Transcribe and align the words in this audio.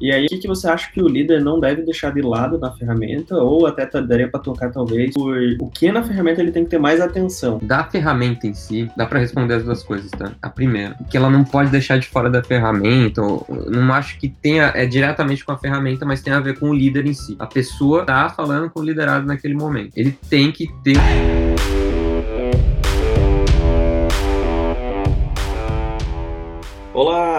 E 0.00 0.12
aí, 0.12 0.26
o 0.26 0.28
que, 0.28 0.38
que 0.38 0.48
você 0.48 0.68
acha 0.68 0.90
que 0.90 1.02
o 1.02 1.08
líder 1.08 1.42
não 1.42 1.58
deve 1.58 1.82
deixar 1.82 2.12
de 2.12 2.22
lado 2.22 2.58
na 2.58 2.72
ferramenta, 2.72 3.36
ou 3.36 3.66
até 3.66 3.86
daria 4.00 4.28
para 4.28 4.40
tocar 4.40 4.70
talvez 4.70 5.12
por 5.14 5.36
o 5.60 5.68
que 5.68 5.90
na 5.90 6.02
ferramenta 6.02 6.40
ele 6.40 6.52
tem 6.52 6.64
que 6.64 6.70
ter 6.70 6.78
mais 6.78 7.00
atenção? 7.00 7.58
Da 7.62 7.84
ferramenta 7.84 8.46
em 8.46 8.54
si, 8.54 8.90
dá 8.96 9.06
para 9.06 9.18
responder 9.18 9.54
as 9.54 9.64
duas 9.64 9.82
coisas, 9.82 10.10
tá? 10.10 10.32
A 10.40 10.48
primeira, 10.48 10.96
que 11.10 11.16
ela 11.16 11.30
não 11.30 11.44
pode 11.44 11.70
deixar 11.70 11.98
de 11.98 12.06
fora 12.06 12.30
da 12.30 12.42
ferramenta, 12.42 13.22
ou, 13.22 13.46
não 13.66 13.92
acho 13.92 14.18
que 14.18 14.28
tenha 14.28 14.72
é 14.74 14.86
diretamente 14.86 15.44
com 15.44 15.52
a 15.52 15.58
ferramenta, 15.58 16.04
mas 16.04 16.22
tem 16.22 16.32
a 16.32 16.40
ver 16.40 16.58
com 16.58 16.70
o 16.70 16.74
líder 16.74 17.06
em 17.06 17.14
si. 17.14 17.36
A 17.38 17.46
pessoa 17.46 18.04
tá 18.04 18.28
falando 18.28 18.70
com 18.70 18.80
o 18.80 18.84
liderado 18.84 19.26
naquele 19.26 19.54
momento. 19.54 19.92
Ele 19.96 20.16
tem 20.28 20.52
que 20.52 20.68
ter 20.82 20.98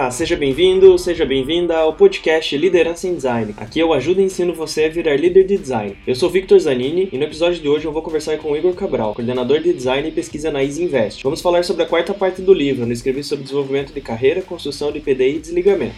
Olá, 0.00 0.10
seja 0.10 0.34
bem-vindo, 0.34 0.98
seja 0.98 1.26
bem-vinda 1.26 1.76
ao 1.76 1.92
podcast 1.92 2.56
Liderança 2.56 3.06
em 3.06 3.14
Design. 3.14 3.54
Aqui 3.58 3.78
eu 3.78 3.92
ajudo 3.92 4.22
e 4.22 4.24
ensino 4.24 4.54
você 4.54 4.84
a 4.84 4.88
virar 4.88 5.14
líder 5.14 5.44
de 5.44 5.58
design. 5.58 5.94
Eu 6.06 6.14
sou 6.14 6.30
Victor 6.30 6.58
Zanini 6.58 7.10
e 7.12 7.18
no 7.18 7.24
episódio 7.24 7.60
de 7.60 7.68
hoje 7.68 7.84
eu 7.84 7.92
vou 7.92 8.00
conversar 8.00 8.38
com 8.38 8.50
o 8.50 8.56
Igor 8.56 8.72
Cabral, 8.72 9.14
coordenador 9.14 9.60
de 9.60 9.74
design 9.74 10.08
e 10.08 10.10
pesquisa 10.10 10.50
na 10.50 10.64
Easy 10.64 10.84
Invest. 10.84 11.22
Vamos 11.22 11.42
falar 11.42 11.64
sobre 11.64 11.82
a 11.82 11.86
quarta 11.86 12.14
parte 12.14 12.40
do 12.40 12.54
livro, 12.54 12.84
onde 12.84 12.94
escrevi 12.94 13.22
sobre 13.22 13.44
desenvolvimento 13.44 13.92
de 13.92 14.00
carreira, 14.00 14.40
construção 14.40 14.90
de 14.90 15.00
PDI 15.00 15.36
e 15.36 15.38
desligamento. 15.38 15.96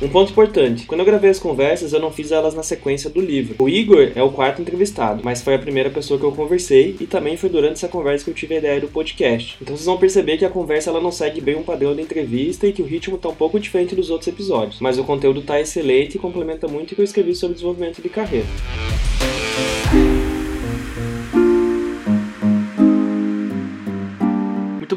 Um 0.00 0.08
ponto 0.08 0.30
importante: 0.30 0.86
quando 0.86 1.00
eu 1.00 1.06
gravei 1.06 1.30
as 1.30 1.38
conversas, 1.38 1.92
eu 1.92 2.00
não 2.00 2.12
fiz 2.12 2.30
elas 2.30 2.54
na 2.54 2.62
sequência 2.62 3.08
do 3.08 3.20
livro. 3.20 3.56
O 3.58 3.68
Igor 3.68 4.12
é 4.14 4.22
o 4.22 4.30
quarto 4.30 4.60
entrevistado, 4.60 5.22
mas 5.24 5.40
foi 5.40 5.54
a 5.54 5.58
primeira 5.58 5.88
pessoa 5.88 6.20
que 6.20 6.26
eu 6.26 6.32
conversei 6.32 6.94
e 7.00 7.06
também 7.06 7.36
foi 7.36 7.48
durante 7.48 7.74
essa 7.74 7.88
conversa 7.88 8.24
que 8.24 8.30
eu 8.30 8.34
tive 8.34 8.56
a 8.56 8.58
ideia 8.58 8.80
do 8.80 8.88
podcast. 8.88 9.56
Então 9.60 9.74
vocês 9.74 9.86
vão 9.86 9.96
perceber 9.96 10.36
que 10.36 10.44
a 10.44 10.50
conversa 10.50 10.90
ela 10.90 11.00
não 11.00 11.10
segue 11.10 11.40
bem 11.40 11.56
um 11.56 11.62
padrão 11.62 11.96
da 11.96 12.02
entrevista 12.02 12.66
e 12.66 12.72
que 12.72 12.82
o 12.82 12.86
ritmo 12.86 13.16
está 13.16 13.30
um 13.30 13.34
pouco 13.34 13.58
diferente 13.58 13.94
dos 13.94 14.10
outros 14.10 14.28
episódios, 14.28 14.80
mas 14.80 14.98
o 14.98 15.04
conteúdo 15.04 15.40
está 15.40 15.58
excelente 15.58 16.16
e 16.16 16.18
complementa 16.18 16.68
muito 16.68 16.92
o 16.92 16.94
que 16.94 17.00
eu 17.00 17.04
escrevi 17.04 17.34
sobre 17.34 17.54
desenvolvimento 17.54 18.02
de 18.02 18.08
carreira. 18.10 18.46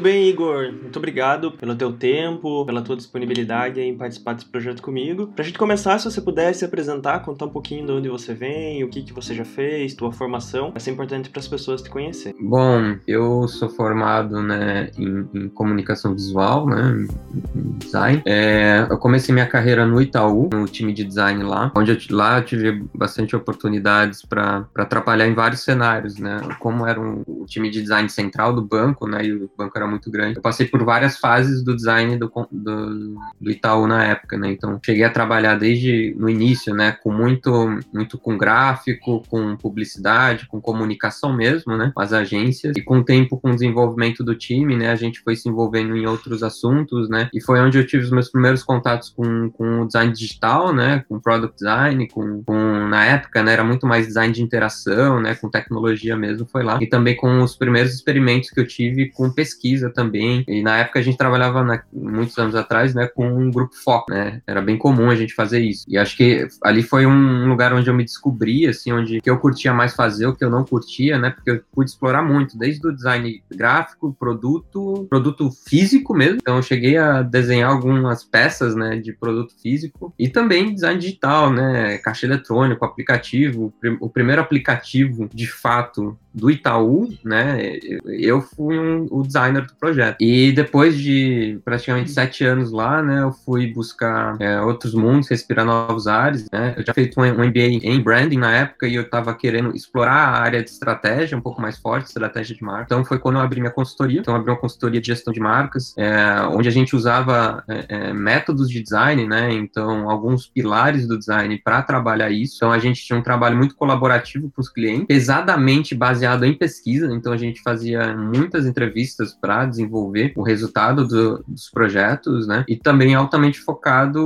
Muito 0.00 0.12
bem, 0.14 0.30
Igor. 0.30 0.72
Muito 0.72 0.96
obrigado 0.96 1.52
pelo 1.52 1.74
teu 1.74 1.92
tempo, 1.92 2.64
pela 2.64 2.80
tua 2.80 2.96
disponibilidade 2.96 3.82
em 3.82 3.94
participar 3.94 4.32
desse 4.32 4.46
projeto 4.46 4.80
comigo. 4.80 5.26
Pra 5.26 5.44
gente 5.44 5.58
começar, 5.58 5.98
se 5.98 6.10
você 6.10 6.22
pudesse 6.22 6.64
apresentar, 6.64 7.18
contar 7.18 7.44
um 7.44 7.50
pouquinho 7.50 7.84
de 7.84 7.92
onde 7.92 8.08
você 8.08 8.32
vem, 8.32 8.82
o 8.82 8.88
que, 8.88 9.02
que 9.02 9.12
você 9.12 9.34
já 9.34 9.44
fez, 9.44 9.92
tua 9.92 10.10
formação, 10.10 10.70
vai 10.70 10.80
ser 10.80 10.92
importante 10.92 11.28
para 11.28 11.38
as 11.38 11.46
pessoas 11.46 11.82
te 11.82 11.90
conhecer. 11.90 12.34
Bom, 12.40 12.96
eu 13.06 13.46
sou 13.46 13.68
formado 13.68 14.42
né, 14.42 14.90
em, 14.96 15.28
em 15.34 15.48
comunicação 15.50 16.14
visual, 16.14 16.66
né, 16.66 17.06
em 17.54 17.72
design. 17.76 18.22
É, 18.24 18.86
eu 18.88 18.96
comecei 18.96 19.34
minha 19.34 19.46
carreira 19.46 19.84
no 19.84 20.00
Itaú, 20.00 20.48
no 20.50 20.64
time 20.64 20.94
de 20.94 21.04
design 21.04 21.44
lá, 21.44 21.70
onde 21.76 21.92
eu, 21.92 22.16
lá 22.16 22.38
eu 22.38 22.44
tive 22.46 22.82
bastante 22.94 23.36
oportunidades 23.36 24.22
para 24.24 24.64
trabalhar 24.88 25.26
em 25.26 25.34
vários 25.34 25.60
cenários, 25.60 26.16
né, 26.16 26.40
como 26.58 26.86
era 26.86 26.98
um, 26.98 27.22
o 27.26 27.44
time 27.44 27.68
de 27.68 27.82
design 27.82 28.08
central 28.08 28.54
do 28.54 28.62
banco, 28.62 29.06
né, 29.06 29.26
e 29.26 29.34
o 29.34 29.50
banco 29.58 29.76
era 29.76 29.89
muito 29.90 30.10
grande. 30.10 30.36
Eu 30.36 30.42
passei 30.42 30.66
por 30.66 30.84
várias 30.84 31.18
fases 31.18 31.62
do 31.62 31.74
design 31.74 32.16
do, 32.16 32.32
do, 32.50 33.14
do 33.40 33.50
Itaú 33.50 33.86
na 33.86 34.04
época, 34.04 34.38
né? 34.38 34.50
Então, 34.52 34.78
cheguei 34.84 35.04
a 35.04 35.10
trabalhar 35.10 35.56
desde 35.56 36.14
no 36.18 36.28
início, 36.28 36.74
né? 36.74 36.92
Com 36.92 37.12
muito, 37.12 37.78
muito 37.92 38.18
com 38.18 38.38
gráfico, 38.38 39.22
com 39.28 39.56
publicidade, 39.56 40.46
com 40.46 40.60
comunicação 40.60 41.34
mesmo, 41.34 41.76
né? 41.76 41.90
Com 41.94 42.00
as 42.00 42.12
agências. 42.12 42.76
E 42.76 42.82
com 42.82 42.98
o 42.98 43.04
tempo, 43.04 43.38
com 43.38 43.50
o 43.50 43.54
desenvolvimento 43.54 44.22
do 44.22 44.34
time, 44.34 44.76
né? 44.76 44.90
A 44.90 44.96
gente 44.96 45.20
foi 45.20 45.36
se 45.36 45.48
envolvendo 45.48 45.96
em 45.96 46.06
outros 46.06 46.42
assuntos, 46.42 47.08
né? 47.08 47.28
E 47.34 47.40
foi 47.40 47.60
onde 47.60 47.78
eu 47.78 47.86
tive 47.86 48.04
os 48.04 48.10
meus 48.10 48.30
primeiros 48.30 48.62
contatos 48.62 49.10
com, 49.10 49.50
com 49.50 49.82
o 49.82 49.86
design 49.86 50.12
digital, 50.12 50.72
né? 50.72 51.04
Com 51.08 51.20
product 51.20 51.56
design, 51.56 52.08
com, 52.08 52.42
com 52.44 52.86
na 52.88 53.04
época, 53.04 53.42
né? 53.42 53.52
Era 53.52 53.64
muito 53.64 53.86
mais 53.86 54.06
design 54.06 54.32
de 54.32 54.42
interação, 54.42 55.20
né? 55.20 55.34
Com 55.34 55.48
tecnologia 55.48 56.16
mesmo, 56.16 56.46
foi 56.46 56.62
lá. 56.62 56.78
E 56.80 56.86
também 56.86 57.16
com 57.16 57.42
os 57.42 57.56
primeiros 57.56 57.94
experimentos 57.94 58.50
que 58.50 58.60
eu 58.60 58.66
tive 58.66 59.10
com 59.10 59.30
pesquisa 59.30 59.79
pesquisa 59.80 59.90
também. 59.90 60.44
E 60.46 60.62
na 60.62 60.78
época 60.78 60.98
a 60.98 61.02
gente 61.02 61.16
trabalhava, 61.16 61.64
na, 61.64 61.82
muitos 61.92 62.36
anos 62.38 62.54
atrás, 62.54 62.94
né, 62.94 63.06
com 63.06 63.26
um 63.26 63.50
grupo 63.50 63.74
foco, 63.74 64.12
né? 64.12 64.42
Era 64.46 64.60
bem 64.60 64.76
comum 64.76 65.10
a 65.10 65.16
gente 65.16 65.34
fazer 65.34 65.60
isso. 65.60 65.84
E 65.88 65.96
acho 65.96 66.16
que 66.16 66.46
ali 66.62 66.82
foi 66.82 67.06
um 67.06 67.48
lugar 67.48 67.72
onde 67.72 67.88
eu 67.88 67.94
me 67.94 68.04
descobri, 68.04 68.66
assim, 68.66 68.92
onde 68.92 69.20
que 69.20 69.30
eu 69.30 69.38
curtia 69.38 69.72
mais 69.72 69.94
fazer, 69.94 70.26
o 70.26 70.34
que 70.34 70.44
eu 70.44 70.50
não 70.50 70.64
curtia, 70.64 71.18
né? 71.18 71.30
Porque 71.30 71.50
eu 71.50 71.62
pude 71.72 71.90
explorar 71.90 72.22
muito, 72.22 72.58
desde 72.58 72.86
o 72.86 72.94
design 72.94 73.42
gráfico, 73.50 74.14
produto, 74.18 75.06
produto 75.08 75.50
físico 75.50 76.14
mesmo. 76.14 76.38
Então 76.40 76.56
eu 76.56 76.62
cheguei 76.62 76.96
a 76.96 77.22
desenhar 77.22 77.70
algumas 77.70 78.24
peças, 78.24 78.74
né, 78.74 78.96
de 78.96 79.12
produto 79.12 79.54
físico 79.60 80.12
e 80.18 80.28
também 80.28 80.74
design 80.74 80.98
digital, 81.00 81.52
né? 81.52 81.98
Caixa 81.98 82.26
eletrônico, 82.26 82.84
aplicativo. 82.84 83.72
O 84.00 84.08
primeiro 84.08 84.40
aplicativo, 84.40 85.28
de 85.32 85.46
fato, 85.46 86.18
do 86.32 86.50
Itaú, 86.50 87.08
né? 87.24 87.78
Eu 88.06 88.40
fui 88.40 88.78
um, 88.78 89.06
o 89.10 89.22
designer 89.22 89.66
do 89.66 89.74
projeto. 89.74 90.16
E 90.20 90.52
depois 90.52 90.96
de 90.96 91.58
praticamente 91.64 92.10
sete 92.10 92.44
anos 92.44 92.70
lá, 92.70 93.02
né? 93.02 93.22
Eu 93.22 93.32
fui 93.32 93.66
buscar 93.72 94.36
é, 94.40 94.60
outros 94.60 94.94
mundos, 94.94 95.28
respirar 95.28 95.64
novos 95.64 96.06
ares, 96.06 96.46
né? 96.52 96.74
Eu 96.76 96.84
já 96.86 96.94
feito 96.94 97.20
um, 97.20 97.24
um 97.24 97.46
MBA 97.46 97.80
em 97.82 98.00
branding 98.00 98.38
na 98.38 98.52
época 98.52 98.86
e 98.86 98.94
eu 98.94 99.02
estava 99.02 99.34
querendo 99.34 99.74
explorar 99.74 100.12
a 100.12 100.40
área 100.40 100.62
de 100.62 100.70
estratégia 100.70 101.36
um 101.36 101.40
pouco 101.40 101.60
mais 101.60 101.78
forte, 101.78 102.06
estratégia 102.06 102.54
de 102.54 102.62
marca. 102.62 102.84
Então 102.84 103.04
foi 103.04 103.18
quando 103.18 103.36
eu 103.36 103.42
abri 103.42 103.60
minha 103.60 103.72
consultoria. 103.72 104.20
Então 104.20 104.34
eu 104.34 104.40
abri 104.40 104.50
uma 104.50 104.58
consultoria 104.58 105.00
de 105.00 105.08
gestão 105.08 105.32
de 105.32 105.40
marcas, 105.40 105.94
é, 105.96 106.42
onde 106.52 106.68
a 106.68 106.72
gente 106.72 106.94
usava 106.94 107.64
é, 107.68 107.86
é 107.88 108.12
métodos 108.12 108.70
de 108.70 108.80
design, 108.80 109.26
né? 109.26 109.52
Então 109.52 110.08
alguns 110.08 110.46
pilares 110.46 111.06
do 111.06 111.18
design 111.18 111.60
para 111.62 111.82
trabalhar 111.82 112.30
isso. 112.30 112.56
Então 112.56 112.70
a 112.70 112.78
gente 112.78 113.04
tinha 113.04 113.18
um 113.18 113.22
trabalho 113.22 113.56
muito 113.56 113.74
colaborativo 113.74 114.50
com 114.54 114.60
os 114.60 114.68
clientes, 114.68 115.06
pesadamente 115.06 115.94
baseado 115.94 116.19
baseado 116.20 116.44
em 116.44 116.54
pesquisa, 116.54 117.06
então 117.14 117.32
a 117.32 117.36
gente 117.36 117.62
fazia 117.62 118.14
muitas 118.14 118.66
entrevistas 118.66 119.32
para 119.32 119.64
desenvolver 119.64 120.32
o 120.36 120.42
resultado 120.42 121.08
do, 121.08 121.42
dos 121.48 121.70
projetos, 121.70 122.46
né? 122.46 122.64
E 122.68 122.76
também 122.76 123.14
altamente 123.14 123.58
focado 123.58 124.20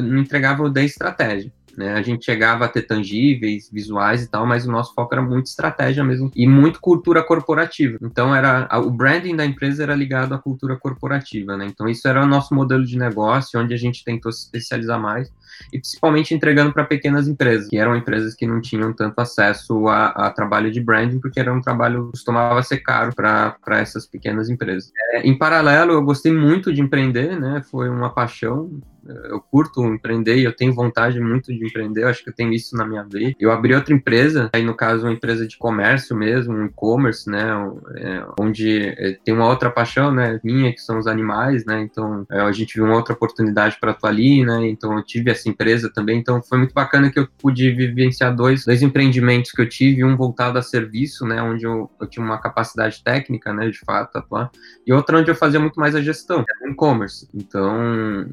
no 0.00 0.18
entregável 0.18 0.70
da 0.70 0.82
estratégia. 0.82 1.52
Né? 1.76 1.92
A 1.94 2.02
gente 2.02 2.24
chegava 2.24 2.64
a 2.64 2.68
ter 2.68 2.82
tangíveis, 2.82 3.70
visuais 3.72 4.22
e 4.22 4.30
tal, 4.30 4.46
mas 4.46 4.66
o 4.66 4.70
nosso 4.70 4.94
foco 4.94 5.14
era 5.14 5.22
muito 5.22 5.46
estratégia 5.46 6.04
mesmo 6.04 6.30
e 6.34 6.46
muito 6.46 6.80
cultura 6.80 7.22
corporativa. 7.22 7.98
Então 8.02 8.34
era 8.34 8.68
o 8.78 8.90
branding 8.90 9.36
da 9.36 9.44
empresa 9.44 9.82
era 9.82 9.94
ligado 9.94 10.34
à 10.34 10.38
cultura 10.38 10.76
corporativa, 10.76 11.56
né? 11.56 11.66
Então 11.66 11.88
isso 11.88 12.06
era 12.06 12.22
o 12.22 12.26
nosso 12.26 12.54
modelo 12.54 12.84
de 12.84 12.98
negócio, 12.98 13.60
onde 13.60 13.74
a 13.74 13.78
gente 13.78 14.04
tentou 14.04 14.32
se 14.32 14.44
especializar 14.44 15.00
mais 15.00 15.30
e 15.72 15.78
principalmente 15.78 16.34
entregando 16.34 16.72
para 16.72 16.84
pequenas 16.84 17.28
empresas, 17.28 17.68
que 17.68 17.76
eram 17.76 17.96
empresas 17.96 18.34
que 18.34 18.46
não 18.46 18.60
tinham 18.60 18.92
tanto 18.92 19.18
acesso 19.18 19.88
a, 19.88 20.06
a 20.08 20.30
trabalho 20.30 20.70
de 20.70 20.80
branding, 20.80 21.20
porque 21.20 21.38
era 21.38 21.52
um 21.52 21.60
trabalho 21.60 22.06
que 22.06 22.12
costumava 22.12 22.62
ser 22.62 22.78
caro 22.78 23.14
para 23.14 23.56
essas 23.68 24.06
pequenas 24.06 24.48
empresas. 24.48 24.90
É, 25.12 25.20
em 25.22 25.36
paralelo, 25.36 25.92
eu 25.92 26.02
gostei 26.02 26.32
muito 26.32 26.72
de 26.72 26.80
empreender, 26.80 27.38
né? 27.38 27.62
Foi 27.70 27.88
uma 27.88 28.10
paixão 28.10 28.70
eu 29.06 29.40
curto 29.40 29.84
empreender 29.84 30.40
eu 30.44 30.54
tenho 30.54 30.72
vontade 30.72 31.20
muito 31.20 31.52
de 31.52 31.64
empreender, 31.64 32.02
eu 32.02 32.08
acho 32.08 32.22
que 32.22 32.30
eu 32.30 32.34
tenho 32.34 32.52
isso 32.52 32.76
na 32.76 32.86
minha 32.86 33.02
vida. 33.02 33.34
Eu 33.38 33.50
abri 33.50 33.74
outra 33.74 33.94
empresa, 33.94 34.50
aí 34.52 34.62
no 34.62 34.74
caso 34.74 35.06
uma 35.06 35.12
empresa 35.12 35.46
de 35.46 35.56
comércio 35.56 36.16
mesmo, 36.16 36.54
um 36.54 36.66
e-commerce, 36.66 37.28
né, 37.28 37.46
é, 37.96 38.24
onde 38.38 38.80
é, 38.80 39.18
tem 39.24 39.34
uma 39.34 39.48
outra 39.48 39.70
paixão, 39.70 40.12
né, 40.12 40.40
minha, 40.42 40.72
que 40.72 40.80
são 40.80 40.98
os 40.98 41.06
animais, 41.06 41.64
né, 41.64 41.80
então 41.80 42.26
é, 42.30 42.40
a 42.40 42.52
gente 42.52 42.74
viu 42.74 42.84
uma 42.84 42.96
outra 42.96 43.14
oportunidade 43.14 43.76
para 43.80 43.92
atuar 43.92 44.10
ali, 44.10 44.44
né, 44.44 44.68
então 44.68 44.96
eu 44.96 45.04
tive 45.04 45.30
essa 45.30 45.48
empresa 45.48 45.90
também, 45.92 46.18
então 46.18 46.42
foi 46.42 46.58
muito 46.58 46.74
bacana 46.74 47.10
que 47.10 47.18
eu 47.18 47.28
pude 47.38 47.70
vivenciar 47.70 48.34
dois, 48.34 48.64
dois 48.64 48.82
empreendimentos 48.82 49.50
que 49.50 49.60
eu 49.60 49.68
tive, 49.68 50.04
um 50.04 50.16
voltado 50.16 50.58
a 50.58 50.62
serviço, 50.62 51.26
né, 51.26 51.42
onde 51.42 51.64
eu, 51.64 51.90
eu 52.00 52.06
tinha 52.06 52.24
uma 52.24 52.38
capacidade 52.38 53.02
técnica, 53.02 53.52
né, 53.52 53.68
de 53.68 53.78
fato, 53.78 54.16
atuar, 54.16 54.50
e 54.86 54.92
outra 54.92 55.18
onde 55.18 55.30
eu 55.30 55.34
fazia 55.34 55.60
muito 55.60 55.78
mais 55.78 55.94
a 55.94 56.00
gestão, 56.00 56.44
e-commerce, 56.66 57.28
então 57.34 58.26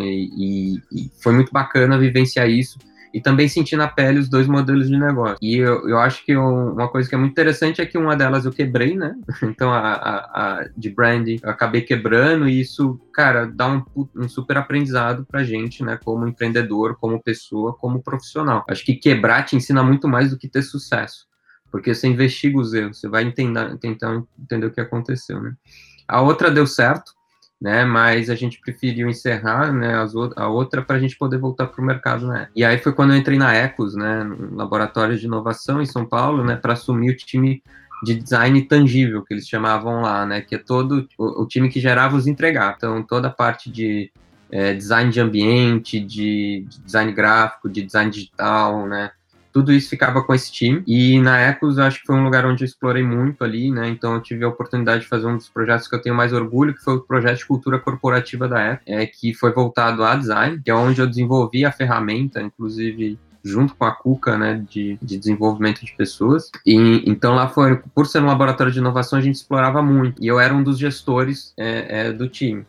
e, 0.00 0.74
e, 0.92 1.10
foi 1.22 1.32
muito 1.32 1.52
bacana 1.52 1.98
vivenciar 1.98 2.48
isso 2.48 2.78
e 3.12 3.20
também 3.20 3.46
sentir 3.46 3.76
na 3.76 3.86
pele 3.86 4.18
os 4.18 4.28
dois 4.28 4.46
modelos 4.46 4.88
de 4.88 4.98
negócio. 4.98 5.36
E 5.42 5.58
eu, 5.58 5.88
eu 5.88 5.98
acho 5.98 6.24
que 6.24 6.32
eu, 6.32 6.42
uma 6.42 6.88
coisa 6.88 7.08
que 7.08 7.14
é 7.14 7.18
muito 7.18 7.32
interessante 7.32 7.80
é 7.80 7.86
que 7.86 7.98
uma 7.98 8.16
delas 8.16 8.44
eu 8.44 8.52
quebrei, 8.52 8.96
né? 8.96 9.14
Então 9.42 9.70
a, 9.70 9.92
a, 9.92 10.60
a 10.60 10.68
de 10.76 10.88
branding 10.88 11.38
eu 11.42 11.50
acabei 11.50 11.82
quebrando 11.82 12.48
e 12.48 12.60
isso, 12.60 12.98
cara, 13.12 13.46
dá 13.46 13.68
um, 13.68 13.84
um 14.16 14.28
super 14.28 14.56
aprendizado 14.56 15.26
pra 15.26 15.44
gente, 15.44 15.84
né? 15.84 15.98
Como 16.02 16.26
empreendedor, 16.26 16.96
como 16.98 17.22
pessoa, 17.22 17.74
como 17.74 18.02
profissional. 18.02 18.64
Acho 18.68 18.84
que 18.84 18.94
quebrar 18.94 19.44
te 19.44 19.56
ensina 19.56 19.82
muito 19.82 20.08
mais 20.08 20.30
do 20.30 20.38
que 20.38 20.48
ter 20.48 20.62
sucesso. 20.62 21.26
Porque 21.70 21.94
você 21.94 22.06
investiga 22.06 22.58
os 22.58 22.72
erros, 22.74 23.00
você 23.00 23.08
vai 23.08 23.24
entender, 23.24 23.78
tentar 23.78 24.22
entender 24.38 24.66
o 24.66 24.70
que 24.70 24.80
aconteceu, 24.80 25.40
né? 25.40 25.54
A 26.06 26.20
outra 26.20 26.50
deu 26.50 26.66
certo, 26.66 27.12
né? 27.62 27.84
Mas 27.84 28.28
a 28.28 28.34
gente 28.34 28.60
preferiu 28.60 29.08
encerrar, 29.08 29.72
né? 29.72 29.94
As, 29.94 30.12
a 30.36 30.48
outra 30.48 30.82
para 30.82 30.96
a 30.96 30.98
gente 30.98 31.16
poder 31.16 31.38
voltar 31.38 31.68
para 31.68 31.80
o 31.80 31.86
mercado, 31.86 32.26
né? 32.26 32.48
E 32.56 32.64
aí 32.64 32.76
foi 32.76 32.92
quando 32.92 33.12
eu 33.12 33.16
entrei 33.16 33.38
na 33.38 33.54
Ecos, 33.54 33.94
né? 33.94 34.24
No 34.24 34.56
laboratório 34.56 35.16
de 35.16 35.26
inovação 35.26 35.80
em 35.80 35.86
São 35.86 36.04
Paulo, 36.04 36.42
né? 36.42 36.56
Para 36.56 36.72
assumir 36.72 37.10
o 37.12 37.16
time 37.16 37.62
de 38.02 38.16
design 38.16 38.60
tangível 38.62 39.22
que 39.22 39.32
eles 39.32 39.46
chamavam 39.46 40.02
lá, 40.02 40.26
né? 40.26 40.40
Que 40.40 40.56
é 40.56 40.58
todo 40.58 41.06
o, 41.16 41.42
o 41.42 41.46
time 41.46 41.68
que 41.68 41.78
gerava 41.78 42.16
os 42.16 42.26
entregar. 42.26 42.74
Então 42.76 43.00
toda 43.00 43.28
a 43.28 43.32
parte 43.32 43.70
de 43.70 44.10
é, 44.50 44.74
design 44.74 45.12
de 45.12 45.20
ambiente, 45.20 46.00
de, 46.00 46.66
de, 46.68 46.80
design 46.80 47.12
gráfico, 47.12 47.68
de 47.68 47.80
design 47.80 48.10
digital, 48.10 48.88
né? 48.88 49.12
Tudo 49.52 49.72
isso 49.72 49.90
ficava 49.90 50.22
com 50.22 50.34
esse 50.34 50.50
time. 50.50 50.82
E 50.86 51.20
na 51.20 51.38
Ecos, 51.38 51.78
acho 51.78 52.00
que 52.00 52.06
foi 52.06 52.16
um 52.16 52.24
lugar 52.24 52.46
onde 52.46 52.64
eu 52.64 52.66
explorei 52.66 53.02
muito 53.02 53.44
ali, 53.44 53.70
né? 53.70 53.88
Então 53.88 54.14
eu 54.14 54.20
tive 54.20 54.44
a 54.44 54.48
oportunidade 54.48 55.02
de 55.02 55.08
fazer 55.08 55.26
um 55.26 55.36
dos 55.36 55.48
projetos 55.48 55.88
que 55.88 55.94
eu 55.94 56.02
tenho 56.02 56.14
mais 56.14 56.32
orgulho, 56.32 56.74
que 56.74 56.82
foi 56.82 56.94
o 56.94 57.00
projeto 57.00 57.38
de 57.38 57.46
cultura 57.46 57.78
corporativa 57.78 58.48
da 58.48 58.60
Ecos, 58.60 58.84
é, 58.86 59.06
que 59.06 59.34
foi 59.34 59.52
voltado 59.52 60.02
a 60.04 60.16
design, 60.16 60.60
que 60.62 60.70
é 60.70 60.74
onde 60.74 61.00
eu 61.00 61.06
desenvolvi 61.06 61.64
a 61.64 61.72
ferramenta, 61.72 62.40
inclusive 62.40 63.18
junto 63.44 63.74
com 63.74 63.84
a 63.84 63.92
Cuca, 63.92 64.38
né, 64.38 64.64
de, 64.68 64.98
de 65.02 65.18
desenvolvimento 65.18 65.84
de 65.84 65.92
pessoas. 65.92 66.50
E 66.64 67.02
então 67.06 67.34
lá 67.34 67.48
foi, 67.48 67.76
por 67.94 68.06
ser 68.06 68.22
um 68.22 68.26
laboratório 68.26 68.72
de 68.72 68.78
inovação, 68.78 69.18
a 69.18 69.22
gente 69.22 69.34
explorava 69.36 69.82
muito. 69.82 70.22
E 70.22 70.26
eu 70.26 70.38
era 70.38 70.54
um 70.54 70.62
dos 70.62 70.78
gestores 70.78 71.52
é, 71.56 72.06
é, 72.06 72.12
do 72.12 72.28
time, 72.28 72.64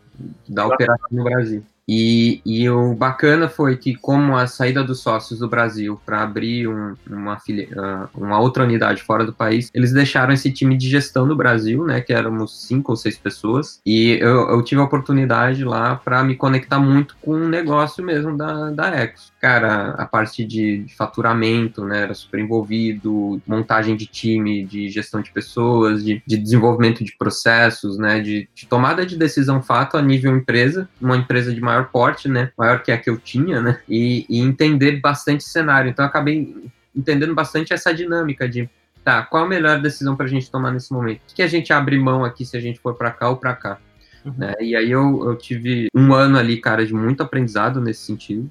da 0.47 0.65
operação 0.65 1.07
no 1.11 1.23
Brasil. 1.23 1.63
E, 1.87 2.41
e, 2.45 2.69
o 2.69 2.93
bacana 2.93 3.49
foi 3.49 3.75
que, 3.75 3.95
como 3.95 4.37
a 4.37 4.47
saída 4.47 4.83
dos 4.83 5.01
sócios 5.01 5.39
do 5.39 5.49
Brasil 5.49 5.99
para 6.05 6.21
abrir 6.21 6.67
um, 6.67 6.95
uma, 7.09 7.37
ah, 7.77 8.07
uma 8.15 8.39
outra 8.39 8.63
unidade 8.63 9.03
fora 9.03 9.25
do 9.25 9.33
país, 9.33 9.69
eles 9.73 9.91
deixaram 9.91 10.33
esse 10.33 10.51
time 10.51 10.77
de 10.77 10.89
gestão 10.89 11.27
do 11.27 11.35
Brasil, 11.35 11.85
né, 11.85 11.99
que 11.99 12.13
éramos 12.13 12.65
cinco 12.67 12.93
ou 12.93 12.95
seis 12.95 13.17
pessoas, 13.17 13.81
e 13.85 14.17
eu, 14.21 14.49
eu 14.49 14.63
tive 14.63 14.79
a 14.79 14.85
oportunidade 14.85 15.63
lá 15.65 15.95
para 15.95 16.23
me 16.23 16.35
conectar 16.35 16.79
muito 16.79 17.17
com 17.21 17.33
o 17.33 17.49
negócio 17.49 18.03
mesmo 18.03 18.37
da, 18.37 18.69
da 18.71 19.03
Exo. 19.03 19.33
Cara, 19.41 19.89
a 19.97 20.05
parte 20.05 20.45
de, 20.45 20.85
de 20.85 20.95
faturamento, 20.95 21.83
né, 21.83 22.03
era 22.03 22.13
super 22.13 22.39
envolvido, 22.39 23.41
montagem 23.45 23.97
de 23.97 24.05
time, 24.05 24.63
de 24.63 24.87
gestão 24.89 25.21
de 25.21 25.31
pessoas, 25.31 26.03
de, 26.03 26.23
de 26.25 26.37
desenvolvimento 26.37 27.03
de 27.03 27.13
processos, 27.17 27.97
né, 27.97 28.21
de, 28.21 28.47
de 28.55 28.65
tomada 28.65 29.05
de 29.05 29.17
decisão 29.17 29.61
fato 29.61 29.97
a 29.97 30.01
nível 30.01 30.33
empresa, 30.33 30.87
uma 31.01 31.17
empresa 31.17 31.53
de 31.53 31.59
maior 31.73 31.89
porte, 31.89 32.27
né? 32.27 32.51
Maior 32.57 32.81
que 32.81 32.91
a 32.91 32.97
que 32.97 33.09
eu 33.09 33.17
tinha, 33.17 33.61
né? 33.61 33.79
E, 33.89 34.25
e 34.29 34.39
entender 34.39 34.99
bastante 34.99 35.43
cenário. 35.43 35.89
Então, 35.89 36.05
acabei 36.05 36.55
entendendo 36.95 37.33
bastante 37.33 37.73
essa 37.73 37.93
dinâmica 37.93 38.47
de 38.47 38.69
tá, 39.03 39.23
qual 39.23 39.45
a 39.45 39.47
melhor 39.47 39.81
decisão 39.81 40.15
para 40.15 40.25
a 40.25 40.29
gente 40.29 40.49
tomar 40.49 40.71
nesse 40.71 40.93
momento? 40.93 41.21
O 41.29 41.35
que 41.35 41.41
a 41.41 41.47
gente 41.47 41.73
abre 41.73 41.99
mão 41.99 42.23
aqui 42.23 42.45
se 42.45 42.55
a 42.55 42.59
gente 42.59 42.79
for 42.79 42.95
para 42.95 43.11
cá 43.11 43.29
ou 43.29 43.37
para 43.37 43.53
cá? 43.53 43.77
Uhum. 44.23 44.33
Né? 44.37 44.53
E 44.61 44.75
aí 44.75 44.89
eu, 44.89 45.25
eu 45.25 45.35
tive 45.35 45.87
um 45.93 46.13
ano 46.13 46.37
ali, 46.37 46.57
cara, 46.57 46.85
de 46.85 46.93
muito 46.93 47.21
aprendizado 47.21 47.81
nesse 47.81 48.05
sentido. 48.05 48.49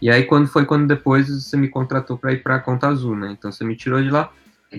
E 0.00 0.10
aí 0.10 0.24
quando 0.24 0.48
foi 0.48 0.64
quando 0.64 0.86
depois 0.86 1.28
você 1.28 1.56
me 1.56 1.68
contratou 1.68 2.18
para 2.18 2.32
ir 2.32 2.42
para 2.42 2.56
a 2.56 2.60
Conta 2.60 2.88
Azul, 2.88 3.16
né? 3.16 3.34
Então 3.38 3.50
você 3.50 3.64
me 3.64 3.76
tirou 3.76 4.02
de 4.02 4.10
lá 4.10 4.30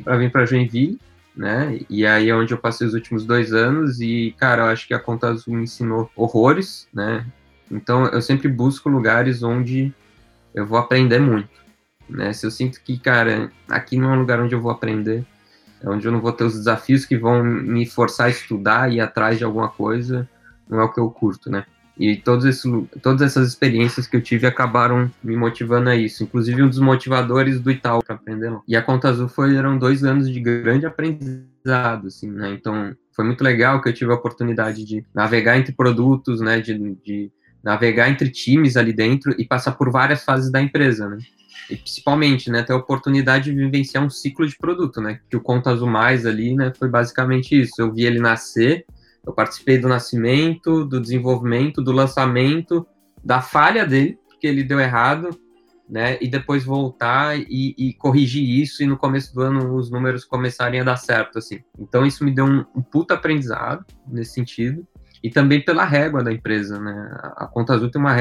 para 0.03 0.17
vir 0.17 0.31
para 0.31 0.45
Joinville, 0.45 0.99
né? 1.35 1.79
E 1.89 2.05
aí 2.05 2.29
é 2.29 2.35
onde 2.35 2.53
eu 2.53 2.57
passei 2.57 2.85
os 2.85 2.93
últimos 2.93 3.25
dois 3.25 3.53
anos 3.53 3.99
e, 3.99 4.35
cara, 4.37 4.63
eu 4.63 4.67
acho 4.67 4.87
que 4.87 4.93
a 4.93 4.99
Conta 4.99 5.29
Azul 5.29 5.55
me 5.55 5.63
ensinou 5.63 6.11
horrores, 6.15 6.87
né? 6.93 7.25
Então 7.71 8.05
eu 8.07 8.21
sempre 8.21 8.47
busco 8.47 8.89
lugares 8.89 9.43
onde 9.43 9.93
eu 10.53 10.65
vou 10.65 10.77
aprender 10.77 11.19
muito. 11.19 11.49
Né? 12.09 12.31
Se 12.33 12.45
eu 12.45 12.51
sinto 12.51 12.81
que, 12.81 12.97
cara, 12.97 13.51
aqui 13.69 13.97
não 13.97 14.11
é 14.11 14.15
um 14.15 14.19
lugar 14.19 14.39
onde 14.39 14.55
eu 14.55 14.61
vou 14.61 14.71
aprender, 14.71 15.25
é 15.81 15.89
onde 15.89 16.07
eu 16.07 16.11
não 16.11 16.21
vou 16.21 16.31
ter 16.31 16.43
os 16.43 16.53
desafios 16.53 17.05
que 17.05 17.17
vão 17.17 17.43
me 17.43 17.85
forçar 17.85 18.27
a 18.27 18.29
estudar 18.29 18.91
e 18.91 18.95
ir 18.95 19.01
atrás 19.01 19.37
de 19.37 19.43
alguma 19.43 19.69
coisa, 19.69 20.27
não 20.69 20.79
é 20.79 20.83
o 20.83 20.91
que 20.91 20.99
eu 20.99 21.09
curto, 21.09 21.49
né? 21.49 21.65
E 21.99 22.15
todos 22.15 22.45
esses, 22.45 22.63
todas 23.01 23.21
essas 23.23 23.47
experiências 23.47 24.05
que 24.05 24.15
eu 24.15 24.21
tive 24.21 24.45
acabaram 24.45 25.11
me 25.23 25.35
motivando 25.35 25.89
a 25.89 25.95
isso. 25.95 26.23
Inclusive, 26.23 26.61
um 26.61 26.69
dos 26.69 26.79
motivadores 26.79 27.59
do 27.59 27.71
Itaú 27.71 28.03
para 28.03 28.15
aprender. 28.15 28.55
E 28.67 28.75
a 28.75 28.83
Conta 28.83 29.09
Azul 29.09 29.27
foi, 29.27 29.55
eram 29.55 29.79
dois 29.79 30.03
anos 30.03 30.31
de 30.31 30.39
grande 30.39 30.85
aprendizado, 30.85 32.07
assim, 32.07 32.29
né? 32.29 32.51
Então, 32.51 32.95
foi 33.11 33.25
muito 33.25 33.43
legal 33.43 33.81
que 33.81 33.89
eu 33.89 33.93
tive 33.93 34.11
a 34.11 34.15
oportunidade 34.15 34.85
de 34.85 35.03
navegar 35.13 35.57
entre 35.57 35.73
produtos, 35.73 36.39
né? 36.39 36.61
De, 36.61 36.77
de 37.03 37.31
navegar 37.63 38.09
entre 38.09 38.29
times 38.29 38.77
ali 38.77 38.93
dentro 38.93 39.33
e 39.37 39.45
passar 39.45 39.73
por 39.73 39.91
várias 39.91 40.23
fases 40.23 40.51
da 40.51 40.61
empresa, 40.61 41.07
né? 41.09 41.17
E 41.69 41.75
principalmente, 41.75 42.49
né, 42.49 42.63
ter 42.63 42.71
a 42.71 42.77
oportunidade 42.77 43.51
de 43.51 43.57
vivenciar 43.57 44.03
um 44.03 44.09
ciclo 44.09 44.47
de 44.47 44.57
produto, 44.57 45.01
né? 45.01 45.19
Que 45.29 45.35
o 45.35 45.41
Conta 45.41 45.71
Azul 45.71 45.89
Mais 45.89 46.25
ali, 46.25 46.55
né, 46.55 46.71
foi 46.77 46.87
basicamente 46.87 47.59
isso. 47.59 47.73
Eu 47.81 47.93
vi 47.93 48.05
ele 48.05 48.19
nascer, 48.19 48.85
eu 49.25 49.33
participei 49.33 49.77
do 49.77 49.89
nascimento, 49.89 50.85
do 50.85 51.01
desenvolvimento, 51.01 51.81
do 51.81 51.91
lançamento, 51.91 52.87
da 53.23 53.41
falha 53.41 53.85
dele, 53.85 54.17
porque 54.27 54.47
ele 54.47 54.63
deu 54.63 54.79
errado, 54.79 55.29
né? 55.89 56.17
E 56.21 56.27
depois 56.27 56.63
voltar 56.63 57.37
e, 57.37 57.75
e, 57.77 57.93
corrigir 57.93 58.43
isso 58.43 58.83
e 58.83 58.85
no 58.85 58.97
começo 58.97 59.33
do 59.33 59.41
ano 59.41 59.75
os 59.75 59.89
números 59.89 60.23
começarem 60.23 60.79
a 60.79 60.83
dar 60.83 60.97
certo, 60.97 61.39
assim. 61.39 61.59
Então 61.77 62.05
isso 62.05 62.23
me 62.23 62.31
deu 62.31 62.45
um, 62.45 62.65
um 62.75 62.81
puta 62.81 63.13
aprendizado 63.13 63.85
nesse 64.07 64.33
sentido 64.33 64.87
e 65.27 65.29
também 65.29 65.59
pela 65.59 65.83
régua 65.83 66.23
da 66.23 66.31
empresa, 66.31 66.79
né? 66.79 67.17
A 67.35 67.45
Conta 67.47 67.73
Azul 67.73 67.91
tem 67.91 67.99
uma, 67.99 68.15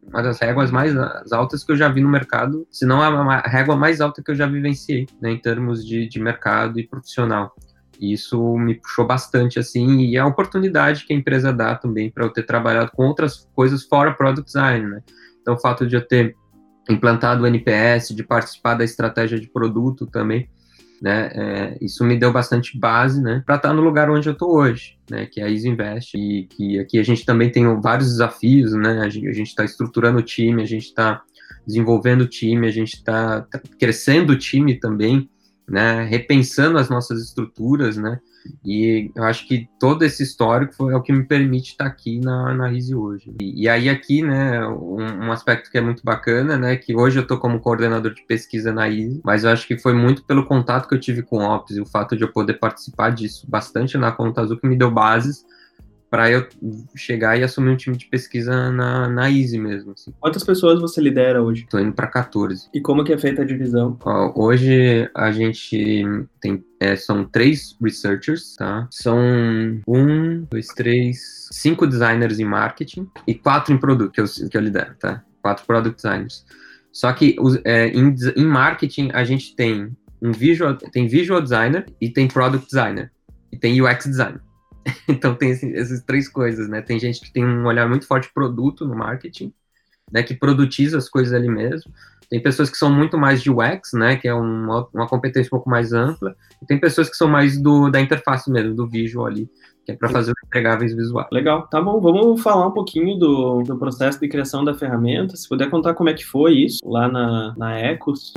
uma 0.00 0.22
das 0.22 0.38
réguas 0.38 0.70
mais 0.70 0.94
altas 1.32 1.64
que 1.64 1.72
eu 1.72 1.76
já 1.76 1.88
vi 1.88 2.00
no 2.00 2.08
mercado, 2.08 2.64
se 2.70 2.86
não 2.86 3.02
a 3.02 3.40
régua 3.40 3.74
mais 3.74 4.00
alta 4.00 4.22
que 4.22 4.30
eu 4.30 4.34
já 4.36 4.46
vivenciei, 4.46 5.06
né, 5.20 5.32
em 5.32 5.38
termos 5.40 5.84
de, 5.84 6.08
de 6.08 6.20
mercado 6.20 6.78
e 6.78 6.86
profissional. 6.86 7.52
E 7.98 8.12
isso 8.12 8.56
me 8.58 8.76
puxou 8.76 9.04
bastante, 9.04 9.58
assim, 9.58 10.02
e 10.02 10.16
é 10.16 10.20
a 10.20 10.26
oportunidade 10.26 11.04
que 11.04 11.12
a 11.12 11.16
empresa 11.16 11.52
dá 11.52 11.74
também 11.74 12.12
para 12.12 12.24
eu 12.24 12.30
ter 12.30 12.44
trabalhado 12.44 12.92
com 12.92 13.04
outras 13.04 13.48
coisas 13.52 13.82
fora 13.82 14.14
product 14.14 14.46
design, 14.46 14.86
né? 14.86 15.02
Então, 15.42 15.54
o 15.54 15.58
fato 15.58 15.84
de 15.84 15.96
eu 15.96 16.06
ter 16.06 16.36
implantado 16.88 17.42
o 17.42 17.46
NPS, 17.46 18.14
de 18.14 18.22
participar 18.22 18.74
da 18.74 18.84
estratégia 18.84 19.40
de 19.40 19.48
produto 19.48 20.06
também, 20.06 20.48
né? 21.00 21.30
É, 21.34 21.78
isso 21.80 22.04
me 22.04 22.18
deu 22.18 22.32
bastante 22.32 22.78
base, 22.78 23.22
né, 23.22 23.42
para 23.44 23.56
estar 23.56 23.68
tá 23.68 23.74
no 23.74 23.82
lugar 23.82 24.10
onde 24.10 24.28
eu 24.28 24.32
estou 24.32 24.56
hoje, 24.56 24.96
né, 25.10 25.26
que 25.26 25.40
é 25.40 25.44
a 25.44 25.50
Easy 25.50 25.68
Invest 25.68 26.16
e 26.16 26.46
que 26.46 26.78
aqui 26.78 26.98
a 26.98 27.02
gente 27.02 27.24
também 27.24 27.50
tem 27.50 27.64
vários 27.80 28.08
desafios, 28.08 28.72
né? 28.72 29.00
A 29.00 29.08
gente 29.08 29.42
está 29.42 29.64
estruturando 29.64 30.18
o 30.18 30.22
time, 30.22 30.62
a 30.62 30.66
gente 30.66 30.86
está 30.86 31.22
desenvolvendo 31.66 32.22
o 32.22 32.28
time, 32.28 32.66
a 32.66 32.70
gente 32.70 32.94
está 32.94 33.42
tá 33.42 33.60
crescendo 33.78 34.32
o 34.32 34.38
time 34.38 34.78
também, 34.78 35.28
né? 35.68 36.04
Repensando 36.04 36.78
as 36.78 36.88
nossas 36.88 37.20
estruturas, 37.20 37.96
né? 37.96 38.20
E 38.64 39.10
eu 39.14 39.24
acho 39.24 39.46
que 39.46 39.68
todo 39.78 40.04
esse 40.04 40.22
histórico 40.22 40.74
foi, 40.74 40.92
é 40.92 40.96
o 40.96 41.02
que 41.02 41.12
me 41.12 41.24
permite 41.24 41.72
estar 41.72 41.86
aqui 41.86 42.20
na, 42.20 42.54
na 42.54 42.68
Rise 42.68 42.94
hoje. 42.94 43.34
E, 43.40 43.64
e, 43.64 43.68
aí 43.68 43.88
aqui, 43.88 44.22
né, 44.22 44.66
um, 44.66 45.26
um, 45.26 45.32
aspecto 45.32 45.70
que 45.70 45.78
é 45.78 45.80
muito 45.80 46.02
bacana, 46.04 46.56
né, 46.56 46.76
que 46.76 46.94
hoje 46.94 47.18
eu 47.18 47.22
estou 47.22 47.38
como 47.38 47.60
coordenador 47.60 48.12
de 48.12 48.22
pesquisa 48.26 48.72
na 48.72 48.86
Rise, 48.86 49.20
mas 49.24 49.44
eu 49.44 49.50
acho 49.50 49.66
que 49.66 49.78
foi 49.78 49.94
muito 49.94 50.24
pelo 50.24 50.44
contato 50.44 50.88
que 50.88 50.94
eu 50.94 51.00
tive 51.00 51.22
com 51.22 51.38
o 51.38 51.54
Ops 51.54 51.76
e 51.76 51.80
o 51.80 51.86
fato 51.86 52.16
de 52.16 52.22
eu 52.22 52.32
poder 52.32 52.54
participar 52.54 53.10
disso 53.10 53.46
bastante 53.48 53.96
na 53.96 54.12
Conta 54.12 54.40
Azul 54.40 54.58
que 54.58 54.66
me 54.66 54.76
deu 54.76 54.90
bases 54.90 55.44
para 56.10 56.30
eu 56.30 56.46
chegar 56.94 57.38
e 57.38 57.42
assumir 57.42 57.70
um 57.70 57.76
time 57.76 57.96
de 57.96 58.06
pesquisa 58.06 58.70
na, 58.70 59.08
na 59.08 59.30
Easy 59.30 59.58
mesmo. 59.58 59.92
Assim. 59.92 60.12
Quantas 60.20 60.44
pessoas 60.44 60.80
você 60.80 61.00
lidera 61.00 61.42
hoje? 61.42 61.64
Estou 61.64 61.80
indo 61.80 61.92
para 61.92 62.06
14. 62.06 62.68
E 62.72 62.80
como 62.80 63.04
que 63.04 63.12
é 63.12 63.18
feita 63.18 63.42
a 63.42 63.44
divisão? 63.44 63.98
Ó, 64.04 64.32
hoje 64.36 65.10
a 65.14 65.32
gente 65.32 66.06
tem 66.40 66.64
é, 66.78 66.94
são 66.94 67.24
três 67.24 67.76
researchers, 67.82 68.54
tá? 68.56 68.86
São 68.90 69.18
um, 69.86 70.46
dois, 70.50 70.66
três, 70.68 71.48
cinco 71.50 71.86
designers 71.86 72.38
em 72.38 72.44
marketing 72.44 73.08
e 73.26 73.34
quatro 73.34 73.72
em 73.72 73.78
produto 73.78 74.12
que 74.12 74.20
eu, 74.20 74.26
que 74.26 74.56
eu 74.56 74.60
lidero, 74.60 74.94
tá? 75.00 75.22
Quatro 75.42 75.64
product 75.66 75.96
designers. 75.96 76.44
Só 76.92 77.12
que 77.12 77.36
é, 77.64 77.88
em, 77.88 78.14
em 78.36 78.44
marketing 78.44 79.10
a 79.12 79.24
gente 79.24 79.54
tem 79.54 79.94
um 80.20 80.32
visual, 80.32 80.74
tem 80.74 81.06
visual 81.06 81.40
designer 81.40 81.86
e 82.00 82.08
tem 82.08 82.28
product 82.28 82.66
designer 82.66 83.12
e 83.52 83.58
tem 83.58 83.80
UX 83.80 84.04
designer. 84.04 84.40
então 85.08 85.34
tem 85.34 85.50
esse, 85.50 85.74
essas 85.74 86.02
três 86.02 86.28
coisas, 86.28 86.68
né? 86.68 86.80
Tem 86.80 86.98
gente 86.98 87.20
que 87.20 87.32
tem 87.32 87.44
um 87.44 87.66
olhar 87.66 87.88
muito 87.88 88.06
forte 88.06 88.30
produto 88.32 88.86
no 88.86 88.94
marketing, 88.94 89.52
né? 90.10 90.22
Que 90.22 90.34
produtiza 90.34 90.98
as 90.98 91.08
coisas 91.08 91.32
ali 91.32 91.48
mesmo. 91.48 91.92
Tem 92.28 92.42
pessoas 92.42 92.70
que 92.70 92.76
são 92.76 92.90
muito 92.90 93.16
mais 93.16 93.42
de 93.42 93.50
UX, 93.50 93.92
né? 93.92 94.16
Que 94.16 94.28
é 94.28 94.34
uma, 94.34 94.88
uma 94.92 95.08
competência 95.08 95.48
um 95.48 95.50
pouco 95.50 95.70
mais 95.70 95.92
ampla. 95.92 96.34
E 96.62 96.66
tem 96.66 96.78
pessoas 96.78 97.08
que 97.08 97.16
são 97.16 97.28
mais 97.28 97.60
do, 97.60 97.90
da 97.90 98.00
interface 98.00 98.50
mesmo, 98.50 98.74
do 98.74 98.86
visual 98.86 99.26
ali, 99.26 99.48
que 99.86 99.92
é 99.92 99.96
para 99.96 100.08
fazer 100.08 100.32
os 100.32 100.36
entregáveis 100.44 100.94
visuais. 100.94 101.28
Legal, 101.30 101.68
tá 101.68 101.80
bom. 101.80 102.00
Vamos 102.00 102.42
falar 102.42 102.66
um 102.66 102.72
pouquinho 102.72 103.16
do, 103.16 103.62
do 103.62 103.78
processo 103.78 104.18
de 104.20 104.28
criação 104.28 104.64
da 104.64 104.74
ferramenta. 104.74 105.36
Se 105.36 105.48
puder 105.48 105.70
contar 105.70 105.94
como 105.94 106.08
é 106.08 106.14
que 106.14 106.26
foi 106.26 106.54
isso 106.54 106.80
lá 106.84 107.08
na, 107.08 107.54
na 107.56 107.78
Ecos, 107.78 108.32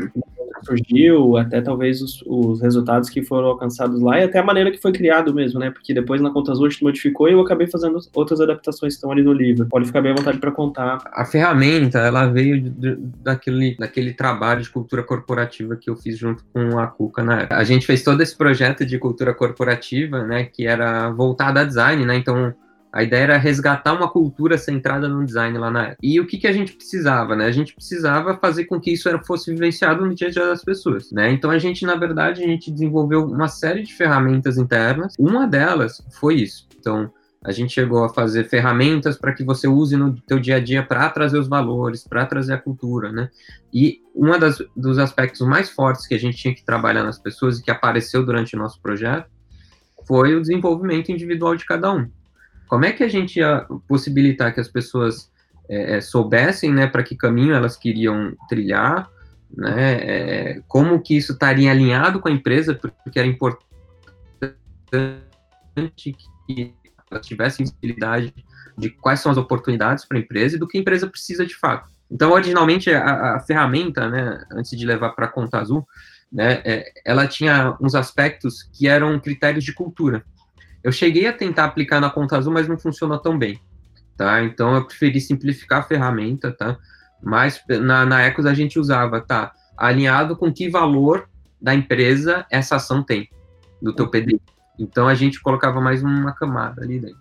surgiu, 0.63 1.37
até 1.37 1.61
talvez 1.61 2.01
os, 2.01 2.21
os, 2.25 2.61
resultados 2.61 3.09
que 3.09 3.23
foram 3.23 3.47
alcançados 3.47 4.01
lá 4.01 4.19
e 4.19 4.23
até 4.23 4.39
a 4.39 4.43
maneira 4.43 4.71
que 4.71 4.77
foi 4.77 4.91
criado 4.91 5.33
mesmo, 5.33 5.59
né? 5.59 5.71
Porque 5.71 5.93
depois 5.93 6.21
na 6.21 6.29
Contas 6.29 6.57
Azul 6.57 6.69
modificou 6.81 7.27
e 7.27 7.33
eu 7.33 7.39
acabei 7.39 7.67
fazendo 7.67 7.99
outras 8.13 8.39
adaptações 8.41 8.93
que 8.93 8.97
estão 8.97 9.11
ali 9.11 9.23
no 9.23 9.33
livro. 9.33 9.67
Pode 9.69 9.85
ficar 9.85 10.01
bem 10.01 10.11
à 10.11 10.15
vontade 10.15 10.37
para 10.37 10.51
contar. 10.51 10.99
A 11.11 11.25
ferramenta, 11.25 11.99
ela 11.99 12.27
veio 12.27 12.61
de, 12.61 12.69
de, 12.69 12.95
daquele, 13.23 13.75
daquele 13.77 14.13
trabalho 14.13 14.61
de 14.61 14.69
cultura 14.69 15.03
corporativa 15.03 15.75
que 15.75 15.89
eu 15.89 15.95
fiz 15.95 16.17
junto 16.17 16.43
com 16.53 16.77
a 16.77 16.87
Cuca 16.87 17.23
na 17.23 17.41
época. 17.41 17.57
A 17.57 17.63
gente 17.63 17.85
fez 17.85 18.03
todo 18.03 18.21
esse 18.21 18.37
projeto 18.37 18.85
de 18.85 18.97
cultura 18.97 19.33
corporativa, 19.33 20.23
né? 20.23 20.45
Que 20.45 20.67
era 20.67 21.09
voltada 21.39 21.61
a 21.61 21.63
design, 21.63 22.05
né? 22.05 22.17
Então 22.17 22.53
a 22.91 23.03
ideia 23.03 23.23
era 23.23 23.37
resgatar 23.37 23.93
uma 23.93 24.09
cultura 24.09 24.57
centrada 24.57 25.07
no 25.07 25.23
design 25.23 25.57
lá 25.57 25.69
na 25.69 25.83
época. 25.83 25.99
E 26.01 26.19
o 26.19 26.25
que, 26.25 26.39
que 26.39 26.47
a 26.47 26.51
gente 26.51 26.73
precisava, 26.73 27.35
né? 27.35 27.45
A 27.45 27.51
gente 27.51 27.73
precisava 27.73 28.35
fazer 28.37 28.65
com 28.65 28.79
que 28.79 28.91
isso 28.91 29.07
fosse 29.25 29.51
vivenciado 29.51 30.05
no 30.05 30.13
dia 30.13 30.27
a 30.27 30.31
dia 30.31 30.47
das 30.47 30.63
pessoas, 30.63 31.11
né? 31.11 31.31
Então 31.31 31.49
a 31.51 31.59
gente, 31.59 31.85
na 31.85 31.95
verdade, 31.95 32.43
a 32.43 32.47
gente 32.47 32.71
desenvolveu 32.71 33.25
uma 33.25 33.47
série 33.47 33.83
de 33.83 33.93
ferramentas 33.93 34.57
internas. 34.57 35.13
Uma 35.17 35.47
delas 35.47 36.03
foi 36.19 36.35
isso. 36.35 36.67
Então, 36.77 37.11
A 37.41 37.53
gente 37.53 37.71
chegou 37.71 38.03
a 38.03 38.09
fazer 38.09 38.49
ferramentas 38.49 39.17
para 39.17 39.33
que 39.33 39.45
você 39.45 39.65
use 39.65 39.95
no 39.95 40.13
teu 40.27 40.41
dia 40.41 40.57
a 40.57 40.59
dia 40.59 40.83
para 40.83 41.09
trazer 41.09 41.39
os 41.39 41.47
valores, 41.47 42.03
para 42.03 42.25
trazer 42.25 42.53
a 42.53 42.57
cultura, 42.57 43.13
né? 43.13 43.29
E 43.73 44.01
um 44.13 44.31
dos 44.75 44.99
aspectos 44.99 45.39
mais 45.47 45.69
fortes 45.69 46.05
que 46.05 46.13
a 46.13 46.19
gente 46.19 46.35
tinha 46.35 46.53
que 46.53 46.65
trabalhar 46.65 47.01
nas 47.01 47.17
pessoas 47.17 47.57
e 47.57 47.63
que 47.63 47.71
apareceu 47.71 48.25
durante 48.25 48.57
o 48.57 48.59
nosso 48.59 48.81
projeto 48.81 49.29
foi 50.09 50.33
o 50.35 50.41
desenvolvimento 50.41 51.11
individual 51.11 51.55
de 51.55 51.63
cada 51.65 51.93
um. 51.93 52.09
Como 52.67 52.83
é 52.83 52.91
que 52.91 53.03
a 53.03 53.07
gente 53.07 53.37
ia 53.37 53.67
possibilitar 53.87 54.51
que 54.51 54.59
as 54.59 54.67
pessoas 54.67 55.31
é, 55.69 55.97
é 55.97 56.01
soubessem, 56.01 56.73
né, 56.73 56.87
para 56.87 57.03
que 57.03 57.15
caminho 57.15 57.53
elas 57.53 57.77
queriam 57.77 58.35
trilhar, 58.49 59.07
né, 59.55 59.93
é, 59.93 60.61
como 60.67 60.99
que 60.99 61.15
isso 61.15 61.33
estaria 61.33 61.69
alinhado 61.69 62.19
com 62.19 62.27
a 62.27 62.31
empresa, 62.31 62.73
porque 62.73 63.19
era 63.19 63.27
importante 63.27 63.69
que 66.47 66.73
elas 67.11 67.27
tivessem 67.27 67.65
visibilidade 67.65 68.33
de 68.75 68.89
quais 68.89 69.19
são 69.19 69.31
as 69.31 69.37
oportunidades 69.37 70.05
para 70.05 70.17
a 70.17 70.21
empresa 70.21 70.55
e 70.55 70.59
do 70.59 70.67
que 70.67 70.79
a 70.79 70.81
empresa 70.81 71.05
precisa 71.05 71.45
de 71.45 71.55
fato. 71.55 71.87
Então, 72.09 72.31
originalmente, 72.31 72.89
a, 72.89 73.35
a 73.35 73.39
ferramenta, 73.41 74.09
né, 74.09 74.43
antes 74.51 74.75
de 74.75 74.85
levar 74.87 75.11
para 75.11 75.25
a 75.25 75.31
conta 75.31 75.59
azul, 75.59 75.87
né, 76.31 76.61
é, 76.63 76.91
ela 77.05 77.27
tinha 77.27 77.75
uns 77.81 77.95
aspectos 77.95 78.63
que 78.73 78.87
eram 78.87 79.19
critérios 79.19 79.63
de 79.63 79.73
cultura. 79.73 80.23
Eu 80.83 80.91
cheguei 80.91 81.27
a 81.27 81.33
tentar 81.33 81.65
aplicar 81.65 81.99
na 81.99 82.09
conta 82.09 82.37
azul, 82.37 82.53
mas 82.53 82.67
não 82.67 82.77
funcionou 82.77 83.17
tão 83.17 83.37
bem, 83.37 83.59
tá? 84.15 84.43
Então, 84.43 84.75
eu 84.75 84.85
preferi 84.85 85.19
simplificar 85.19 85.79
a 85.79 85.83
ferramenta, 85.83 86.51
tá? 86.51 86.77
Mas 87.21 87.61
na, 87.67 88.05
na 88.05 88.21
Ecos 88.21 88.45
a 88.45 88.53
gente 88.53 88.79
usava, 88.79 89.19
tá? 89.19 89.51
Alinhado 89.77 90.37
com 90.37 90.53
que 90.53 90.69
valor 90.69 91.27
da 91.61 91.73
empresa 91.75 92.45
essa 92.49 92.77
ação 92.77 93.03
tem, 93.03 93.29
do 93.81 93.93
teu 93.93 94.09
PDI. 94.09 94.41
Então 94.77 95.07
a 95.07 95.13
gente 95.13 95.41
colocava 95.41 95.81
mais 95.81 96.01
uma 96.01 96.31
camada 96.33 96.81
ali 96.81 96.99
dentro. 96.99 97.19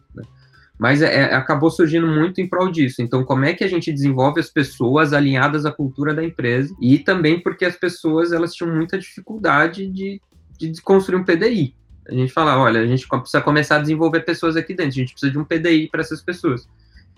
Mas 0.79 1.03
é, 1.03 1.13
é, 1.13 1.35
acabou 1.35 1.71
surgindo 1.71 2.07
muito 2.07 2.41
em 2.41 2.49
prol 2.49 2.71
disso. 2.71 3.03
Então, 3.03 3.25
como 3.25 3.45
é 3.45 3.53
que 3.53 3.65
a 3.65 3.69
gente 3.69 3.93
desenvolve 3.93 4.39
as 4.39 4.49
pessoas 4.49 5.13
alinhadas 5.13 5.67
à 5.67 5.73
cultura 5.73 6.15
da 6.15 6.25
empresa? 6.25 6.75
E 6.81 6.99
também 6.99 7.41
porque 7.41 7.65
as 7.65 7.75
pessoas 7.75 8.33
elas 8.33 8.55
tinham 8.55 8.73
muita 8.73 8.97
dificuldade 8.97 9.87
de, 9.89 10.21
de 10.57 10.81
construir 10.81 11.19
um 11.19 11.25
PDI. 11.25 11.75
A 12.09 12.15
gente 12.15 12.33
fala, 12.33 12.57
olha, 12.57 12.81
a 12.81 12.87
gente 12.87 13.07
precisa 13.09 13.41
começar 13.41 13.77
a 13.77 13.81
desenvolver 13.81 14.21
pessoas 14.21 14.57
aqui 14.57 14.73
dentro, 14.73 14.93
a 14.93 14.95
gente 14.95 15.13
precisa 15.13 15.33
de 15.33 15.39
um 15.39 15.45
PDI 15.45 15.89
para 15.91 16.01
essas 16.01 16.23
pessoas. 16.23 16.69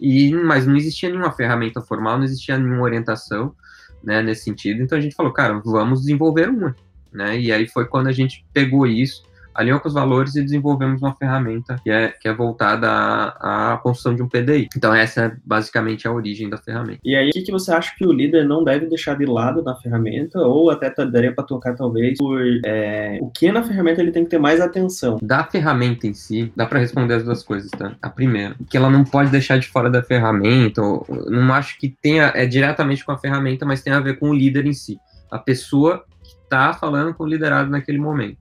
E, 0.01 0.33
mas 0.33 0.67
não 0.67 0.77
existia 0.77 1.11
nenhuma 1.11 1.31
ferramenta 1.31 1.83
formal, 1.83 2.17
não 2.17 2.25
existia 2.25 2.59
nenhuma 2.59 2.83
orientação 2.83 3.55
né, 4.03 4.23
nesse 4.23 4.45
sentido. 4.45 4.83
Então 4.83 4.97
a 4.97 5.01
gente 5.01 5.15
falou, 5.15 5.33
cara, 5.33 5.61
vamos 5.65 6.01
desenvolver 6.01 6.49
uma. 6.49 6.75
Né? 7.13 7.39
E 7.39 7.53
aí 7.53 7.69
foi 7.69 7.87
quando 7.87 8.07
a 8.07 8.13
gente 8.13 8.45
pegou 8.53 8.87
isso 8.87 9.23
alinhou 9.55 9.81
com 9.81 9.89
os 9.89 9.95
valores 9.95 10.35
e 10.37 10.43
desenvolvemos 10.43 11.03
uma 11.03 11.15
ferramenta 11.15 11.77
que 11.83 11.91
é, 11.91 12.09
que 12.09 12.29
é 12.29 12.33
voltada 12.33 12.89
à, 12.89 13.75
à 13.75 13.77
construção 13.79 14.15
de 14.15 14.23
um 14.23 14.29
PDI. 14.29 14.69
Então, 14.77 14.95
essa 14.95 15.23
é 15.23 15.37
basicamente 15.45 16.07
a 16.07 16.13
origem 16.13 16.49
da 16.49 16.59
ferramenta. 16.59 17.01
E 17.05 17.15
aí, 17.15 17.29
o 17.29 17.33
que, 17.33 17.43
que 17.43 17.53
você 17.53 17.73
acha 17.73 17.93
que 17.97 18.07
o 18.07 18.13
líder 18.13 18.47
não 18.47 18.65
deve 18.65 18.87
deixar 18.87 19.17
de 19.17 19.27
lado 19.27 19.63
na 19.63 19.75
ferramenta, 19.77 20.39
ou 20.41 20.71
até 20.71 20.91
daria 21.07 21.33
para 21.33 21.45
tocar, 21.45 21.75
talvez, 21.75 22.19
por 22.19 22.41
é, 22.65 23.19
o 23.21 23.31
que 23.31 23.51
na 23.51 23.63
ferramenta 23.63 24.01
ele 24.01 24.13
tem 24.13 24.25
que 24.25 24.31
ter 24.31 24.39
mais 24.39 24.61
atenção? 24.61 25.19
Da 25.23 25.45
ferramenta 25.45 26.07
em 26.07 26.15
si, 26.15 26.53
dá 26.57 26.67
para 26.67 26.79
responder 26.79 27.15
as 27.15 27.25
duas 27.25 27.43
coisas, 27.43 27.71
tá? 27.71 27.95
A 28.01 28.11
primeira, 28.11 28.55
que 28.69 28.77
ela 28.77 28.91
não 28.91 29.05
pode 29.05 29.31
deixar 29.31 29.59
de 29.59 29.69
fora 29.69 29.91
da 29.91 30.03
ferramenta, 30.03 30.83
ou, 30.83 31.07
não 31.29 31.53
acho 31.53 31.79
que 31.79 31.89
tenha, 32.01 32.33
é 32.35 32.47
diretamente 32.47 33.05
com 33.05 33.13
a 33.13 33.19
ferramenta, 33.19 33.67
mas 33.67 33.83
tem 33.83 33.93
a 33.93 34.01
ver 34.01 34.19
com 34.19 34.31
o 34.31 34.35
líder 34.35 34.67
em 34.67 34.73
si. 34.73 34.99
A 35.31 35.39
pessoa 35.39 36.05
que 36.23 36.35
está 36.43 36.73
falando 36.73 37.15
com 37.15 37.25
o 37.25 37.27
liderado 37.27 37.71
naquele 37.71 37.99
momento 37.99 38.39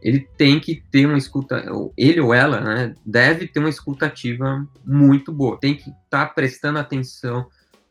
ele 0.00 0.28
tem 0.36 0.60
que 0.60 0.82
ter 0.90 1.06
uma 1.06 1.18
escuta, 1.18 1.64
ele 1.96 2.20
ou 2.20 2.32
ela, 2.32 2.60
né, 2.60 2.94
deve 3.04 3.46
ter 3.46 3.58
uma 3.58 3.68
escutativa 3.68 4.66
muito 4.84 5.32
boa, 5.32 5.58
tem 5.58 5.74
que 5.74 5.90
estar 5.90 6.26
tá 6.26 6.26
prestando 6.26 6.78
atenção, 6.78 7.46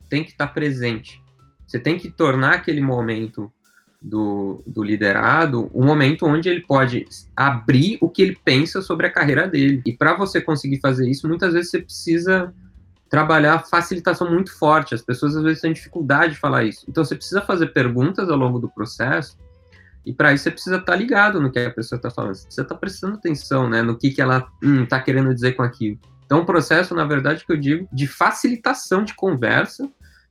tem 0.08 0.24
que 0.24 0.30
estar 0.30 0.46
tá 0.46 0.52
presente. 0.52 1.22
Você 1.66 1.78
tem 1.78 1.98
que 1.98 2.10
tornar 2.10 2.54
aquele 2.54 2.80
momento 2.80 3.52
do, 4.00 4.62
do 4.66 4.82
liderado 4.82 5.70
um 5.74 5.84
momento 5.84 6.24
onde 6.24 6.48
ele 6.48 6.60
pode 6.60 7.04
abrir 7.36 7.98
o 8.00 8.08
que 8.08 8.22
ele 8.22 8.38
pensa 8.42 8.80
sobre 8.80 9.06
a 9.06 9.12
carreira 9.12 9.46
dele. 9.46 9.82
E 9.84 9.92
para 9.92 10.14
você 10.14 10.40
conseguir 10.40 10.80
fazer 10.80 11.08
isso, 11.08 11.28
muitas 11.28 11.52
vezes 11.52 11.70
você 11.70 11.82
precisa 11.82 12.54
trabalhar 13.10 13.66
facilitação 13.66 14.30
muito 14.30 14.56
forte. 14.56 14.94
As 14.94 15.02
pessoas 15.02 15.36
às 15.36 15.42
vezes 15.42 15.60
têm 15.60 15.72
dificuldade 15.72 16.34
de 16.34 16.40
falar 16.40 16.64
isso. 16.64 16.86
Então 16.88 17.04
você 17.04 17.16
precisa 17.16 17.42
fazer 17.42 17.68
perguntas 17.68 18.30
ao 18.30 18.36
longo 18.36 18.58
do 18.58 18.68
processo 18.68 19.36
e 20.08 20.12
para 20.14 20.32
isso 20.32 20.44
você 20.44 20.50
precisa 20.50 20.76
estar 20.76 20.92
tá 20.92 20.96
ligado 20.96 21.38
no 21.38 21.52
que 21.52 21.58
a 21.58 21.70
pessoa 21.70 21.98
está 21.98 22.10
falando, 22.10 22.34
você 22.34 22.44
precisa 22.44 22.62
estar 22.62 22.74
tá 22.74 22.80
prestando 22.80 23.16
atenção 23.16 23.68
né, 23.68 23.82
no 23.82 23.98
que, 23.98 24.10
que 24.10 24.22
ela 24.22 24.48
está 24.82 24.96
hum, 24.96 25.02
querendo 25.04 25.34
dizer 25.34 25.52
com 25.52 25.62
aquilo. 25.62 25.98
Então, 26.24 26.40
um 26.40 26.46
processo, 26.46 26.94
na 26.94 27.04
verdade, 27.04 27.44
que 27.44 27.52
eu 27.52 27.58
digo, 27.58 27.86
de 27.92 28.06
facilitação 28.06 29.04
de 29.04 29.14
conversa, 29.14 29.86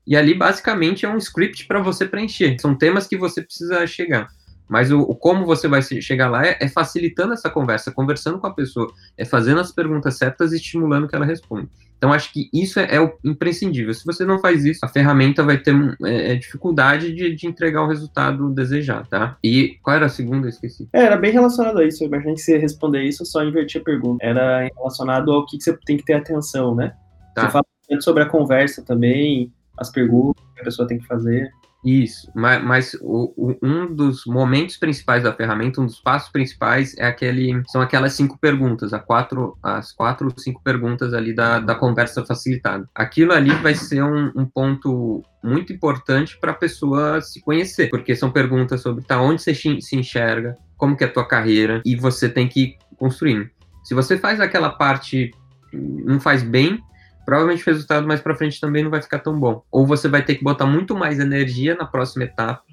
e 0.05 0.17
ali 0.17 0.33
basicamente 0.33 1.05
é 1.05 1.09
um 1.09 1.17
script 1.17 1.67
para 1.67 1.79
você 1.79 2.07
preencher. 2.07 2.57
São 2.59 2.75
temas 2.75 3.05
que 3.05 3.15
você 3.15 3.39
precisa 3.39 3.85
chegar. 3.85 4.27
Mas 4.67 4.91
o, 4.91 4.99
o 5.01 5.15
como 5.15 5.45
você 5.45 5.67
vai 5.67 5.81
chegar 5.81 6.29
lá 6.29 6.45
é, 6.45 6.57
é, 6.59 6.67
facilitando 6.67 7.33
essa 7.33 7.49
conversa, 7.49 7.91
conversando 7.91 8.39
com 8.39 8.47
a 8.47 8.53
pessoa, 8.53 8.91
é 9.17 9.23
fazendo 9.23 9.61
as 9.61 9.71
perguntas 9.71 10.17
certas 10.17 10.51
e 10.51 10.57
estimulando 10.57 11.07
que 11.07 11.15
ela 11.15 11.25
responda. 11.25 11.69
Então, 11.97 12.13
acho 12.13 12.31
que 12.31 12.47
isso 12.53 12.79
é, 12.79 12.95
é 12.95 13.01
o 13.01 13.11
imprescindível. 13.23 13.91
Se 13.93 14.05
você 14.05 14.23
não 14.23 14.39
faz 14.39 14.63
isso, 14.63 14.85
a 14.85 14.87
ferramenta 14.87 15.43
vai 15.43 15.57
ter 15.57 15.73
é, 16.05 16.33
é, 16.33 16.35
dificuldade 16.35 17.11
de, 17.11 17.33
de, 17.33 17.47
entregar 17.47 17.81
o 17.81 17.87
resultado 17.87 18.51
desejado, 18.51 19.07
tá? 19.09 19.35
E 19.43 19.79
qual 19.81 19.95
era 19.95 20.05
a 20.05 20.09
segunda? 20.09 20.45
Eu 20.45 20.49
esqueci. 20.49 20.87
É, 20.93 21.03
era 21.03 21.17
bem 21.17 21.31
relacionado 21.31 21.79
a 21.79 21.85
isso. 21.85 22.03
Eu 22.03 22.07
imaginei 22.07 22.35
que 22.35 22.41
você 22.41 22.57
responder 22.57 23.01
isso, 23.03 23.23
eu 23.23 23.25
só 23.25 23.43
inverti 23.43 23.79
a 23.79 23.83
pergunta. 23.83 24.23
Era 24.23 24.69
relacionado 24.77 25.31
ao 25.31 25.45
que, 25.47 25.57
que 25.57 25.63
você 25.63 25.75
tem 25.85 25.97
que 25.97 26.05
ter 26.05 26.13
atenção, 26.13 26.75
né? 26.75 26.93
Tá. 27.33 27.45
Você 27.45 27.51
fala 27.51 27.65
sobre 27.99 28.23
a 28.23 28.29
conversa 28.29 28.83
também, 28.83 29.51
as 29.75 29.89
perguntas 29.89 30.43
que 30.53 30.61
a 30.61 30.65
pessoa 30.65 30.87
tem 30.87 30.99
que 30.99 31.07
fazer. 31.07 31.51
Isso, 31.85 32.31
mas, 32.35 32.63
mas 32.63 32.97
o, 33.01 33.33
o, 33.37 33.55
um 33.61 33.93
dos 33.93 34.25
momentos 34.25 34.77
principais 34.77 35.23
da 35.23 35.33
ferramenta, 35.33 35.79
um 35.79 35.85
dos 35.85 35.99
passos 35.99 36.29
principais 36.29 36.97
é 36.97 37.05
aquele, 37.05 37.61
são 37.67 37.81
aquelas 37.81 38.13
cinco 38.13 38.37
perguntas, 38.37 38.93
a 38.93 38.99
quatro, 38.99 39.57
as 39.61 39.91
quatro, 39.91 40.33
cinco 40.37 40.61
perguntas 40.63 41.13
ali 41.13 41.33
da, 41.33 41.59
da 41.59 41.75
conversa 41.75 42.25
facilitada. 42.25 42.89
Aquilo 42.95 43.31
ali 43.31 43.51
vai 43.61 43.75
ser 43.75 44.03
um, 44.03 44.31
um 44.35 44.45
ponto 44.45 45.23
muito 45.43 45.71
importante 45.71 46.37
para 46.39 46.51
a 46.51 46.55
pessoa 46.55 47.21
se 47.21 47.41
conhecer, 47.41 47.89
porque 47.89 48.15
são 48.15 48.31
perguntas 48.31 48.81
sobre 48.81 49.03
tá, 49.03 49.21
onde 49.21 49.41
você 49.41 49.53
se 49.53 49.95
enxerga, 49.95 50.57
como 50.75 50.97
que 50.97 51.03
é 51.03 51.07
a 51.07 51.13
tua 51.13 51.27
carreira, 51.27 51.81
e 51.85 51.95
você 51.95 52.27
tem 52.27 52.47
que 52.47 52.61
ir 52.61 52.77
construindo. 52.97 53.49
Se 53.83 53.93
você 53.93 54.17
faz 54.17 54.41
aquela 54.41 54.71
parte, 54.71 55.31
não 55.71 56.19
faz 56.19 56.43
bem, 56.43 56.81
provavelmente 57.27 57.61
o 57.61 57.73
resultado 57.73 58.07
mais 58.07 58.21
para 58.21 58.35
frente 58.35 58.61
também 58.61 58.85
não 58.85 58.89
vai 58.89 59.01
ficar 59.01 59.19
tão 59.19 59.37
bom. 59.37 59.61
Ou 59.69 59.85
você 59.85 60.07
vai 60.07 60.23
ter 60.23 60.35
que 60.35 60.43
botar 60.45 60.65
muito 60.65 60.95
mais 60.95 61.19
energia 61.19 61.75
na 61.75 61.85
próxima 61.85 62.23
etapa 62.23 62.63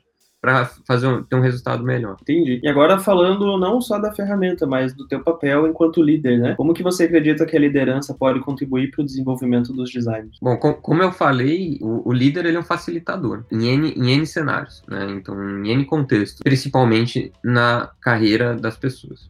para 0.41 0.67
fazer 0.87 1.09
um, 1.09 1.25
ter 1.25 1.35
um 1.35 1.41
resultado 1.41 1.83
melhor. 1.83 2.17
Entendi. 2.21 2.61
E 2.63 2.69
agora 2.69 3.01
falando 3.01 3.59
não 3.59 3.81
só 3.81 3.99
da 3.99 4.13
ferramenta, 4.13 4.65
mas 4.65 4.95
do 4.95 5.09
teu 5.09 5.25
papel 5.25 5.67
enquanto 5.67 6.01
líder, 6.01 6.39
né? 6.39 6.55
Como 6.55 6.73
que 6.73 6.85
você 6.85 7.05
acredita 7.05 7.45
que 7.45 7.57
a 7.57 7.61
liderança 7.61 8.15
pode 8.15 8.39
contribuir 8.41 8.93
para 8.93 9.03
o 9.03 9.05
desenvolvimento 9.05 9.73
dos 9.73 9.91
designers? 9.91 10.39
Bom, 10.41 10.57
com, 10.57 10.75
como 10.75 11.03
eu 11.03 11.11
falei, 11.11 11.79
o, 11.81 12.09
o, 12.09 12.13
líder 12.13 12.47
ele 12.47 12.57
é 12.57 12.61
um 12.61 12.65
facilitador 12.65 13.45
em 13.51 13.67
N, 13.67 13.93
em 13.97 14.13
N 14.13 14.25
cenários, 14.25 14.85
né? 14.87 15.11
Então, 15.11 15.35
em 15.65 15.73
N 15.73 15.85
contextos, 15.85 16.43
principalmente 16.45 17.33
na 17.43 17.91
carreira 18.01 18.55
das 18.55 18.77
pessoas. 18.77 19.29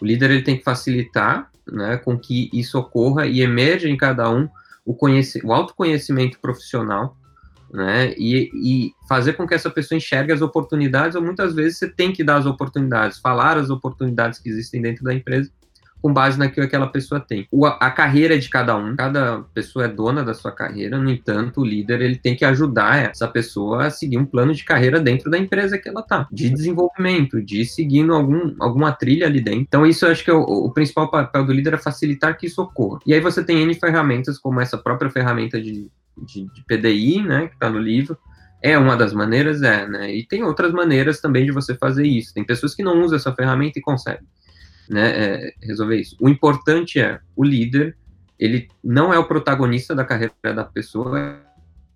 O 0.00 0.04
líder 0.04 0.30
ele 0.30 0.42
tem 0.42 0.56
que 0.56 0.64
facilitar 0.64 1.50
né, 1.66 1.96
com 1.96 2.18
que 2.18 2.48
isso 2.52 2.78
ocorra 2.78 3.26
e 3.26 3.40
emerja 3.40 3.88
em 3.88 3.96
cada 3.96 4.30
um 4.30 4.48
o, 4.84 4.94
conheci 4.94 5.40
o 5.44 5.52
autoconhecimento 5.52 6.38
profissional, 6.38 7.16
né, 7.72 8.14
e, 8.16 8.50
e, 8.54 8.92
fazer 9.08 9.32
com 9.32 9.46
que 9.46 9.54
essa 9.54 9.68
pessoa 9.68 9.96
enxergue 9.96 10.32
as 10.32 10.40
oportunidades, 10.40 11.16
ou 11.16 11.22
muitas 11.22 11.54
vezes 11.54 11.78
você 11.78 11.88
tem 11.88 12.12
que 12.12 12.22
dar 12.22 12.36
as 12.36 12.46
oportunidades, 12.46 13.18
falar 13.18 13.58
as 13.58 13.68
oportunidades 13.68 14.38
que 14.38 14.48
existem 14.48 14.80
dentro 14.80 15.02
da 15.02 15.12
empresa, 15.12 15.50
com 16.06 16.12
base 16.12 16.38
naquilo 16.38 16.68
que 16.68 16.76
aquela 16.76 16.86
pessoa 16.86 17.20
tem. 17.20 17.48
O, 17.50 17.66
a 17.66 17.90
carreira 17.90 18.38
de 18.38 18.48
cada 18.48 18.76
um, 18.76 18.94
cada 18.94 19.40
pessoa 19.52 19.86
é 19.86 19.88
dona 19.88 20.22
da 20.22 20.34
sua 20.34 20.52
carreira, 20.52 20.98
no 20.98 21.10
entanto, 21.10 21.60
o 21.60 21.64
líder 21.64 22.00
ele 22.00 22.14
tem 22.14 22.36
que 22.36 22.44
ajudar 22.44 23.10
essa 23.10 23.26
pessoa 23.26 23.86
a 23.86 23.90
seguir 23.90 24.16
um 24.16 24.24
plano 24.24 24.54
de 24.54 24.62
carreira 24.62 25.00
dentro 25.00 25.28
da 25.28 25.36
empresa 25.36 25.76
que 25.76 25.88
ela 25.88 26.02
tá, 26.02 26.28
de 26.30 26.48
desenvolvimento, 26.48 27.42
de 27.42 27.64
seguindo 27.64 28.14
algum, 28.14 28.54
alguma 28.60 28.92
trilha 28.92 29.26
ali 29.26 29.40
dentro. 29.40 29.62
Então, 29.62 29.84
isso 29.84 30.06
eu 30.06 30.12
acho 30.12 30.22
que 30.22 30.30
é 30.30 30.34
o, 30.34 30.42
o 30.42 30.70
principal 30.72 31.10
papel 31.10 31.44
do 31.44 31.52
líder 31.52 31.74
é 31.74 31.78
facilitar 31.78 32.38
que 32.38 32.46
isso 32.46 32.62
ocorra. 32.62 33.00
E 33.04 33.12
aí 33.12 33.18
você 33.18 33.42
tem 33.42 33.60
N 33.62 33.74
ferramentas, 33.74 34.38
como 34.38 34.60
essa 34.60 34.78
própria 34.78 35.10
ferramenta 35.10 35.60
de, 35.60 35.90
de, 36.16 36.46
de 36.54 36.64
PDI, 36.68 37.20
né, 37.20 37.48
que 37.48 37.54
está 37.54 37.68
no 37.68 37.80
livro, 37.80 38.16
é 38.62 38.78
uma 38.78 38.96
das 38.96 39.12
maneiras, 39.12 39.60
é, 39.62 39.88
né? 39.88 40.14
E 40.14 40.24
tem 40.24 40.44
outras 40.44 40.72
maneiras 40.72 41.20
também 41.20 41.44
de 41.44 41.52
você 41.52 41.74
fazer 41.74 42.06
isso. 42.06 42.32
Tem 42.32 42.44
pessoas 42.44 42.76
que 42.76 42.82
não 42.82 43.02
usam 43.02 43.16
essa 43.16 43.34
ferramenta 43.34 43.80
e 43.80 43.82
conseguem 43.82 44.26
né, 44.88 45.10
é, 45.10 45.54
resolver 45.62 45.96
isso. 45.96 46.16
O 46.20 46.28
importante 46.28 47.00
é 47.00 47.20
o 47.34 47.44
líder, 47.44 47.96
ele 48.38 48.68
não 48.82 49.12
é 49.12 49.18
o 49.18 49.26
protagonista 49.26 49.94
da 49.94 50.04
carreira 50.04 50.34
da 50.42 50.64
pessoa, 50.64 51.40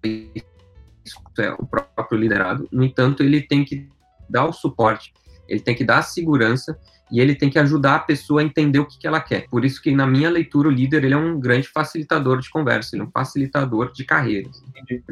é 0.05 1.53
o 1.59 1.67
próprio 1.67 2.19
liderado. 2.19 2.69
No 2.73 2.85
entanto, 2.85 3.23
ele 3.23 3.43
tem 3.43 3.65
que 3.65 3.89
dar 4.29 4.47
o 4.47 4.53
suporte, 4.53 5.13
Ele 5.49 5.61
tem 5.61 5.75
que 5.75 5.85
dar 5.85 6.03
segurança 6.03 6.79
e 7.11 7.21
ele 7.21 7.35
tem 7.35 7.51
que 7.51 7.59
ajudar 7.59 7.97
a 7.97 7.99
pessoa 7.99 8.41
a 8.41 8.45
entender 8.45 8.79
o 8.79 8.87
que, 8.87 8.97
que 8.97 9.07
ela 9.07 9.21
quer. 9.21 9.49
Por 9.49 9.65
isso 9.65 9.83
que, 9.83 9.91
na 9.91 10.07
minha 10.07 10.31
leitura, 10.31 10.69
o 10.69 10.71
líder 10.71 11.05
ele 11.05 11.15
é 11.15 11.17
um 11.17 11.41
grande 11.41 11.69
facilitador 11.69 12.39
de 12.39 12.49
conversa, 12.49 12.95
ele 12.95 13.03
é 13.03 13.07
um 13.07 13.11
facilitador 13.11 13.93
de 13.93 14.05
carreiras. 14.05 14.63
Entendi. 14.69 15.03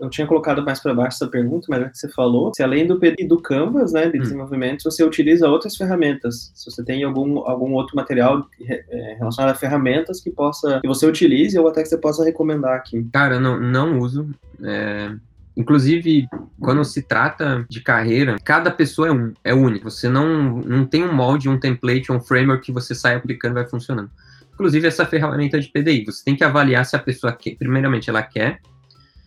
Eu 0.00 0.08
tinha 0.08 0.26
colocado 0.26 0.64
mais 0.64 0.80
para 0.80 0.94
baixo 0.94 1.16
essa 1.16 1.30
pergunta, 1.30 1.66
mas 1.68 1.82
é 1.82 1.88
que 1.88 1.98
você 1.98 2.08
falou, 2.08 2.52
se 2.54 2.62
além 2.62 2.86
do 2.86 2.98
PD 2.98 3.26
do 3.26 3.40
Canvas, 3.40 3.92
né, 3.92 4.08
de 4.08 4.18
hum. 4.18 4.22
desenvolvimento, 4.22 4.82
você 4.82 5.04
utiliza 5.04 5.48
outras 5.48 5.76
ferramentas, 5.76 6.50
se 6.54 6.70
você 6.70 6.84
tem 6.84 7.02
algum, 7.04 7.38
algum 7.40 7.72
outro 7.74 7.96
material 7.96 8.46
é, 8.66 9.16
relacionado 9.18 9.52
a 9.52 9.54
ferramentas 9.54 10.20
que 10.20 10.30
possa 10.30 10.80
que 10.80 10.88
você 10.88 11.06
utilize 11.06 11.58
ou 11.58 11.68
até 11.68 11.82
que 11.82 11.88
você 11.88 11.98
possa 11.98 12.24
recomendar 12.24 12.74
aqui. 12.74 13.06
Cara, 13.12 13.38
não, 13.38 13.60
não 13.60 13.98
uso. 13.98 14.28
É 14.62 15.14
Inclusive, 15.56 16.26
quando 16.58 16.84
se 16.84 17.02
trata 17.02 17.66
de 17.68 17.82
carreira, 17.82 18.36
cada 18.42 18.70
pessoa 18.70 19.08
é 19.08 19.12
um, 19.12 19.32
é 19.44 19.54
única. 19.54 19.90
Você 19.90 20.08
não, 20.08 20.58
não 20.58 20.86
tem 20.86 21.04
um 21.04 21.12
molde, 21.12 21.48
um 21.48 21.58
template, 21.58 22.10
um 22.10 22.20
framework 22.20 22.64
que 22.64 22.72
você 22.72 22.94
sai 22.94 23.14
aplicando 23.14 23.52
e 23.52 23.54
vai 23.54 23.66
funcionando. 23.66 24.10
Inclusive, 24.54 24.86
essa 24.86 25.04
ferramenta 25.04 25.60
de 25.60 25.68
PDI, 25.68 26.04
você 26.06 26.24
tem 26.24 26.36
que 26.36 26.44
avaliar 26.44 26.86
se 26.86 26.96
a 26.96 26.98
pessoa 26.98 27.32
quer, 27.32 27.56
primeiramente, 27.56 28.08
ela 28.08 28.22
quer, 28.22 28.60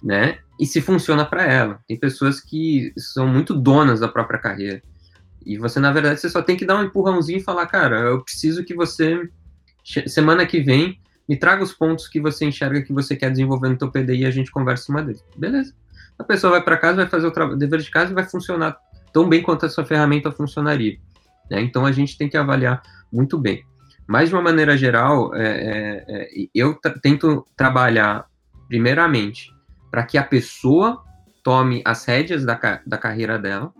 né? 0.03 0.39
E 0.59 0.65
se 0.65 0.81
funciona 0.81 1.25
para 1.25 1.43
ela. 1.45 1.79
Tem 1.87 1.97
pessoas 1.97 2.39
que 2.39 2.93
são 2.97 3.27
muito 3.27 3.53
donas 3.53 4.01
da 4.01 4.07
própria 4.07 4.39
carreira. 4.39 4.81
E 5.45 5.57
você, 5.57 5.79
na 5.79 5.91
verdade, 5.91 6.19
você 6.19 6.29
só 6.29 6.41
tem 6.41 6.55
que 6.55 6.65
dar 6.65 6.77
um 6.77 6.83
empurrãozinho 6.83 7.39
e 7.39 7.43
falar, 7.43 7.65
cara, 7.67 7.99
eu 7.99 8.23
preciso 8.23 8.63
que 8.63 8.73
você, 8.73 9.29
semana 10.07 10.45
que 10.45 10.61
vem, 10.61 10.99
me 11.27 11.37
traga 11.37 11.63
os 11.63 11.73
pontos 11.73 12.07
que 12.07 12.19
você 12.19 12.45
enxerga 12.45 12.81
que 12.81 12.93
você 12.93 13.15
quer 13.15 13.31
desenvolver 13.31 13.69
no 13.69 13.77
teu 13.77 13.89
PDI 13.89 14.21
e 14.21 14.25
a 14.25 14.31
gente 14.31 14.51
conversa 14.51 14.83
em 14.83 14.85
cima. 14.85 15.13
Beleza 15.35 15.73
a 16.17 16.23
pessoa 16.23 16.51
vai 16.51 16.61
para 16.61 16.77
casa, 16.77 16.97
vai 16.97 17.07
fazer 17.07 17.27
o 17.27 17.55
dever 17.55 17.79
de 17.79 17.89
casa 17.89 18.11
e 18.11 18.15
vai 18.15 18.23
funcionar 18.23 18.77
tão 19.11 19.27
bem 19.27 19.41
quanto 19.41 19.65
a 19.65 19.69
sua 19.69 19.85
ferramenta 19.85 20.31
funcionaria. 20.31 20.97
Né? 21.49 21.61
Então 21.61 21.85
a 21.85 21.91
gente 21.91 22.17
tem 22.17 22.29
que 22.29 22.37
avaliar 22.37 22.81
muito 23.11 23.37
bem. 23.37 23.63
Mas 24.07 24.29
de 24.29 24.35
uma 24.35 24.41
maneira 24.41 24.75
geral, 24.77 25.33
é, 25.35 25.45
é, 25.45 26.05
é, 26.07 26.27
eu 26.53 26.77
tento 27.01 27.45
trabalhar 27.55 28.25
primeiramente 28.67 29.51
para 29.93 30.01
que 30.01 30.17
a 30.17 30.23
pessoa 30.23 31.03
tome 31.43 31.83
as 31.85 32.03
rédeas 32.03 32.43
da, 32.43 32.81
da 32.83 32.97
carreira 32.97 33.37
dela, 33.37 33.71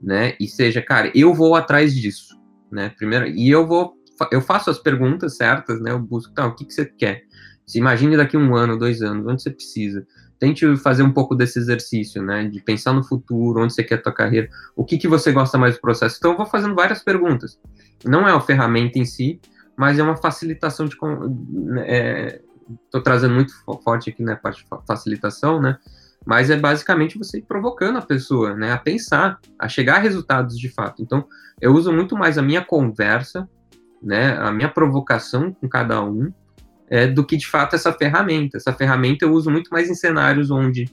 né? 0.00 0.34
E 0.40 0.48
seja, 0.48 0.80
cara, 0.80 1.12
eu 1.14 1.34
vou 1.34 1.54
atrás 1.54 1.94
disso, 1.94 2.40
né? 2.72 2.94
Primeiro, 2.96 3.26
e 3.26 3.50
eu 3.50 3.66
vou, 3.66 3.92
eu 4.32 4.40
faço 4.40 4.70
as 4.70 4.78
perguntas 4.78 5.36
certas, 5.36 5.78
né? 5.78 5.90
Eu 5.90 5.98
busco, 5.98 6.32
tá, 6.32 6.46
o 6.46 6.54
que, 6.54 6.64
que 6.64 6.72
você 6.72 6.86
quer? 6.86 7.24
Se 7.66 7.76
imagine 7.76 8.16
daqui 8.16 8.38
um 8.38 8.56
ano, 8.56 8.78
dois 8.78 9.02
anos, 9.02 9.26
onde 9.26 9.42
você 9.42 9.50
precisa 9.50 10.06
tente 10.38 10.74
fazer 10.78 11.02
um 11.02 11.12
pouco 11.12 11.34
desse 11.34 11.58
exercício, 11.58 12.22
né, 12.22 12.48
de 12.48 12.62
pensar 12.62 12.94
no 12.94 13.04
futuro, 13.04 13.62
onde 13.62 13.74
você 13.74 13.84
quer 13.84 13.96
a 13.96 14.02
tua 14.02 14.14
carreira, 14.14 14.48
o 14.74 14.86
que, 14.86 14.96
que 14.96 15.06
você 15.06 15.30
gosta 15.30 15.58
mais 15.58 15.74
do 15.74 15.82
processo. 15.82 16.16
Então, 16.18 16.30
eu 16.30 16.38
vou 16.38 16.46
fazendo 16.46 16.74
várias 16.74 17.04
perguntas. 17.04 17.60
Não 18.06 18.26
é 18.26 18.32
a 18.32 18.40
ferramenta 18.40 18.98
em 18.98 19.04
si, 19.04 19.38
mas 19.76 19.98
é 19.98 20.02
uma 20.02 20.16
facilitação 20.16 20.86
de... 20.86 20.96
Estou 22.84 23.00
né, 23.00 23.04
trazendo 23.04 23.34
muito 23.34 23.52
forte 23.82 24.10
aqui 24.10 24.22
na 24.22 24.36
parte 24.36 24.62
de 24.62 24.68
facilitação, 24.86 25.60
né, 25.60 25.78
mas 26.24 26.50
é 26.50 26.56
basicamente 26.56 27.18
você 27.18 27.38
ir 27.38 27.42
provocando 27.42 27.98
a 27.98 28.02
pessoa, 28.02 28.54
né, 28.54 28.72
a 28.72 28.78
pensar, 28.78 29.38
a 29.58 29.68
chegar 29.68 29.96
a 29.96 30.00
resultados 30.00 30.58
de 30.58 30.68
fato. 30.68 31.02
Então, 31.02 31.26
eu 31.60 31.72
uso 31.72 31.92
muito 31.92 32.16
mais 32.16 32.38
a 32.38 32.42
minha 32.42 32.64
conversa, 32.64 33.48
né, 34.02 34.36
a 34.38 34.52
minha 34.52 34.68
provocação 34.68 35.52
com 35.52 35.68
cada 35.68 36.02
um, 36.02 36.32
é, 36.88 37.06
do 37.06 37.24
que 37.24 37.36
de 37.36 37.46
fato 37.46 37.76
essa 37.76 37.92
ferramenta. 37.92 38.56
Essa 38.56 38.72
ferramenta 38.72 39.24
eu 39.24 39.32
uso 39.32 39.50
muito 39.50 39.70
mais 39.70 39.88
em 39.88 39.94
cenários 39.94 40.50
onde, 40.50 40.86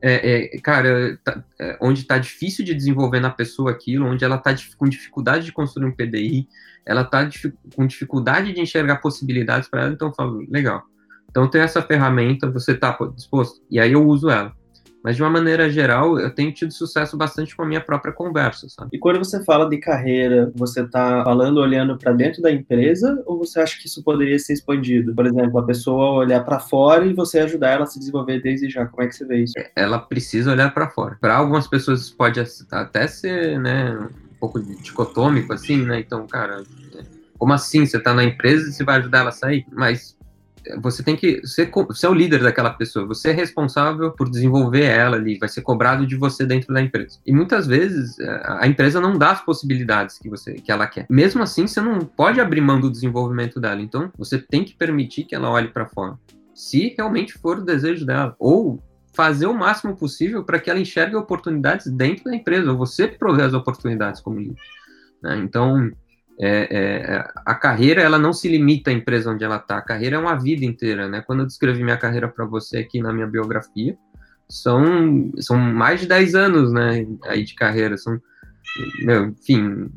é, 0.00 0.56
é, 0.56 0.60
cara, 0.60 1.18
tá, 1.24 1.42
é, 1.58 1.78
onde 1.80 2.02
está 2.02 2.18
difícil 2.18 2.64
de 2.64 2.74
desenvolver 2.74 3.20
na 3.20 3.30
pessoa 3.30 3.70
aquilo, 3.70 4.06
onde 4.06 4.24
ela 4.24 4.36
está 4.36 4.54
com 4.76 4.88
dificuldade 4.88 5.44
de 5.44 5.52
construir 5.52 5.86
um 5.86 5.92
PDI, 5.92 6.48
ela 6.86 7.02
está 7.02 7.28
com 7.74 7.86
dificuldade 7.86 8.52
de 8.52 8.60
enxergar 8.60 8.96
possibilidades 8.96 9.68
para 9.68 9.82
ela, 9.82 9.92
então 9.92 10.08
eu 10.08 10.14
falo, 10.14 10.46
legal. 10.48 10.84
Então 11.30 11.48
tem 11.48 11.60
essa 11.60 11.82
ferramenta, 11.82 12.50
você 12.50 12.72
está 12.72 12.96
disposto? 13.14 13.60
E 13.70 13.78
aí 13.78 13.92
eu 13.92 14.06
uso 14.06 14.30
ela. 14.30 14.56
Mas 15.02 15.16
de 15.16 15.22
uma 15.22 15.30
maneira 15.30 15.70
geral, 15.70 16.18
eu 16.18 16.34
tenho 16.34 16.52
tido 16.52 16.72
sucesso 16.72 17.16
bastante 17.16 17.56
com 17.56 17.62
a 17.62 17.66
minha 17.66 17.80
própria 17.80 18.12
conversa, 18.12 18.68
sabe? 18.68 18.90
E 18.92 18.98
quando 18.98 19.18
você 19.18 19.42
fala 19.44 19.68
de 19.68 19.78
carreira, 19.78 20.52
você 20.54 20.82
está 20.82 21.22
falando 21.24 21.58
olhando 21.58 21.96
para 21.96 22.12
dentro 22.12 22.42
da 22.42 22.50
empresa 22.50 23.22
ou 23.24 23.38
você 23.38 23.60
acha 23.60 23.78
que 23.78 23.86
isso 23.86 24.02
poderia 24.02 24.38
ser 24.38 24.54
expandido? 24.54 25.14
Por 25.14 25.26
exemplo, 25.26 25.58
a 25.58 25.64
pessoa 25.64 26.14
olhar 26.14 26.44
para 26.44 26.58
fora 26.58 27.06
e 27.06 27.14
você 27.14 27.38
ajudar 27.38 27.70
ela 27.70 27.84
a 27.84 27.86
se 27.86 27.98
desenvolver 27.98 28.40
desde 28.42 28.68
já. 28.68 28.86
Como 28.86 29.02
é 29.02 29.06
que 29.06 29.14
você 29.14 29.24
vê 29.24 29.42
isso? 29.44 29.54
Ela 29.76 29.98
precisa 29.98 30.50
olhar 30.50 30.74
para 30.74 30.90
fora. 30.90 31.16
Para 31.20 31.36
algumas 31.36 31.68
pessoas 31.68 32.10
pode 32.10 32.40
até 32.72 33.06
ser, 33.06 33.58
né, 33.60 33.96
um 33.96 34.38
pouco 34.40 34.60
dicotômico 34.60 35.52
assim, 35.52 35.84
né? 35.84 36.00
Então, 36.00 36.26
cara, 36.26 36.64
como 37.38 37.52
assim? 37.52 37.86
Você 37.86 37.98
está 37.98 38.12
na 38.12 38.24
empresa 38.24 38.68
e 38.68 38.72
você 38.72 38.82
vai 38.82 38.98
ajudar 38.98 39.20
ela 39.20 39.28
a 39.28 39.32
sair? 39.32 39.64
Mas 39.72 40.17
você 40.80 41.02
tem 41.02 41.16
que 41.16 41.46
ser, 41.46 41.70
ser 41.92 42.08
o 42.08 42.14
líder 42.14 42.42
daquela 42.42 42.70
pessoa, 42.70 43.06
você 43.06 43.30
é 43.30 43.32
responsável 43.32 44.10
por 44.12 44.28
desenvolver 44.28 44.84
ela 44.84 45.16
ali, 45.16 45.38
vai 45.38 45.48
ser 45.48 45.62
cobrado 45.62 46.06
de 46.06 46.16
você 46.16 46.44
dentro 46.44 46.72
da 46.72 46.80
empresa. 46.80 47.18
E 47.26 47.32
muitas 47.32 47.66
vezes 47.66 48.18
é, 48.18 48.42
a 48.60 48.66
empresa 48.66 49.00
não 49.00 49.16
dá 49.16 49.32
as 49.32 49.44
possibilidades 49.44 50.18
que 50.18 50.28
você 50.28 50.54
que 50.54 50.70
ela 50.70 50.86
quer. 50.86 51.06
Mesmo 51.08 51.42
assim, 51.42 51.66
você 51.66 51.80
não 51.80 52.00
pode 52.00 52.40
abrir 52.40 52.60
mão 52.60 52.80
do 52.80 52.90
desenvolvimento 52.90 53.60
dela. 53.60 53.80
Então, 53.80 54.10
você 54.16 54.38
tem 54.38 54.64
que 54.64 54.74
permitir 54.74 55.24
que 55.24 55.34
ela 55.34 55.50
olhe 55.50 55.68
para 55.68 55.86
fora, 55.86 56.18
se 56.54 56.94
realmente 56.96 57.34
for 57.34 57.58
o 57.58 57.64
desejo 57.64 58.04
dela, 58.04 58.34
ou 58.38 58.82
fazer 59.14 59.46
o 59.46 59.54
máximo 59.54 59.96
possível 59.96 60.44
para 60.44 60.60
que 60.60 60.70
ela 60.70 60.78
enxergue 60.78 61.16
oportunidades 61.16 61.86
dentro 61.86 62.24
da 62.24 62.34
empresa, 62.34 62.70
ou 62.70 62.78
você 62.78 63.08
prover 63.08 63.46
as 63.46 63.54
oportunidades 63.54 64.20
como 64.20 64.38
líder. 64.38 64.56
Né? 65.22 65.38
Então, 65.38 65.90
é, 66.40 66.68
é, 66.70 67.30
a 67.44 67.54
carreira 67.54 68.00
ela 68.00 68.18
não 68.18 68.32
se 68.32 68.48
limita 68.48 68.90
à 68.90 68.92
empresa 68.92 69.30
onde 69.30 69.42
ela 69.42 69.56
está, 69.56 69.78
a 69.78 69.82
carreira 69.82 70.16
é 70.16 70.18
uma 70.18 70.36
vida 70.36 70.64
inteira, 70.64 71.08
né? 71.08 71.20
Quando 71.20 71.40
eu 71.40 71.46
descrevi 71.46 71.82
minha 71.82 71.96
carreira 71.96 72.28
para 72.28 72.44
você 72.44 72.78
aqui 72.78 73.02
na 73.02 73.12
minha 73.12 73.26
biografia, 73.26 73.98
são, 74.48 75.30
são 75.38 75.58
mais 75.58 76.00
de 76.00 76.06
10 76.06 76.34
anos, 76.34 76.72
né, 76.72 77.06
aí 77.24 77.44
de 77.44 77.54
carreira, 77.54 77.96
são, 77.98 78.18
meu, 79.00 79.26
enfim, 79.26 79.90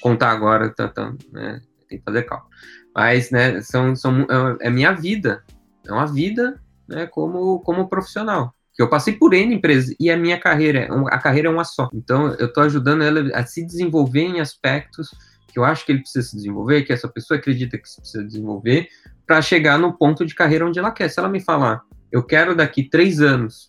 contar 0.00 0.30
agora, 0.30 0.70
tá, 0.70 0.88
tá, 0.88 1.12
né, 1.30 1.60
tem 1.88 1.98
que 1.98 2.04
fazer 2.04 2.22
cálculo, 2.22 2.50
mas, 2.94 3.30
né, 3.30 3.60
são, 3.60 3.94
são, 3.94 4.22
é, 4.22 4.68
é 4.68 4.70
minha 4.70 4.92
vida, 4.92 5.44
é 5.86 5.92
uma 5.92 6.06
vida, 6.06 6.58
né, 6.88 7.06
como, 7.06 7.60
como 7.60 7.88
profissional, 7.88 8.54
que 8.72 8.82
eu 8.82 8.88
passei 8.88 9.14
por 9.14 9.34
N 9.34 9.54
empresas 9.54 9.94
e 10.00 10.08
a 10.10 10.16
minha 10.16 10.38
carreira, 10.38 10.78
é 10.78 10.88
a 10.88 11.18
carreira 11.18 11.48
é 11.48 11.50
uma 11.50 11.64
só. 11.64 11.90
Então, 11.92 12.32
eu 12.34 12.46
estou 12.46 12.62
ajudando 12.62 13.02
ela 13.02 13.28
a 13.34 13.44
se 13.44 13.66
desenvolver 13.66 14.20
em 14.20 14.40
aspectos 14.40 15.10
que 15.48 15.58
eu 15.58 15.64
acho 15.64 15.84
que 15.84 15.92
ele 15.92 16.00
precisa 16.00 16.26
se 16.26 16.36
desenvolver, 16.36 16.82
que 16.82 16.92
essa 16.92 17.08
pessoa 17.08 17.38
acredita 17.38 17.78
que 17.78 17.88
se 17.88 18.00
precisa 18.00 18.24
desenvolver, 18.24 18.88
para 19.26 19.42
chegar 19.42 19.78
no 19.78 19.92
ponto 19.92 20.24
de 20.24 20.34
carreira 20.34 20.66
onde 20.66 20.78
ela 20.78 20.90
quer. 20.90 21.08
Se 21.08 21.18
ela 21.18 21.28
me 21.28 21.40
falar, 21.40 21.82
eu 22.12 22.22
quero 22.22 22.54
daqui 22.54 22.82
três 22.82 23.20
anos 23.20 23.68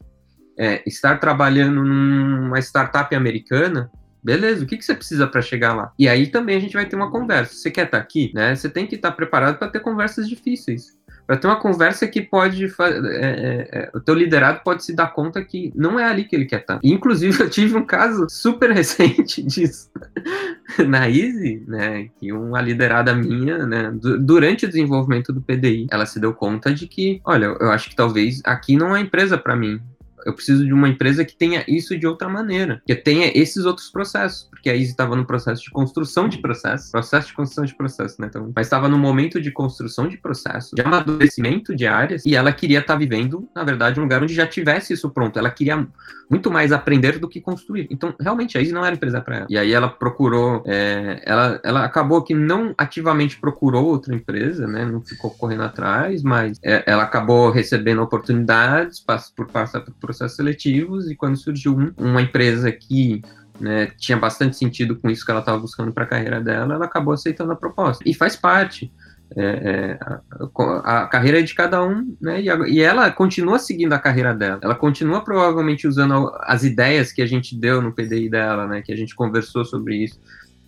é, 0.58 0.84
estar 0.86 1.20
trabalhando 1.20 1.84
numa 1.84 2.60
startup 2.60 3.14
americana, 3.16 3.90
beleza, 4.24 4.64
o 4.64 4.68
que, 4.68 4.78
que 4.78 4.86
você 4.86 4.94
precisa 4.94 5.26
para 5.26 5.42
chegar 5.42 5.74
lá? 5.74 5.92
E 5.98 6.08
aí 6.08 6.28
também 6.28 6.58
a 6.58 6.60
gente 6.60 6.74
vai 6.74 6.86
ter 6.86 6.96
uma 6.96 7.12
conversa. 7.12 7.54
Você 7.54 7.72
quer 7.72 7.86
estar 7.86 7.98
tá 7.98 8.04
aqui, 8.04 8.32
né? 8.34 8.56
Você 8.56 8.70
tem 8.70 8.86
que 8.86 8.96
estar 8.96 9.12
tá 9.12 9.16
preparado 9.16 9.58
para 9.58 9.70
ter 9.70 9.80
conversas 9.80 10.28
difíceis 10.28 10.99
para 11.30 11.38
ter 11.38 11.46
uma 11.46 11.60
conversa 11.60 12.08
que 12.08 12.24
pode 12.24 12.66
é, 12.66 12.72
é, 12.82 13.70
é, 13.72 13.92
o 13.94 14.00
teu 14.00 14.16
liderado 14.16 14.62
pode 14.64 14.84
se 14.84 14.96
dar 14.96 15.14
conta 15.14 15.46
que 15.46 15.72
não 15.76 16.00
é 16.00 16.04
ali 16.04 16.24
que 16.24 16.36
ele 16.36 16.46
quer 16.46 16.62
estar. 16.62 16.80
E, 16.82 16.92
inclusive 16.92 17.38
eu 17.44 17.48
tive 17.48 17.78
um 17.78 17.86
caso 17.86 18.26
super 18.28 18.72
recente 18.72 19.44
disso 19.46 19.92
na 20.88 21.08
Easy, 21.08 21.64
né, 21.68 22.10
que 22.20 22.34
uma 22.34 22.60
liderada 22.60 23.14
minha, 23.14 23.60
né, 23.60 23.94
durante 24.20 24.66
o 24.66 24.68
desenvolvimento 24.68 25.32
do 25.32 25.40
PDI, 25.40 25.86
ela 25.92 26.08
se 26.08 26.20
deu 26.20 26.34
conta 26.34 26.74
de 26.74 26.88
que, 26.88 27.22
olha, 27.24 27.46
eu 27.60 27.70
acho 27.70 27.92
que 27.92 27.96
talvez 27.96 28.42
aqui 28.44 28.76
não 28.76 28.96
é 28.96 29.00
empresa 29.00 29.38
para 29.38 29.56
mim 29.56 29.80
eu 30.26 30.34
preciso 30.34 30.66
de 30.66 30.74
uma 30.74 30.88
empresa 30.88 31.24
que 31.26 31.36
tenha 31.36 31.64
isso 31.68 31.98
de 31.98 32.08
outra 32.08 32.30
maneira, 32.30 32.82
que 32.86 32.96
tenha 32.96 33.32
esses 33.36 33.66
outros 33.66 33.90
processos, 33.90 34.48
porque 34.50 34.70
a 34.70 34.74
Easy 34.74 34.92
estava 34.92 35.16
no 35.16 35.26
processo 35.26 35.64
de 35.64 35.72
construção 35.72 36.28
de 36.28 36.38
processo, 36.40 36.92
processo 36.92 37.28
de 37.28 37.34
construção 37.34 37.66
de 37.66 37.76
processo, 37.76 38.20
né? 38.20 38.28
Então, 38.28 38.52
mas 38.56 38.68
estava 38.68 38.88
no 38.88 38.98
momento 38.98 39.42
de 39.42 39.52
construção 39.52 40.08
de 40.08 40.18
processo, 40.18 40.76
de 40.76 40.82
amadurecimento 40.82 41.76
de 41.76 41.88
áreas, 41.88 42.26
e 42.26 42.36
ela 42.36 42.52
queria 42.52 42.80
estar 42.80 42.94
tá 42.94 43.00
vivendo, 43.00 43.48
na 43.56 43.64
verdade, 43.64 44.00
um 44.00 44.04
lugar 44.04 44.22
onde 44.22 44.34
já 44.34 44.46
tivesse 44.46 44.94
isso 44.94 45.10
pronto. 45.10 45.40
Ela 45.40 45.50
queria 45.50 45.88
muito 46.30 46.52
mais 46.52 46.72
aprender 46.72 47.18
do 47.18 47.28
que 47.28 47.42
construir. 47.42 47.88
Então, 47.90 48.14
realmente, 48.20 48.58
a 48.58 48.62
Easy 48.62 48.72
não 48.72 48.86
era 48.86 48.96
empresa 48.96 49.20
para 49.20 49.38
ela. 49.38 49.48
E 49.50 49.58
aí 49.58 49.74
ela 49.74 49.90
procurou, 49.90 50.64
é, 50.68 51.22
ela, 51.26 51.60
ela 51.64 51.86
acabou 51.86 52.22
que 52.22 52.36
não 52.36 52.74
ativamente 52.78 53.40
procurou 53.40 53.86
outra 53.86 54.14
empresa, 54.14 54.68
né? 54.68 54.86
Não 54.86 55.02
ficou 55.02 55.32
correndo 55.32 55.64
atrás, 55.64 56.22
mas 56.22 56.60
é, 56.64 56.84
ela 56.86 57.04
acabou 57.04 57.50
recebendo 57.50 58.02
oportunidades 58.02 59.04
por 59.36 59.48
passar 59.48 59.82
por 60.00 60.09
processos 60.10 60.36
seletivos 60.36 61.08
e 61.12 61.16
quando 61.16 61.38
surgiu 61.38 61.78
um, 61.78 61.94
uma 61.96 62.20
empresa 62.20 62.72
que 62.72 63.22
né, 63.60 63.92
tinha 63.98 64.18
bastante 64.18 64.58
sentido 64.58 64.96
com 64.96 65.08
isso 65.08 65.24
que 65.24 65.30
ela 65.30 65.42
estava 65.42 65.60
buscando 65.60 65.92
para 65.94 66.04
a 66.04 66.08
carreira 66.08 66.42
dela, 66.42 66.74
ela 66.74 66.86
acabou 66.86 67.14
aceitando 67.14 67.52
a 67.52 67.56
proposta. 67.56 68.04
E 68.08 68.14
faz 68.14 68.36
parte. 68.36 68.92
É, 69.38 69.44
é, 69.44 70.00
a, 70.02 71.04
a, 71.04 71.08
carreira 71.08 71.40
é 71.40 71.44
de 71.44 71.54
cada 71.54 71.84
um, 71.84 72.18
né? 72.20 72.42
E, 72.42 72.50
a, 72.50 72.58
e, 72.68 72.82
ela 72.82 73.12
continua 73.12 73.60
seguindo 73.60 73.94
a 73.94 74.00
carreira 74.00 74.34
dela. 74.34 74.60
Ela 74.64 74.74
continua 74.74 75.24
provavelmente 75.24 75.88
usando 75.88 76.32
as 76.40 76.64
ideias 76.64 77.12
que 77.12 77.22
a 77.22 77.28
gente 77.28 77.56
deu 77.56 77.80
no 77.80 77.94
PDI 77.94 78.28
dela, 78.28 78.66
né? 78.66 78.82
Que 78.82 78.92
a 78.92 78.96
gente 78.96 79.14
conversou 79.14 79.64
sobre 79.64 80.04
isso. 80.04 80.20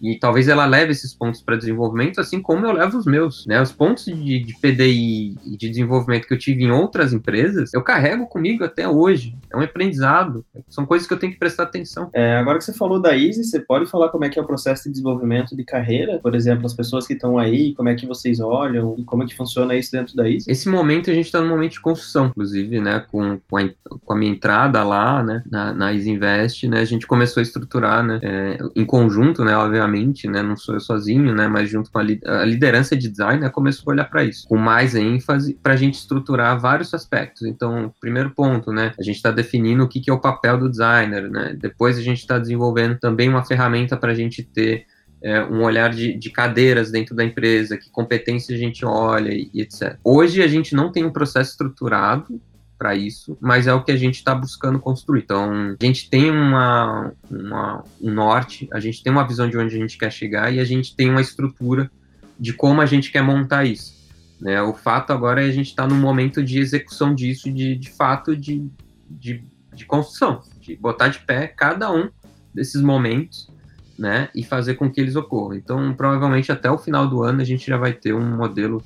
E 0.02 0.18
talvez 0.18 0.48
ela 0.48 0.66
leve 0.66 0.92
esses 0.92 1.14
pontos 1.14 1.42
para 1.42 1.56
desenvolvimento, 1.56 2.20
assim 2.20 2.42
como 2.42 2.66
eu 2.66 2.72
levo 2.72 2.98
os 2.98 3.06
meus. 3.06 3.46
Né? 3.46 3.62
Os 3.62 3.72
pontos 3.72 4.06
de, 4.06 4.40
de 4.40 4.54
PDI 4.60 5.38
e 5.46 5.58
de 5.58 5.70
desenvolvimento 5.70 6.28
que 6.28 6.34
eu 6.34 6.40
tive 6.40 6.64
em 6.64 6.72
outras 6.72 7.14
empresas, 7.14 7.74
eu 7.74 7.84
carrego 7.84 8.26
comigo 8.26 8.64
até 8.64 8.88
hoje. 8.88 9.36
É 9.52 9.58
um 9.58 9.62
aprendizado. 9.62 10.44
São 10.68 10.86
coisas 10.86 11.08
que 11.08 11.14
eu 11.14 11.20
tenho 11.20 11.32
que 11.32 11.40
prestar 11.40 11.64
atenção. 11.64 12.10
É, 12.14 12.38
agora 12.38 12.58
que 12.58 12.64
você 12.64 12.74
falou 12.74 13.00
da 13.00 13.16
Easy, 13.16 13.44
você 13.44 13.60
pode 13.60 13.86
falar 13.86 14.10
como 14.10 14.26
é 14.26 14.30
que 14.30 14.40
é 14.40 14.42
o 14.42 14.46
processo 14.46 14.86
de 14.86 14.92
desenvolvimento 14.92 15.56
de 15.56 15.64
carreira? 15.64 16.20
Por 16.20 16.34
exemplo, 16.34 16.66
as 16.66 16.74
pessoas 16.74 17.06
que 17.06 17.14
estão 17.14 17.38
aí, 17.38 17.76
como 17.76 17.90
é 17.90 17.96
que 17.96 18.08
vocês 18.08 18.40
olham 18.40 18.96
e 18.98 19.04
como 19.04 19.24
é 19.24 19.28
que 19.28 19.36
funciona 19.36 19.76
isso 19.76 19.92
dentro 19.92 20.16
da 20.16 20.28
Easy? 20.28 20.50
Esse 20.50 20.68
momento 20.68 21.12
a 21.12 21.14
gente 21.14 21.26
está 21.26 21.42
no 21.42 21.48
momento 21.48 21.74
de 21.74 21.82
construção, 21.82 22.28
inclusive, 22.28 22.80
né? 22.80 23.06
Com, 23.12 23.40
com, 23.50 23.58
a, 23.58 23.70
com 24.04 24.14
a 24.14 24.16
minha 24.16 24.32
entrada 24.32 24.84
lá, 24.84 25.22
né? 25.22 25.44
Na, 25.50 25.74
na 25.74 25.94
Easy 25.94 26.10
Invest, 26.10 26.68
né? 26.68 26.80
A 26.80 26.86
gente 26.86 27.06
começou 27.06 27.42
a 27.42 27.44
estruturar, 27.44 28.04
né? 28.04 28.20
É, 28.24 28.58
em 28.76 28.86
conjunto, 28.86 29.44
né? 29.44 29.56
Obviamente 29.56 29.91
né? 30.28 30.42
Não 30.42 30.56
sou 30.56 30.76
eu 30.76 30.80
sozinho, 30.80 31.34
né? 31.34 31.48
Mas 31.48 31.70
junto 31.70 31.92
com 31.92 32.00
a, 32.00 32.04
li 32.04 32.20
a 32.26 32.44
liderança 32.46 32.96
de 32.96 33.10
design, 33.10 33.42
né, 33.42 33.50
começou 33.50 33.92
a 33.92 33.94
olhar 33.94 34.06
para 34.06 34.24
isso, 34.24 34.48
com 34.48 34.58
mais 34.58 34.96
ênfase 34.96 35.54
para 35.62 35.74
a 35.74 35.76
gente 35.76 35.96
estruturar 35.96 36.60
vários 36.60 36.94
aspectos. 36.94 37.44
Então, 37.44 37.94
primeiro 38.00 38.32
ponto, 38.32 38.72
né? 38.72 38.94
A 39.00 39.04
gente 39.04 39.16
está 39.16 39.32
definindo 39.32 39.84
o 39.84 39.88
que, 39.88 40.00
que 40.00 40.10
é 40.10 40.14
o 40.14 40.20
papel 40.20 40.58
do 40.58 40.70
designer, 40.70 41.30
né? 41.30 41.56
Depois 41.60 41.98
a 41.98 42.02
gente 42.02 42.20
está 42.20 42.38
desenvolvendo 42.38 42.98
também 43.00 43.30
uma 43.30 43.44
ferramenta 43.44 43.98
para 43.98 44.12
a 44.12 44.16
gente 44.16 44.44
ter 44.44 44.86
é, 45.22 45.44
um 45.44 45.64
olhar 45.64 45.90
de, 45.92 46.14
de, 46.14 46.30
cadeiras 46.32 46.92
dentro 46.92 47.16
da 47.16 47.24
empresa, 47.24 47.78
que 47.78 47.92
competência 47.92 48.56
a 48.56 48.58
gente 48.58 48.84
olha 48.84 49.32
e, 49.32 49.50
e 49.54 49.62
etc. 49.62 49.98
Hoje 50.04 50.42
a 50.42 50.48
gente 50.48 50.76
não 50.76 50.92
tem 50.92 51.06
um 51.06 51.12
processo 51.12 51.52
estruturado 51.52 52.42
para 52.82 52.96
isso, 52.96 53.38
mas 53.40 53.68
é 53.68 53.74
o 53.76 53.84
que 53.84 53.92
a 53.92 53.96
gente 53.96 54.16
está 54.16 54.34
buscando 54.34 54.80
construir. 54.80 55.22
Então, 55.22 55.78
a 55.80 55.86
gente 55.86 56.10
tem 56.10 56.32
uma, 56.32 57.14
uma, 57.30 57.84
um 58.02 58.12
norte, 58.12 58.68
a 58.74 58.80
gente 58.80 59.04
tem 59.04 59.14
uma 59.14 59.24
visão 59.24 59.48
de 59.48 59.56
onde 59.56 59.76
a 59.76 59.78
gente 59.78 60.00
quer 60.00 60.12
chegar 60.12 60.52
e 60.52 60.60
a 60.60 60.64
gente 60.64 60.96
tem 60.96 61.08
uma 61.08 61.22
estrutura 61.22 61.92
de 62.40 62.54
como 62.54 62.82
a 62.82 62.88
gente 62.88 63.12
quer 63.12 63.22
montar 63.22 63.66
isso. 63.66 63.94
Né? 64.40 64.60
O 64.64 64.74
fato 64.74 65.14
agora 65.14 65.46
é 65.46 65.48
a 65.48 65.52
gente 65.52 65.68
estar 65.68 65.88
tá 65.88 65.94
no 65.94 65.96
momento 65.96 66.44
de 66.44 66.58
execução 66.58 67.14
disso, 67.14 67.52
de, 67.52 67.76
de 67.76 67.92
fato, 67.92 68.36
de, 68.36 68.68
de, 69.08 69.44
de 69.76 69.86
construção, 69.86 70.42
de 70.60 70.76
botar 70.76 71.10
de 71.10 71.20
pé 71.20 71.46
cada 71.46 71.94
um 71.94 72.10
desses 72.52 72.82
momentos 72.82 73.48
né, 73.96 74.30
e 74.34 74.44
fazer 74.44 74.74
com 74.74 74.90
que 74.90 75.00
eles 75.00 75.16
ocorram. 75.16 75.54
Então, 75.54 75.94
provavelmente 75.94 76.52
até 76.52 76.72
o 76.72 76.80
final 76.80 77.08
do 77.08 77.22
ano 77.22 77.42
a 77.42 77.46
gente 77.46 77.68
já 77.68 77.78
vai 77.78 77.94
ter 77.94 78.16
um 78.16 78.38
modelo 78.38 78.84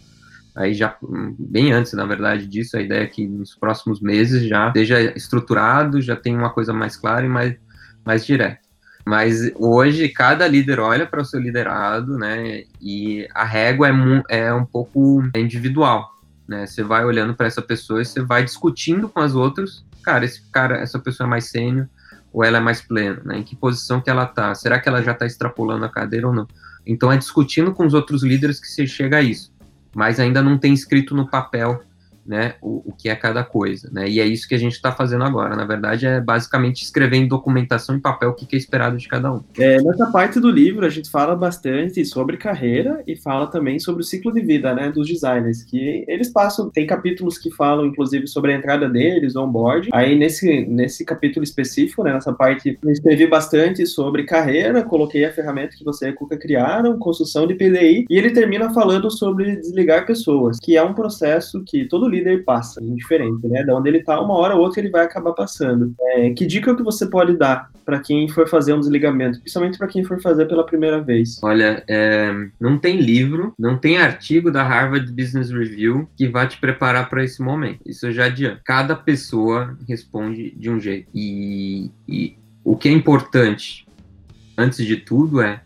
aí 0.55 0.73
já 0.73 0.95
bem 1.37 1.73
antes, 1.73 1.91
na 1.93 2.05
verdade, 2.05 2.47
disso, 2.47 2.77
a 2.77 2.81
ideia 2.81 3.03
é 3.03 3.07
que 3.07 3.27
nos 3.27 3.53
próximos 3.53 3.99
meses 3.99 4.47
já 4.47 4.67
esteja 4.67 5.01
estruturado, 5.15 6.01
já 6.01 6.15
tem 6.15 6.35
uma 6.35 6.49
coisa 6.49 6.71
mais 6.71 6.95
clara 6.95 7.25
e 7.25 7.29
mais, 7.29 7.55
mais 8.05 8.25
direta. 8.25 8.59
Mas 9.05 9.51
hoje 9.55 10.09
cada 10.09 10.47
líder 10.47 10.79
olha 10.79 11.05
para 11.05 11.21
o 11.21 11.25
seu 11.25 11.39
liderado, 11.39 12.17
né? 12.17 12.63
E 12.81 13.27
a 13.35 13.43
régua 13.43 13.89
é, 13.89 14.45
é 14.45 14.53
um 14.53 14.65
pouco 14.65 15.21
individual, 15.35 16.09
né? 16.47 16.65
Você 16.65 16.81
vai 16.81 17.05
olhando 17.05 17.35
para 17.35 17.45
essa 17.45 17.61
pessoa 17.61 18.01
e 18.01 18.05
você 18.05 18.21
vai 18.21 18.43
discutindo 18.43 19.07
com 19.07 19.19
as 19.19 19.35
outras. 19.35 19.85
Cara, 20.03 20.25
esse 20.25 20.41
cara, 20.51 20.77
essa 20.77 20.97
pessoa 20.97 21.27
é 21.27 21.29
mais 21.29 21.49
sênior 21.49 21.87
ou 22.33 22.43
ela 22.43 22.57
é 22.57 22.61
mais 22.61 22.81
plena, 22.81 23.21
né? 23.23 23.37
Em 23.39 23.43
que 23.43 23.55
posição 23.55 24.01
que 24.01 24.09
ela 24.09 24.25
tá? 24.25 24.55
Será 24.55 24.79
que 24.79 24.89
ela 24.89 25.03
já 25.03 25.11
está 25.11 25.25
extrapolando 25.27 25.85
a 25.85 25.89
cadeira 25.89 26.27
ou 26.27 26.33
não? 26.33 26.47
Então 26.83 27.11
é 27.11 27.17
discutindo 27.17 27.73
com 27.73 27.85
os 27.85 27.93
outros 27.93 28.23
líderes 28.23 28.59
que 28.59 28.67
você 28.67 28.87
chega 28.87 29.17
a 29.17 29.21
isso 29.21 29.54
mas 29.95 30.19
ainda 30.19 30.43
não 30.43 30.57
tem 30.57 30.73
escrito 30.73 31.15
no 31.15 31.29
papel 31.29 31.81
né, 32.25 32.55
o, 32.61 32.89
o 32.89 32.93
que 32.93 33.09
é 33.09 33.15
cada 33.15 33.43
coisa, 33.43 33.89
né, 33.91 34.09
e 34.09 34.19
é 34.19 34.25
isso 34.25 34.47
que 34.47 34.55
a 34.55 34.59
gente 34.59 34.73
está 34.73 34.91
fazendo 34.91 35.23
agora, 35.23 35.55
na 35.55 35.65
verdade 35.65 36.05
é 36.05 36.19
basicamente 36.19 36.83
escrever 36.83 37.17
em 37.17 37.27
documentação 37.27 37.95
em 37.95 37.99
papel 37.99 38.29
o 38.29 38.33
que, 38.33 38.55
é 38.55 38.57
esperado 38.57 38.97
de 38.97 39.07
cada 39.07 39.31
um. 39.31 39.41
É, 39.57 39.81
nessa 39.81 40.07
parte 40.07 40.39
do 40.39 40.49
livro 40.49 40.85
a 40.85 40.89
gente 40.89 41.09
fala 41.09 41.35
bastante 41.35 42.03
sobre 42.05 42.37
carreira 42.37 43.03
e 43.07 43.15
fala 43.15 43.47
também 43.47 43.79
sobre 43.79 44.01
o 44.01 44.05
ciclo 44.05 44.33
de 44.33 44.41
vida, 44.41 44.73
né, 44.73 44.91
dos 44.91 45.07
designers, 45.07 45.63
que 45.63 46.03
eles 46.07 46.29
passam, 46.29 46.69
tem 46.69 46.87
capítulos 46.87 47.37
que 47.37 47.51
falam 47.51 47.85
inclusive 47.85 48.27
sobre 48.27 48.53
a 48.53 48.57
entrada 48.57 48.89
deles, 48.89 49.35
onboard, 49.35 49.89
aí 49.93 50.17
nesse, 50.17 50.65
nesse 50.65 51.05
capítulo 51.05 51.43
específico, 51.43 52.03
né, 52.03 52.13
nessa 52.13 52.33
parte 52.33 52.77
eu 52.81 52.91
escrevi 52.91 53.27
bastante 53.27 53.85
sobre 53.85 54.23
carreira, 54.23 54.83
coloquei 54.83 55.25
a 55.25 55.31
ferramenta 55.31 55.75
que 55.75 55.83
você 55.83 56.07
e 56.07 56.09
a 56.09 56.13
Cuca 56.13 56.37
criaram, 56.37 56.97
construção 56.97 57.45
de 57.47 57.55
PDI, 57.55 58.05
e 58.09 58.17
ele 58.17 58.31
termina 58.31 58.73
falando 58.73 59.09
sobre 59.11 59.55
desligar 59.57 60.05
pessoas, 60.05 60.57
que 60.59 60.77
é 60.77 60.83
um 60.83 60.93
processo 60.93 61.63
que 61.63 61.85
todo 61.85 62.09
líder 62.15 62.43
passa, 62.43 62.83
indiferente, 62.83 63.47
né? 63.47 63.63
Da 63.63 63.75
onde 63.75 63.89
ele 63.89 64.03
tá, 64.03 64.19
uma 64.21 64.35
hora 64.35 64.55
ou 64.55 64.61
outra 64.61 64.79
ele 64.79 64.89
vai 64.89 65.05
acabar 65.05 65.33
passando. 65.33 65.93
É, 65.99 66.29
que 66.31 66.45
dica 66.45 66.75
que 66.75 66.83
você 66.83 67.07
pode 67.07 67.37
dar 67.37 67.69
para 67.83 67.99
quem 67.99 68.27
for 68.27 68.47
fazer 68.47 68.73
um 68.73 68.79
desligamento, 68.79 69.39
principalmente 69.39 69.77
para 69.77 69.87
quem 69.87 70.03
for 70.03 70.19
fazer 70.21 70.45
pela 70.47 70.65
primeira 70.65 71.01
vez? 71.01 71.39
Olha, 71.43 71.83
é, 71.87 72.33
não 72.59 72.77
tem 72.77 72.99
livro, 72.99 73.53
não 73.57 73.77
tem 73.77 73.97
artigo 73.97 74.51
da 74.51 74.63
Harvard 74.63 75.11
Business 75.11 75.51
Review 75.51 76.09
que 76.17 76.27
vá 76.27 76.47
te 76.47 76.59
preparar 76.59 77.09
para 77.09 77.23
esse 77.23 77.41
momento. 77.41 77.79
Isso 77.85 78.11
já 78.11 78.25
adianto. 78.25 78.61
Cada 78.65 78.95
pessoa 78.95 79.77
responde 79.87 80.51
de 80.51 80.69
um 80.69 80.79
jeito. 80.79 81.09
E, 81.13 81.91
e 82.07 82.35
o 82.63 82.75
que 82.75 82.89
é 82.89 82.91
importante, 82.91 83.85
antes 84.57 84.83
de 84.85 84.97
tudo, 84.97 85.41
é 85.41 85.61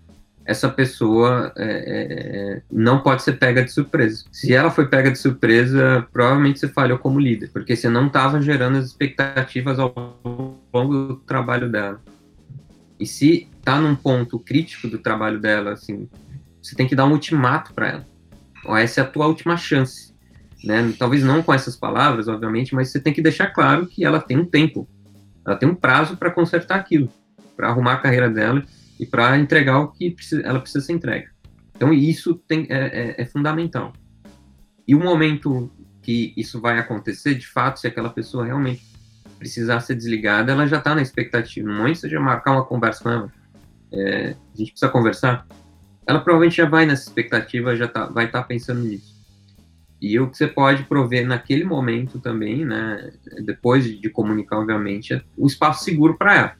essa 0.50 0.68
pessoa 0.68 1.54
é, 1.56 1.64
é, 1.64 2.54
é, 2.54 2.62
não 2.72 3.04
pode 3.04 3.22
ser 3.22 3.34
pega 3.34 3.64
de 3.64 3.72
surpresa. 3.72 4.26
Se 4.32 4.52
ela 4.52 4.72
foi 4.72 4.88
pega 4.88 5.12
de 5.12 5.20
surpresa, 5.20 6.08
provavelmente 6.12 6.60
você 6.60 6.68
falhou 6.68 6.98
como 6.98 7.20
líder, 7.20 7.52
porque 7.54 7.76
você 7.76 7.88
não 7.88 8.08
estava 8.08 8.42
gerando 8.42 8.80
as 8.80 8.86
expectativas 8.86 9.78
ao 9.78 9.94
longo 10.74 11.08
do 11.08 11.16
trabalho 11.18 11.70
dela. 11.70 12.02
E 13.00 13.06
se 13.06 13.48
está 13.60 13.80
num 13.80 13.96
ponto 13.96 14.40
crítico 14.40 14.88
do 14.88 14.98
trabalho 14.98 15.40
dela, 15.40 15.74
assim, 15.74 16.10
você 16.60 16.76
tem 16.76 16.88
que 16.88 16.96
dar 16.96 17.06
um 17.06 17.12
ultimato 17.12 17.72
para 17.72 17.88
ela. 17.88 18.08
Ó, 18.66 18.76
essa 18.76 19.02
é 19.02 19.04
a 19.04 19.08
tua 19.08 19.28
última 19.28 19.56
chance. 19.56 20.16
Né? 20.64 20.92
Talvez 20.98 21.24
não 21.24 21.44
com 21.44 21.54
essas 21.54 21.76
palavras, 21.76 22.28
obviamente, 22.28 22.74
mas 22.74 22.90
você 22.90 23.00
tem 23.00 23.14
que 23.14 23.22
deixar 23.22 23.52
claro 23.52 23.86
que 23.86 24.04
ela 24.04 24.20
tem 24.20 24.36
um 24.36 24.46
tempo, 24.46 24.90
ela 25.46 25.56
tem 25.56 25.70
um 25.70 25.76
prazo 25.76 26.18
para 26.18 26.32
consertar 26.32 26.80
aquilo, 26.80 27.08
para 27.56 27.70
arrumar 27.70 27.94
a 27.94 27.98
carreira 27.98 28.32
dela 28.32 28.64
e 29.00 29.06
para 29.06 29.38
entregar 29.38 29.80
o 29.80 29.88
que 29.88 30.12
precisa, 30.12 30.42
ela 30.42 30.60
precisa 30.60 30.86
ser 30.86 30.94
entregue. 30.94 31.30
Então 31.76 31.94
isso 31.94 32.36
tem, 32.36 32.68
é, 32.70 33.16
é, 33.18 33.22
é, 33.22 33.26
fundamental. 33.26 33.94
E 34.86 34.94
o 34.94 35.00
momento 35.00 35.72
que 36.02 36.34
isso 36.36 36.60
vai 36.60 36.78
acontecer, 36.78 37.36
de 37.36 37.48
fato, 37.48 37.80
se 37.80 37.88
aquela 37.88 38.10
pessoa 38.10 38.46
realmente 38.46 38.84
precisar 39.38 39.80
ser 39.80 39.96
desligada, 39.96 40.52
ela 40.52 40.68
já 40.68 40.78
está 40.78 40.94
na 40.94 41.02
expectativa. 41.02 41.72
Momento 41.72 42.00
você 42.00 42.10
já 42.10 42.20
marcar 42.20 42.52
uma 42.52 42.66
conversa 42.66 43.02
com 43.02 43.10
ela, 43.10 43.34
é, 43.94 44.36
a 44.54 44.58
gente 44.58 44.72
precisa 44.72 44.92
conversar, 44.92 45.48
ela 46.06 46.20
provavelmente 46.20 46.58
já 46.58 46.68
vai 46.68 46.86
nessa 46.86 47.04
expectativa, 47.04 47.76
já 47.76 47.88
tá, 47.88 48.08
vai 48.08 48.26
estar 48.26 48.42
tá 48.42 48.48
pensando 48.48 48.82
nisso. 48.82 49.18
E 50.02 50.20
o 50.20 50.30
que 50.30 50.38
você 50.38 50.48
pode 50.48 50.84
prover 50.84 51.26
naquele 51.26 51.64
momento 51.64 52.20
também, 52.20 52.66
né, 52.66 53.12
depois 53.44 53.86
de 53.86 54.10
comunicar, 54.10 54.58
obviamente, 54.58 55.14
é 55.14 55.22
o 55.38 55.48
espaço 55.48 55.84
seguro 55.84 56.18
para 56.18 56.36
ela 56.36 56.60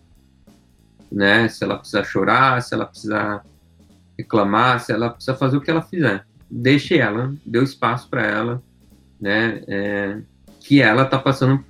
né? 1.12 1.48
Se 1.48 1.64
ela 1.64 1.78
precisar 1.78 2.04
chorar, 2.04 2.62
se 2.62 2.74
ela 2.74 2.86
precisar 2.86 3.44
reclamar, 4.18 4.80
se 4.80 4.92
ela 4.92 5.10
precisa 5.10 5.36
fazer 5.36 5.58
o 5.58 5.62
que 5.62 5.72
ela 5.72 5.82
fizer. 5.82 6.26
Deixe 6.50 6.98
ela, 6.98 7.34
dê 7.46 7.62
espaço 7.64 8.10
para 8.10 8.26
ela, 8.26 8.64
né? 9.20 9.62
É, 9.68 10.22
que 10.60 10.82
ela 10.82 11.06
tá 11.06 11.18
passando 11.18 11.64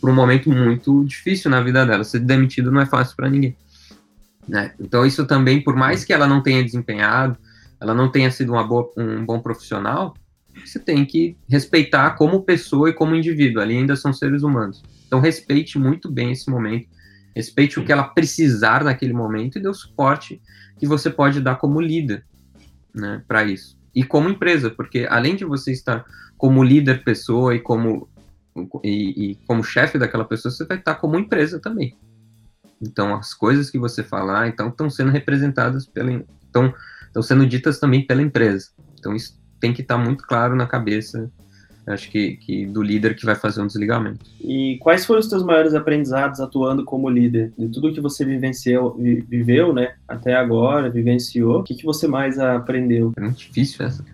por 0.00 0.10
um 0.10 0.14
momento 0.14 0.50
muito 0.50 1.04
difícil 1.04 1.50
na 1.50 1.60
vida 1.60 1.84
dela. 1.84 2.02
Ser 2.02 2.20
demitido 2.20 2.72
não 2.72 2.80
é 2.80 2.86
fácil 2.86 3.14
para 3.14 3.28
ninguém. 3.28 3.56
Né? 4.48 4.72
Então 4.80 5.04
isso 5.04 5.26
também, 5.26 5.62
por 5.62 5.76
mais 5.76 6.04
que 6.04 6.12
ela 6.12 6.26
não 6.26 6.42
tenha 6.42 6.64
desempenhado, 6.64 7.36
ela 7.80 7.94
não 7.94 8.10
tenha 8.10 8.30
sido 8.30 8.52
uma 8.52 8.66
boa, 8.66 8.90
um 8.96 9.24
bom 9.24 9.40
profissional, 9.40 10.14
você 10.64 10.78
tem 10.78 11.04
que 11.04 11.36
respeitar 11.48 12.10
como 12.16 12.42
pessoa 12.42 12.90
e 12.90 12.92
como 12.92 13.14
indivíduo. 13.14 13.62
Ali 13.62 13.76
ainda 13.76 13.94
são 13.94 14.12
seres 14.12 14.42
humanos. 14.42 14.82
Então 15.06 15.20
respeite 15.20 15.78
muito 15.78 16.10
bem 16.10 16.32
esse 16.32 16.50
momento 16.50 16.88
Respeite 17.34 17.78
o 17.78 17.84
que 17.84 17.92
ela 17.92 18.04
precisar 18.04 18.84
naquele 18.84 19.12
momento 19.12 19.58
e 19.58 19.62
dê 19.62 19.68
o 19.68 19.74
suporte 19.74 20.40
que 20.78 20.86
você 20.86 21.10
pode 21.10 21.40
dar 21.40 21.56
como 21.56 21.80
líder 21.80 22.24
né, 22.94 23.22
para 23.26 23.44
isso. 23.44 23.78
E 23.94 24.04
como 24.04 24.28
empresa, 24.28 24.70
porque 24.70 25.06
além 25.08 25.36
de 25.36 25.44
você 25.44 25.72
estar 25.72 26.04
como 26.36 26.62
líder 26.62 27.04
pessoa 27.04 27.54
e 27.54 27.60
como, 27.60 28.08
e, 28.82 29.30
e 29.30 29.34
como 29.46 29.62
chefe 29.62 29.98
daquela 29.98 30.24
pessoa, 30.24 30.50
você 30.50 30.64
vai 30.64 30.78
estar 30.78 30.94
como 30.94 31.18
empresa 31.18 31.60
também. 31.60 31.96
Então, 32.80 33.14
as 33.14 33.34
coisas 33.34 33.68
que 33.68 33.78
você 33.78 34.02
falar 34.02 34.48
então 34.48 34.68
estão 34.68 34.88
sendo 34.88 35.10
representadas 35.10 35.86
pela. 35.86 36.24
Estão, 36.42 36.72
estão 37.06 37.22
sendo 37.22 37.46
ditas 37.46 37.78
também 37.78 38.06
pela 38.06 38.22
empresa. 38.22 38.70
Então, 38.98 39.14
isso 39.14 39.38
tem 39.60 39.74
que 39.74 39.82
estar 39.82 39.98
muito 39.98 40.26
claro 40.26 40.56
na 40.56 40.66
cabeça 40.66 41.30
acho 41.86 42.10
que, 42.10 42.36
que 42.36 42.66
do 42.66 42.82
líder 42.82 43.16
que 43.16 43.24
vai 43.24 43.34
fazer 43.34 43.62
um 43.62 43.66
desligamento. 43.66 44.24
E 44.40 44.78
quais 44.80 45.04
foram 45.04 45.20
os 45.20 45.28
teus 45.28 45.42
maiores 45.42 45.74
aprendizados 45.74 46.40
atuando 46.40 46.84
como 46.84 47.08
líder? 47.08 47.52
De 47.58 47.68
tudo 47.68 47.92
que 47.92 48.00
você 48.00 48.24
vivenciou, 48.24 48.96
viveu, 48.96 49.72
né, 49.72 49.94
até 50.06 50.34
agora, 50.34 50.90
vivenciou, 50.90 51.60
o 51.60 51.62
que, 51.62 51.74
que 51.74 51.84
você 51.84 52.06
mais 52.06 52.38
aprendeu? 52.38 53.12
É 53.16 53.20
muito 53.20 53.38
difícil 53.38 53.84
essa. 53.84 54.04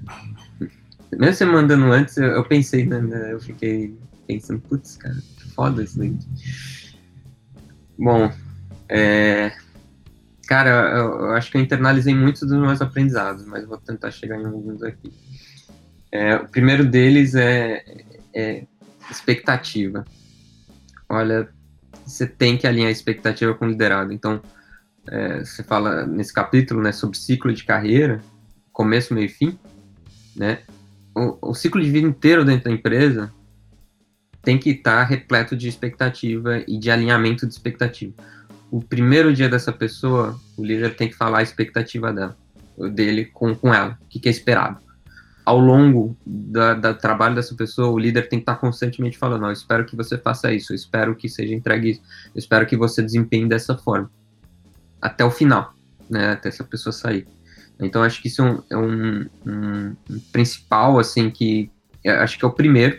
mesmo 1.12 1.34
você 1.34 1.44
mandando 1.44 1.86
antes, 1.86 2.16
eu, 2.16 2.26
eu 2.26 2.44
pensei, 2.44 2.86
né, 2.86 3.00
né, 3.00 3.32
eu 3.32 3.40
fiquei 3.40 3.94
pensando, 4.26 4.60
putz, 4.60 4.96
cara, 4.96 5.14
que 5.14 5.48
foda 5.50 5.82
isso 5.82 5.98
daqui. 5.98 6.18
Bom, 7.98 8.30
é, 8.88 9.52
cara, 10.46 10.70
eu, 10.70 11.20
eu, 11.20 11.30
acho 11.32 11.50
que 11.50 11.56
eu 11.56 11.62
internalizei 11.62 12.14
muitos 12.14 12.42
dos 12.42 12.58
meus 12.58 12.80
aprendizados, 12.80 13.44
mas 13.46 13.66
vou 13.66 13.78
tentar 13.78 14.10
chegar 14.10 14.40
em 14.40 14.44
alguns 14.44 14.82
aqui. 14.82 15.12
É, 16.16 16.36
o 16.36 16.48
primeiro 16.48 16.82
deles 16.86 17.34
é, 17.34 17.84
é 18.34 18.64
expectativa. 19.10 20.02
Olha, 21.06 21.46
você 22.06 22.26
tem 22.26 22.56
que 22.56 22.66
alinhar 22.66 22.88
a 22.88 22.92
expectativa 22.92 23.52
com 23.52 23.66
o 23.66 23.68
liderado. 23.68 24.14
Então, 24.14 24.40
é, 25.06 25.40
você 25.40 25.62
fala 25.62 26.06
nesse 26.06 26.32
capítulo 26.32 26.80
né, 26.80 26.90
sobre 26.90 27.18
ciclo 27.18 27.52
de 27.52 27.64
carreira, 27.64 28.22
começo, 28.72 29.12
meio 29.12 29.26
e 29.26 29.28
fim, 29.28 29.58
né? 30.34 30.60
O, 31.14 31.50
o 31.50 31.54
ciclo 31.54 31.82
de 31.82 31.90
vida 31.90 32.08
inteiro 32.08 32.46
dentro 32.46 32.64
da 32.64 32.70
empresa 32.70 33.30
tem 34.42 34.58
que 34.58 34.70
estar 34.70 35.00
tá 35.00 35.04
repleto 35.04 35.54
de 35.54 35.68
expectativa 35.68 36.64
e 36.66 36.78
de 36.78 36.90
alinhamento 36.90 37.46
de 37.46 37.52
expectativa. 37.52 38.14
O 38.70 38.80
primeiro 38.80 39.34
dia 39.34 39.50
dessa 39.50 39.72
pessoa, 39.72 40.40
o 40.56 40.64
líder 40.64 40.96
tem 40.96 41.08
que 41.08 41.14
falar 41.14 41.38
a 41.40 41.42
expectativa 41.42 42.10
dela, 42.10 42.36
dele 42.94 43.26
com, 43.26 43.54
com 43.54 43.72
ela, 43.72 43.98
o 44.00 44.08
que, 44.08 44.18
que 44.18 44.28
é 44.28 44.32
esperado 44.32 44.85
ao 45.46 45.60
longo 45.60 46.16
da, 46.26 46.74
da, 46.74 46.92
trabalho 46.92 47.36
dessa 47.36 47.54
pessoa, 47.54 47.88
o 47.88 47.98
líder 47.98 48.28
tem 48.28 48.40
que 48.40 48.42
estar 48.42 48.56
constantemente 48.56 49.16
falando: 49.16 49.46
eu 49.46 49.52
espero 49.52 49.86
que 49.86 49.94
você 49.94 50.18
faça 50.18 50.52
isso, 50.52 50.72
eu 50.72 50.74
espero 50.74 51.14
que 51.14 51.28
seja 51.28 51.54
entregue 51.54 51.92
isso, 51.92 52.02
eu 52.34 52.38
espero 52.40 52.66
que 52.66 52.76
você 52.76 53.00
desempenhe 53.00 53.48
dessa 53.48 53.78
forma, 53.78 54.10
até 55.00 55.24
o 55.24 55.30
final, 55.30 55.72
né, 56.10 56.32
até 56.32 56.48
essa 56.48 56.64
pessoa 56.64 56.92
sair. 56.92 57.28
Então, 57.78 58.02
acho 58.02 58.20
que 58.20 58.26
isso 58.26 58.42
é 58.42 58.44
um, 58.44 58.62
é 58.70 58.76
um, 58.76 59.26
um, 59.46 59.96
principal, 60.32 60.98
assim, 60.98 61.30
que 61.30 61.70
acho 62.04 62.38
que 62.38 62.44
é 62.44 62.48
o 62.48 62.52
primeiro, 62.52 62.98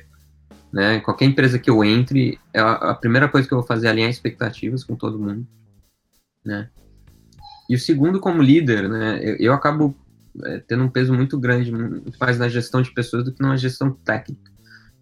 né, 0.71 1.01
qualquer 1.01 1.25
empresa 1.25 1.59
que 1.59 1.69
eu 1.69 1.83
entre, 1.83 2.39
é 2.53 2.61
a, 2.61 2.73
a, 2.91 2.95
primeira 2.95 3.27
coisa 3.27 3.45
que 3.45 3.53
eu 3.53 3.57
vou 3.57 3.67
fazer 3.67 3.87
é 3.87 3.89
alinhar 3.89 4.09
expectativas 4.09 4.85
com 4.85 4.95
todo 4.95 5.19
mundo, 5.19 5.45
né. 6.45 6.69
E 7.69 7.75
o 7.75 7.79
segundo, 7.79 8.21
como 8.21 8.41
líder, 8.41 8.87
né, 8.87 9.19
eu, 9.21 9.35
eu 9.37 9.53
acabo 9.53 9.93
é, 10.45 10.59
tendo 10.59 10.83
um 10.83 10.89
peso 10.89 11.13
muito 11.13 11.39
grande, 11.39 11.71
muito 11.71 12.17
mais 12.19 12.37
na 12.37 12.49
gestão 12.49 12.81
de 12.81 12.93
pessoas 12.93 13.23
do 13.23 13.33
que 13.33 13.41
numa 13.41 13.57
gestão 13.57 13.91
técnica. 13.91 14.51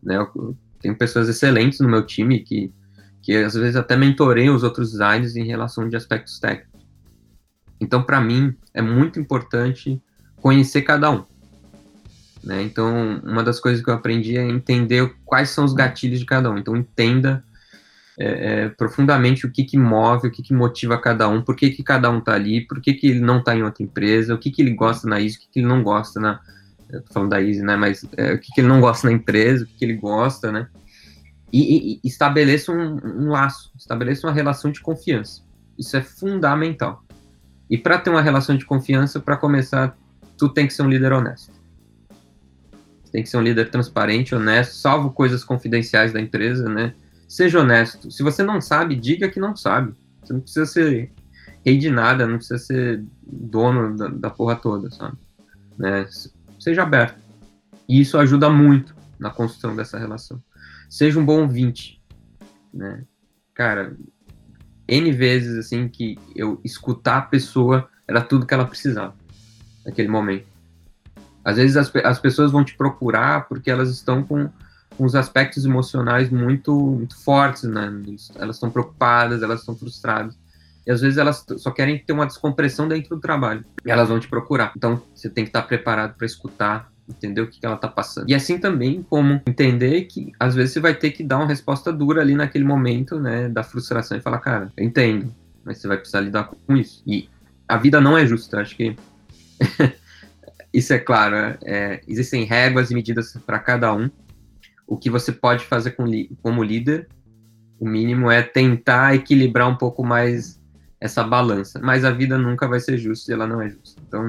Né? 0.01 0.17
Eu 0.17 0.57
tenho 0.79 0.97
pessoas 0.97 1.29
excelentes 1.29 1.79
no 1.79 1.89
meu 1.89 2.05
time 2.05 2.39
que, 2.39 2.73
que 3.21 3.35
às 3.35 3.53
vezes 3.53 3.75
até 3.75 3.95
mentoreiam 3.95 4.55
os 4.55 4.63
outros 4.63 4.91
designers 4.91 5.35
em 5.35 5.45
relação 5.45 5.87
de 5.87 5.95
aspectos 5.95 6.39
técnicos. 6.39 6.85
Então, 7.79 8.03
para 8.03 8.21
mim, 8.21 8.55
é 8.73 8.81
muito 8.81 9.19
importante 9.19 10.01
conhecer 10.37 10.81
cada 10.81 11.11
um. 11.11 11.23
Né? 12.43 12.63
Então, 12.63 13.21
uma 13.23 13.43
das 13.43 13.59
coisas 13.59 13.83
que 13.83 13.89
eu 13.89 13.93
aprendi 13.93 14.37
é 14.37 14.47
entender 14.47 15.15
quais 15.25 15.49
são 15.49 15.65
os 15.65 15.73
gatilhos 15.73 16.19
de 16.19 16.25
cada 16.25 16.49
um. 16.49 16.57
Então, 16.57 16.75
entenda 16.75 17.43
é, 18.17 18.63
é, 18.63 18.69
profundamente 18.69 19.45
o 19.45 19.51
que, 19.51 19.63
que 19.63 19.77
move, 19.77 20.27
o 20.27 20.31
que, 20.31 20.41
que 20.41 20.53
motiva 20.53 20.97
cada 20.97 21.27
um, 21.27 21.41
por 21.41 21.55
que, 21.55 21.69
que 21.69 21.83
cada 21.83 22.09
um 22.09 22.19
está 22.19 22.33
ali, 22.33 22.61
por 22.61 22.79
que, 22.79 22.93
que 22.93 23.07
ele 23.07 23.19
não 23.19 23.39
está 23.39 23.55
em 23.55 23.63
outra 23.63 23.83
empresa, 23.83 24.33
o 24.33 24.37
que, 24.37 24.49
que 24.49 24.61
ele 24.61 24.71
gosta 24.71 25.07
na 25.07 25.21
Easy, 25.21 25.35
o 25.35 25.39
que, 25.41 25.47
que 25.51 25.59
ele 25.59 25.67
não 25.67 25.83
gosta 25.83 26.19
na. 26.19 26.39
Eu 26.89 27.01
tô 27.01 27.13
falando 27.13 27.31
da 27.31 27.41
Easy, 27.41 27.61
né? 27.61 27.75
Mas 27.75 28.05
é, 28.15 28.33
o 28.33 28.39
que, 28.39 28.53
que 28.53 28.61
ele 28.61 28.67
não 28.67 28.79
gosta 28.79 29.07
na 29.07 29.13
empresa, 29.13 29.63
o 29.63 29.67
que, 29.67 29.73
que 29.73 29.85
ele 29.85 29.95
gosta, 29.95 30.51
né? 30.51 30.67
E, 31.51 31.93
e, 31.93 31.99
e 32.03 32.07
estabeleça 32.07 32.71
um, 32.71 32.99
um 33.03 33.29
laço, 33.29 33.71
estabeleça 33.77 34.27
uma 34.27 34.33
relação 34.33 34.71
de 34.71 34.79
confiança. 34.81 35.41
Isso 35.77 35.97
é 35.97 36.01
fundamental. 36.01 37.03
E 37.69 37.77
para 37.77 37.97
ter 37.97 38.09
uma 38.09 38.21
relação 38.21 38.55
de 38.55 38.65
confiança, 38.65 39.19
para 39.19 39.35
começar, 39.35 39.97
tu 40.37 40.49
tem 40.49 40.67
que 40.67 40.73
ser 40.73 40.83
um 40.83 40.89
líder 40.89 41.11
honesto. 41.11 41.51
Tem 43.11 43.23
que 43.23 43.29
ser 43.29 43.37
um 43.37 43.41
líder 43.41 43.69
transparente, 43.69 44.35
honesto, 44.35 44.73
salvo 44.73 45.11
coisas 45.11 45.43
confidenciais 45.43 46.13
da 46.13 46.21
empresa, 46.21 46.69
né? 46.69 46.93
Seja 47.27 47.59
honesto. 47.59 48.11
Se 48.11 48.23
você 48.23 48.43
não 48.43 48.61
sabe, 48.61 48.95
diga 48.95 49.29
que 49.29 49.39
não 49.39 49.55
sabe. 49.55 49.93
Você 50.21 50.33
não 50.33 50.41
precisa 50.41 50.65
ser 50.65 51.11
rei 51.65 51.77
de 51.77 51.89
nada, 51.89 52.27
não 52.27 52.37
precisa 52.37 52.59
ser 52.59 53.03
dono 53.21 53.95
da, 53.95 54.07
da 54.07 54.29
porra 54.29 54.55
toda, 54.55 54.89
sabe? 54.91 55.17
Né? 55.77 56.07
Seja 56.59 56.83
aberto. 56.83 57.19
E 57.87 57.99
isso 58.01 58.17
ajuda 58.17 58.49
muito 58.49 58.95
na 59.19 59.29
construção 59.29 59.75
dessa 59.75 59.97
relação. 59.97 60.41
Seja 60.89 61.19
um 61.19 61.25
bom 61.25 61.41
ouvinte, 61.41 62.01
né? 62.73 63.03
Cara, 63.53 63.95
N 64.87 65.11
vezes, 65.11 65.57
assim, 65.57 65.87
que 65.87 66.17
eu 66.35 66.59
escutar 66.63 67.17
a 67.17 67.21
pessoa 67.21 67.89
era 68.07 68.21
tudo 68.21 68.45
que 68.45 68.53
ela 68.53 68.67
precisava 68.67 69.15
naquele 69.85 70.07
momento. 70.07 70.45
Às 71.43 71.57
vezes 71.57 71.77
as, 71.77 71.91
as 72.03 72.19
pessoas 72.19 72.51
vão 72.51 72.63
te 72.63 72.75
procurar 72.75 73.47
porque 73.47 73.69
elas 73.69 73.89
estão 73.89 74.23
com 74.23 74.49
os 74.97 75.15
aspectos 75.15 75.65
emocionais 75.65 76.29
muito, 76.29 76.73
muito 76.73 77.17
fortes, 77.23 77.63
né? 77.63 77.91
Elas 78.35 78.55
estão 78.55 78.69
preocupadas, 78.69 79.41
elas 79.41 79.59
estão 79.59 79.75
frustradas. 79.75 80.37
E 80.85 80.91
às 80.91 81.01
vezes 81.01 81.17
elas 81.17 81.43
só 81.57 81.71
querem 81.71 81.97
ter 81.97 82.13
uma 82.13 82.25
descompressão 82.25 82.87
dentro 82.87 83.15
do 83.15 83.21
trabalho. 83.21 83.65
E 83.85 83.91
elas 83.91 84.07
vão 84.07 84.19
te 84.19 84.27
procurar. 84.27 84.71
Então 84.77 85.01
você 85.13 85.29
tem 85.29 85.43
que 85.43 85.49
estar 85.49 85.63
preparado 85.63 86.15
para 86.15 86.25
escutar, 86.25 86.91
entender 87.09 87.41
o 87.41 87.47
que, 87.47 87.59
que 87.59 87.65
ela 87.65 87.75
está 87.75 87.87
passando. 87.87 88.29
E 88.29 88.35
assim 88.35 88.59
também 88.59 89.03
como 89.09 89.41
entender 89.47 90.03
que 90.03 90.31
às 90.39 90.53
vezes 90.53 90.73
você 90.73 90.79
vai 90.79 90.93
ter 90.93 91.11
que 91.11 91.23
dar 91.23 91.37
uma 91.37 91.47
resposta 91.47 91.91
dura 91.91 92.21
ali 92.21 92.35
naquele 92.35 92.63
momento, 92.63 93.19
né, 93.19 93.49
da 93.49 93.63
frustração 93.63 94.17
e 94.17 94.21
falar, 94.21 94.39
cara, 94.39 94.71
eu 94.77 94.85
entendo, 94.85 95.33
mas 95.63 95.79
você 95.79 95.87
vai 95.87 95.97
precisar 95.97 96.21
lidar 96.21 96.49
com 96.67 96.75
isso. 96.75 97.01
E 97.05 97.27
a 97.67 97.77
vida 97.77 97.99
não 97.99 98.15
é 98.15 98.25
justa, 98.25 98.61
acho 98.61 98.75
que 98.75 98.95
isso 100.71 100.93
é 100.93 100.99
claro. 100.99 101.57
É, 101.63 102.01
existem 102.07 102.43
regras 102.43 102.91
e 102.91 102.93
medidas 102.93 103.35
para 103.45 103.57
cada 103.57 103.91
um 103.91 104.09
o 104.87 104.97
que 104.97 105.09
você 105.09 105.31
pode 105.31 105.65
fazer 105.65 105.91
com, 105.91 106.05
como 106.41 106.63
líder, 106.63 107.07
o 107.79 107.87
mínimo 107.87 108.31
é 108.31 108.41
tentar 108.41 109.15
equilibrar 109.15 109.67
um 109.67 109.75
pouco 109.75 110.03
mais 110.03 110.61
essa 110.99 111.23
balança. 111.23 111.79
Mas 111.79 112.05
a 112.05 112.11
vida 112.11 112.37
nunca 112.37 112.67
vai 112.67 112.79
ser 112.79 112.97
justa 112.97 113.31
e 113.31 113.33
ela 113.33 113.47
não 113.47 113.61
é 113.61 113.69
justa. 113.69 114.01
Então, 114.07 114.27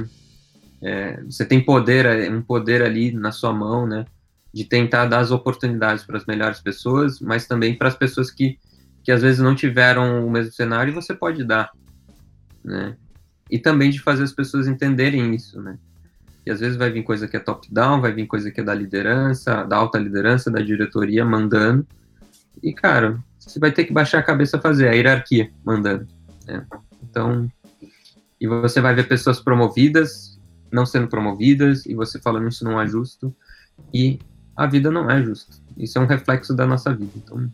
é, 0.83 1.23
você 1.23 1.45
tem 1.45 1.65
poder, 1.65 2.31
um 2.33 2.43
poder 2.43 2.83
ali 2.83 3.13
na 3.13 3.33
sua 3.33 3.53
mão, 3.53 3.87
né? 3.87 4.05
De 4.53 4.65
tentar 4.65 5.07
dar 5.07 5.21
as 5.21 5.31
oportunidades 5.31 6.05
para 6.05 6.17
as 6.17 6.27
melhores 6.27 6.61
pessoas, 6.61 7.21
mas 7.21 7.47
também 7.47 7.77
para 7.77 7.89
as 7.89 7.97
pessoas 7.97 8.31
que, 8.31 8.59
que 9.03 9.13
às 9.13 9.23
vezes 9.23 9.41
não 9.41 9.55
tiveram 9.55 10.27
o 10.27 10.31
mesmo 10.31 10.53
cenário 10.53 10.95
você 10.95 11.15
pode 11.15 11.45
dar, 11.45 11.71
né? 12.65 12.97
E 13.51 13.59
também 13.59 13.91
de 13.91 14.01
fazer 14.01 14.25
as 14.25 14.33
pessoas 14.33 14.67
entenderem 14.67 15.35
isso, 15.35 15.61
né? 15.61 15.79
E 16.47 16.51
às 16.51 16.61
vezes 16.61 16.77
vai 16.77 16.91
vir 16.91 17.03
coisa 17.03 17.27
que 17.27 17.37
é 17.37 17.41
top-down, 17.41 18.01
vai 18.01 18.13
vir 18.13 18.27
coisa 18.27 18.51
que 18.53 18.61
é 18.61 18.65
da 18.65 18.73
liderança, 18.73 19.65
da 19.65 19.77
alta 19.77 19.99
liderança, 19.99 20.49
da 20.49 20.63
diretoria 20.63 21.25
mandando. 21.25 21.85
E, 22.63 22.73
cara, 22.73 23.19
você 23.39 23.59
vai 23.59 23.73
ter 23.73 23.85
que 23.85 23.93
baixar 23.93 24.21
a 24.21 24.23
cabeça 24.23 24.61
fazer, 24.61 24.89
a 24.89 24.93
hierarquia 24.93 25.51
mandando. 25.65 26.07
Né? 26.47 26.65
Então, 27.03 27.51
e 28.41 28.47
você 28.47 28.81
vai 28.81 28.95
ver 28.95 29.09
pessoas 29.09 29.41
promovidas, 29.41 30.41
não 30.71 30.87
sendo 30.87 31.09
promovidas, 31.09 31.85
e 31.85 31.95
você 31.95 32.21
falando 32.21 32.49
isso 32.49 32.65
não 32.65 32.81
é 32.81 32.87
justo. 32.87 33.35
E 33.93 34.21
a 34.55 34.67
vida 34.67 34.91
não 34.91 35.11
é 35.11 35.23
justa. 35.23 35.57
Isso 35.77 35.99
é 35.99 36.01
um 36.01 36.07
reflexo 36.07 36.55
da 36.55 36.67
nossa 36.67 36.95
vida. 36.95 37.13
Então, 37.17 37.51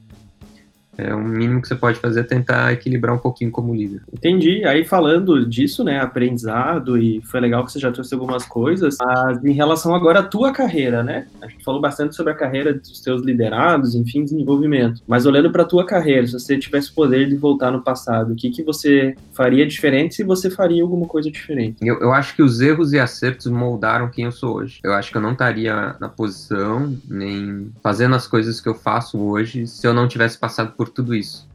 é, 0.97 1.15
o 1.15 1.23
mínimo 1.23 1.63
que 1.63 1.69
você 1.69 1.75
pode 1.75 1.99
fazer 1.99 2.21
é 2.21 2.25
tentar 2.25 2.73
equilibrar 2.73 3.15
um 3.15 3.19
pouquinho 3.19 3.51
como 3.51 3.75
líder. 3.75 4.03
Entendi. 4.13 4.65
Aí 4.65 4.85
falando 4.85 5.47
disso, 5.47 5.83
né, 5.83 6.01
aprendizado, 6.01 6.99
e 6.99 7.21
foi 7.23 7.41
legal 7.41 7.65
que 7.65 7.73
você 7.73 7.79
já 7.79 7.91
trouxe 7.91 8.15
algumas 8.15 8.45
coisas, 8.45 8.97
mas 9.01 9.45
em 9.45 9.53
relação 9.53 9.95
agora 9.95 10.21
à 10.21 10.23
tua 10.23 10.53
carreira, 10.53 11.03
né? 11.03 11.27
A 11.41 11.49
gente 11.49 11.65
falou 11.65 11.81
bastante 11.81 12.15
sobre 12.15 12.33
a 12.33 12.37
carreira 12.37 12.75
dos 12.75 13.01
teus 13.01 13.23
liderados, 13.23 13.95
enfim, 13.95 14.25
desenvolvimento. 14.25 15.03
Mas 15.07 15.27
olhando 15.27 15.51
para 15.51 15.63
a 15.63 15.67
tua 15.67 15.87
carreira, 15.87 16.27
se 16.27 16.33
você 16.35 16.59
tivesse 16.59 16.91
o 16.91 16.95
poder 16.95 17.29
de 17.29 17.37
voltar 17.37 17.71
no 17.71 17.83
passado, 17.83 18.33
o 18.33 18.37
que, 18.37 18.51
que 18.51 18.63
você 18.63 19.15
faria 19.33 19.67
diferente 19.67 20.15
se 20.15 20.25
você 20.25 20.51
faria 20.51 20.83
alguma 20.83 21.07
coisa 21.07 21.31
diferente? 21.31 21.77
Eu, 21.81 22.01
eu 22.01 22.13
acho 22.13 22.37
que 22.37 22.43
os 22.43 22.61
erros 22.61 22.93
e 22.93 22.99
acertos 22.99 23.47
moldaram 23.47 24.11
quem 24.11 24.27
eu 24.27 24.33
sou 24.33 24.57
hoje. 24.57 24.81
Eu 24.85 24.93
acho 24.93 25.11
que 25.11 25.17
eu 25.17 25.23
não 25.23 25.33
estaria 25.33 25.97
na 26.01 26.09
posição, 26.09 26.95
nem 27.09 27.71
fazendo 27.83 28.15
as 28.15 28.27
coisas 28.27 28.61
que 28.61 28.69
eu 28.69 28.75
faço 28.75 29.19
hoje, 29.19 29.67
se 29.67 29.87
eu 29.87 29.95
não 29.95 30.07
tivesse 30.07 30.39
passado 30.39 30.73
por 30.73 30.82
por 30.83 30.89
tudo 30.89 31.15
isso. 31.15 31.49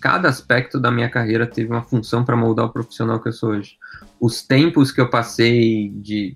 Cada 0.00 0.30
aspecto 0.30 0.80
da 0.80 0.90
minha 0.90 1.10
carreira 1.10 1.46
teve 1.46 1.70
uma 1.70 1.82
função 1.82 2.24
para 2.24 2.34
moldar 2.34 2.64
o 2.64 2.72
profissional 2.72 3.20
que 3.20 3.28
eu 3.28 3.32
sou 3.32 3.50
hoje. 3.50 3.76
Os 4.18 4.40
tempos 4.40 4.90
que 4.90 4.98
eu 4.98 5.10
passei 5.10 5.90
de 5.90 6.34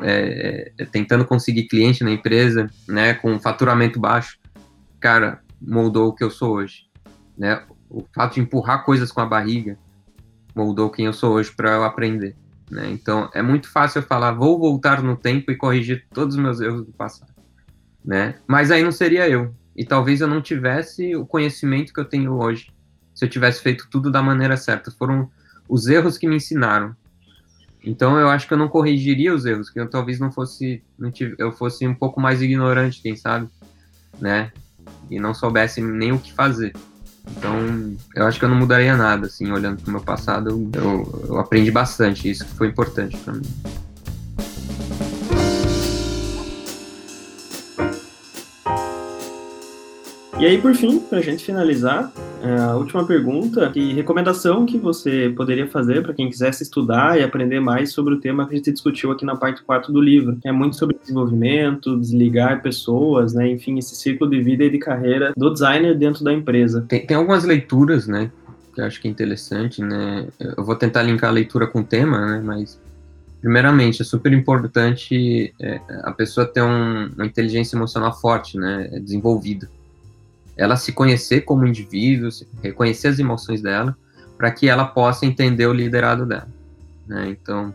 é, 0.00 0.72
é, 0.78 0.84
tentando 0.86 1.26
conseguir 1.26 1.64
cliente 1.64 2.02
na 2.02 2.10
empresa, 2.10 2.70
né, 2.88 3.12
com 3.12 3.38
faturamento 3.38 4.00
baixo, 4.00 4.38
cara, 4.98 5.42
moldou 5.60 6.08
o 6.08 6.14
que 6.14 6.24
eu 6.24 6.30
sou 6.30 6.54
hoje. 6.54 6.86
Né? 7.36 7.62
O 7.90 8.02
fato 8.14 8.34
de 8.34 8.40
empurrar 8.40 8.86
coisas 8.86 9.12
com 9.12 9.20
a 9.20 9.26
barriga 9.26 9.76
moldou 10.54 10.88
quem 10.88 11.04
eu 11.04 11.12
sou 11.12 11.34
hoje 11.34 11.52
para 11.54 11.72
eu 11.72 11.84
aprender. 11.84 12.34
Né? 12.70 12.88
Então 12.90 13.28
é 13.34 13.42
muito 13.42 13.70
fácil 13.70 13.98
eu 13.98 14.06
falar, 14.06 14.32
vou 14.32 14.58
voltar 14.58 15.02
no 15.02 15.14
tempo 15.14 15.50
e 15.50 15.56
corrigir 15.56 16.06
todos 16.14 16.36
os 16.36 16.42
meus 16.42 16.58
erros 16.58 16.86
do 16.86 16.92
passado. 16.92 17.34
Né? 18.02 18.36
Mas 18.46 18.70
aí 18.70 18.82
não 18.82 18.92
seria 18.92 19.28
eu, 19.28 19.54
e 19.76 19.84
talvez 19.84 20.20
eu 20.20 20.28
não 20.28 20.40
tivesse 20.40 21.16
o 21.16 21.26
conhecimento 21.26 21.92
que 21.92 22.00
eu 22.00 22.04
tenho 22.04 22.32
hoje 22.34 22.72
se 23.14 23.24
eu 23.24 23.28
tivesse 23.28 23.62
feito 23.62 23.86
tudo 23.90 24.10
da 24.10 24.22
maneira 24.22 24.56
certa. 24.56 24.90
Foram 24.90 25.30
os 25.68 25.86
erros 25.86 26.18
que 26.18 26.26
me 26.26 26.36
ensinaram. 26.36 26.94
Então 27.82 28.18
eu 28.18 28.28
acho 28.28 28.48
que 28.48 28.54
eu 28.54 28.58
não 28.58 28.68
corrigiria 28.68 29.34
os 29.34 29.44
erros, 29.44 29.70
que 29.70 29.78
eu 29.78 29.88
talvez 29.88 30.18
não 30.18 30.32
fosse, 30.32 30.82
não 30.98 31.10
tive, 31.10 31.34
eu 31.38 31.52
fosse 31.52 31.86
um 31.86 31.94
pouco 31.94 32.20
mais 32.20 32.40
ignorante, 32.42 33.00
quem 33.00 33.14
sabe, 33.14 33.48
né? 34.20 34.50
E 35.10 35.20
não 35.20 35.34
soubesse 35.34 35.80
nem 35.80 36.12
o 36.12 36.18
que 36.18 36.32
fazer. 36.32 36.72
Então, 37.36 37.96
eu 38.14 38.26
acho 38.26 38.38
que 38.38 38.44
eu 38.44 38.48
não 38.48 38.56
mudaria 38.56 38.96
nada, 38.96 39.26
assim, 39.26 39.50
olhando 39.50 39.80
para 39.80 39.88
o 39.88 39.92
meu 39.92 40.02
passado, 40.02 40.50
eu, 40.50 40.70
eu, 40.74 41.24
eu 41.28 41.38
aprendi 41.38 41.70
bastante, 41.70 42.28
isso 42.28 42.44
foi 42.46 42.68
importante 42.68 43.16
para 43.18 43.34
mim. 43.34 43.42
E 50.38 50.44
aí, 50.44 50.60
por 50.60 50.74
fim, 50.74 50.98
para 50.98 51.18
a 51.18 51.22
gente 51.22 51.44
finalizar, 51.44 52.12
é, 52.42 52.58
a 52.58 52.74
última 52.74 53.06
pergunta, 53.06 53.70
que 53.70 53.92
recomendação 53.94 54.66
que 54.66 54.76
você 54.76 55.32
poderia 55.34 55.68
fazer 55.68 56.02
para 56.02 56.12
quem 56.12 56.28
quisesse 56.28 56.64
estudar 56.64 57.18
e 57.18 57.22
aprender 57.22 57.60
mais 57.60 57.92
sobre 57.92 58.14
o 58.14 58.20
tema 58.20 58.44
que 58.44 58.52
a 58.52 58.56
gente 58.56 58.72
discutiu 58.72 59.12
aqui 59.12 59.24
na 59.24 59.36
parte 59.36 59.62
4 59.62 59.92
do 59.92 60.00
livro, 60.00 60.36
é 60.44 60.50
muito 60.50 60.74
sobre 60.74 60.98
desenvolvimento, 61.00 61.96
desligar 61.98 62.62
pessoas, 62.62 63.32
né, 63.32 63.48
enfim, 63.48 63.78
esse 63.78 63.94
ciclo 63.94 64.28
de 64.28 64.42
vida 64.42 64.64
e 64.64 64.70
de 64.70 64.78
carreira 64.78 65.32
do 65.36 65.50
designer 65.50 65.96
dentro 65.96 66.24
da 66.24 66.32
empresa. 66.32 66.84
Tem, 66.88 67.06
tem 67.06 67.16
algumas 67.16 67.44
leituras, 67.44 68.08
né, 68.08 68.30
que 68.74 68.80
eu 68.80 68.84
acho 68.84 69.00
que 69.00 69.06
é 69.06 69.10
interessante, 69.10 69.80
né, 69.80 70.26
eu 70.40 70.64
vou 70.64 70.74
tentar 70.74 71.02
linkar 71.04 71.30
a 71.30 71.32
leitura 71.32 71.66
com 71.68 71.78
o 71.78 71.84
tema, 71.84 72.26
né, 72.26 72.42
mas 72.44 72.78
primeiramente, 73.40 74.02
é 74.02 74.04
super 74.04 74.32
importante 74.32 75.54
é, 75.60 75.78
a 76.02 76.10
pessoa 76.10 76.44
ter 76.44 76.62
um, 76.62 77.10
uma 77.14 77.26
inteligência 77.26 77.76
emocional 77.76 78.12
forte, 78.18 78.58
né, 78.58 78.88
desenvolvida 79.00 79.68
ela 80.56 80.76
se 80.76 80.92
conhecer 80.92 81.42
como 81.42 81.66
indivíduo, 81.66 82.28
reconhecer 82.62 83.08
as 83.08 83.18
emoções 83.18 83.60
dela, 83.60 83.96
para 84.36 84.50
que 84.50 84.68
ela 84.68 84.84
possa 84.84 85.26
entender 85.26 85.66
o 85.66 85.72
liderado 85.72 86.26
dela. 86.26 86.48
Né? 87.06 87.28
Então, 87.30 87.72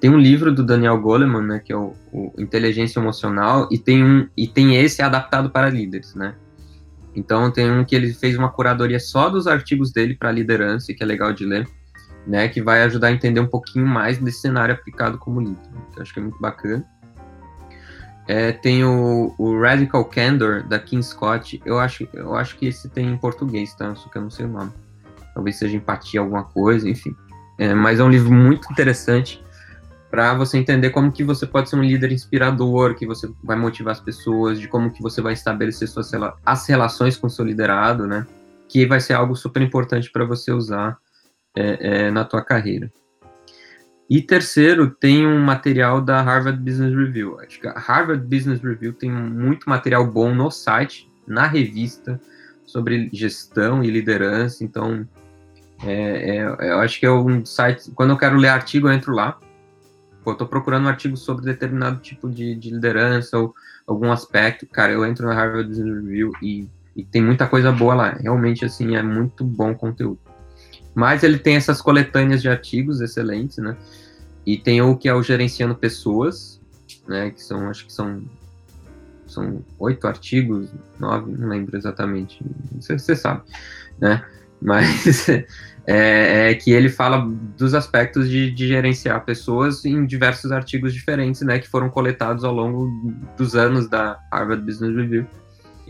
tem 0.00 0.08
um 0.08 0.18
livro 0.18 0.52
do 0.52 0.64
Daniel 0.64 0.98
Goleman, 0.98 1.42
né, 1.42 1.58
que 1.62 1.72
é 1.72 1.76
o, 1.76 1.94
o, 2.10 2.32
Inteligência 2.38 2.98
Emocional, 2.98 3.68
e 3.70 3.78
tem 3.78 4.02
um 4.02 4.26
e 4.34 4.48
tem 4.48 4.76
esse 4.76 5.02
adaptado 5.02 5.50
para 5.50 5.68
líderes, 5.68 6.14
né? 6.14 6.34
Então 7.14 7.50
tem 7.50 7.70
um 7.70 7.84
que 7.84 7.94
ele 7.94 8.14
fez 8.14 8.36
uma 8.38 8.48
curadoria 8.48 8.98
só 8.98 9.28
dos 9.28 9.46
artigos 9.46 9.92
dele 9.92 10.14
para 10.14 10.32
liderança, 10.32 10.94
que 10.94 11.02
é 11.02 11.06
legal 11.06 11.34
de 11.34 11.44
ler, 11.44 11.68
né, 12.26 12.48
que 12.48 12.62
vai 12.62 12.82
ajudar 12.84 13.08
a 13.08 13.12
entender 13.12 13.40
um 13.40 13.46
pouquinho 13.46 13.86
mais 13.86 14.16
desse 14.16 14.40
cenário 14.40 14.74
aplicado 14.74 15.18
como 15.18 15.40
líder. 15.40 15.68
Eu 15.94 16.02
acho 16.02 16.14
que 16.14 16.20
é 16.20 16.22
muito 16.22 16.38
bacana. 16.40 16.84
É, 18.30 18.52
tem 18.52 18.84
o, 18.84 19.34
o, 19.36 19.60
Radical 19.60 20.04
Candor, 20.04 20.62
da 20.62 20.78
King 20.78 21.02
Scott. 21.02 21.60
Eu 21.66 21.80
acho, 21.80 22.08
eu 22.12 22.36
acho 22.36 22.56
que 22.56 22.66
esse 22.66 22.88
tem 22.88 23.08
em 23.08 23.16
português, 23.16 23.74
tá? 23.74 23.92
Só 23.96 24.08
que 24.08 24.18
eu 24.18 24.22
não 24.22 24.30
sei 24.30 24.46
o 24.46 24.48
nome. 24.48 24.70
Talvez 25.34 25.56
seja 25.56 25.76
empatia, 25.76 26.20
alguma 26.20 26.44
coisa, 26.44 26.88
enfim. 26.88 27.12
É, 27.58 27.74
mas 27.74 27.98
é 27.98 28.04
um 28.04 28.08
livro 28.08 28.32
muito 28.32 28.70
interessante 28.70 29.44
para 30.12 30.32
você 30.34 30.56
entender 30.56 30.90
como 30.90 31.10
que 31.10 31.24
você 31.24 31.44
pode 31.44 31.70
ser 31.70 31.74
um 31.74 31.82
líder 31.82 32.12
inspirador, 32.12 32.94
que 32.94 33.04
você 33.04 33.28
vai 33.42 33.56
motivar 33.56 33.90
as 33.90 34.00
pessoas, 34.00 34.60
de 34.60 34.68
como 34.68 34.92
que 34.92 35.02
você 35.02 35.20
vai 35.20 35.32
estabelecer 35.32 35.88
suas, 35.88 36.12
as 36.46 36.68
relações 36.68 37.16
com 37.16 37.28
seu 37.28 37.44
liderado, 37.44 38.06
né? 38.06 38.24
Que 38.68 38.86
vai 38.86 39.00
ser 39.00 39.14
algo 39.14 39.34
super 39.34 39.60
importante 39.60 40.08
para 40.08 40.24
você 40.24 40.52
usar 40.52 40.96
é, 41.56 41.78
é, 41.80 42.10
na 42.12 42.24
tua 42.24 42.44
carreira. 42.44 42.92
E 44.10 44.20
terceiro, 44.20 44.90
tem 44.90 45.24
um 45.24 45.38
material 45.38 46.00
da 46.00 46.20
Harvard 46.20 46.60
Business 46.60 46.92
Review. 46.92 47.38
Acho 47.38 47.60
que 47.60 47.68
a 47.68 47.78
Harvard 47.78 48.26
Business 48.26 48.60
Review 48.60 48.92
tem 48.92 49.08
muito 49.08 49.70
material 49.70 50.04
bom 50.04 50.34
no 50.34 50.50
site, 50.50 51.08
na 51.24 51.46
revista, 51.46 52.20
sobre 52.66 53.08
gestão 53.12 53.84
e 53.84 53.88
liderança. 53.88 54.64
Então, 54.64 55.06
é, 55.84 56.38
é, 56.38 56.72
eu 56.72 56.80
acho 56.80 56.98
que 56.98 57.06
é 57.06 57.10
um 57.10 57.46
site. 57.46 57.92
Quando 57.92 58.10
eu 58.10 58.18
quero 58.18 58.36
ler 58.36 58.48
artigo, 58.48 58.88
eu 58.88 58.92
entro 58.92 59.14
lá. 59.14 59.38
Pô, 60.24 60.32
eu 60.32 60.36
tô 60.36 60.44
procurando 60.44 60.86
um 60.86 60.88
artigo 60.88 61.16
sobre 61.16 61.44
determinado 61.44 62.00
tipo 62.00 62.28
de, 62.28 62.56
de 62.56 62.70
liderança 62.70 63.38
ou 63.38 63.54
algum 63.86 64.10
aspecto. 64.10 64.66
Cara, 64.66 64.90
eu 64.90 65.06
entro 65.06 65.24
na 65.24 65.34
Harvard 65.34 65.68
Business 65.68 66.02
Review 66.02 66.32
e, 66.42 66.68
e 66.96 67.04
tem 67.04 67.22
muita 67.22 67.46
coisa 67.46 67.70
boa 67.70 67.94
lá. 67.94 68.10
Realmente, 68.20 68.64
assim, 68.64 68.96
é 68.96 69.02
muito 69.04 69.44
bom 69.44 69.72
conteúdo. 69.72 70.18
Mas 70.94 71.22
ele 71.22 71.38
tem 71.38 71.56
essas 71.56 71.80
coletâneas 71.80 72.42
de 72.42 72.48
artigos 72.48 73.00
excelentes, 73.00 73.58
né? 73.58 73.76
E 74.44 74.58
tem 74.58 74.82
o 74.82 74.96
que 74.96 75.08
é 75.08 75.14
o 75.14 75.22
Gerenciando 75.22 75.74
Pessoas, 75.74 76.60
né? 77.06 77.30
Que 77.30 77.42
são, 77.42 77.68
acho 77.68 77.86
que 77.86 77.92
são 77.92 78.22
são 79.30 79.64
oito 79.78 80.08
artigos, 80.08 80.68
nove, 80.98 81.30
não 81.30 81.48
lembro 81.48 81.76
exatamente, 81.76 82.44
você, 82.74 82.98
você 82.98 83.14
sabe, 83.14 83.42
né? 84.00 84.24
Mas 84.60 85.26
é, 85.28 85.46
é, 86.50 86.54
que 86.54 86.70
ele 86.70 86.90
fala 86.90 87.26
dos 87.56 87.72
aspectos 87.72 88.28
de, 88.28 88.50
de, 88.50 88.68
gerenciar 88.68 89.24
pessoas 89.24 89.86
em 89.86 90.04
diversos 90.04 90.52
artigos 90.52 90.92
diferentes, 90.92 91.40
né? 91.40 91.58
Que 91.58 91.66
foram 91.66 91.88
coletados 91.88 92.44
ao 92.44 92.52
longo 92.52 92.90
dos 93.38 93.54
anos 93.54 93.88
da 93.88 94.18
Harvard 94.30 94.62
Business 94.62 94.94
Review 94.94 95.26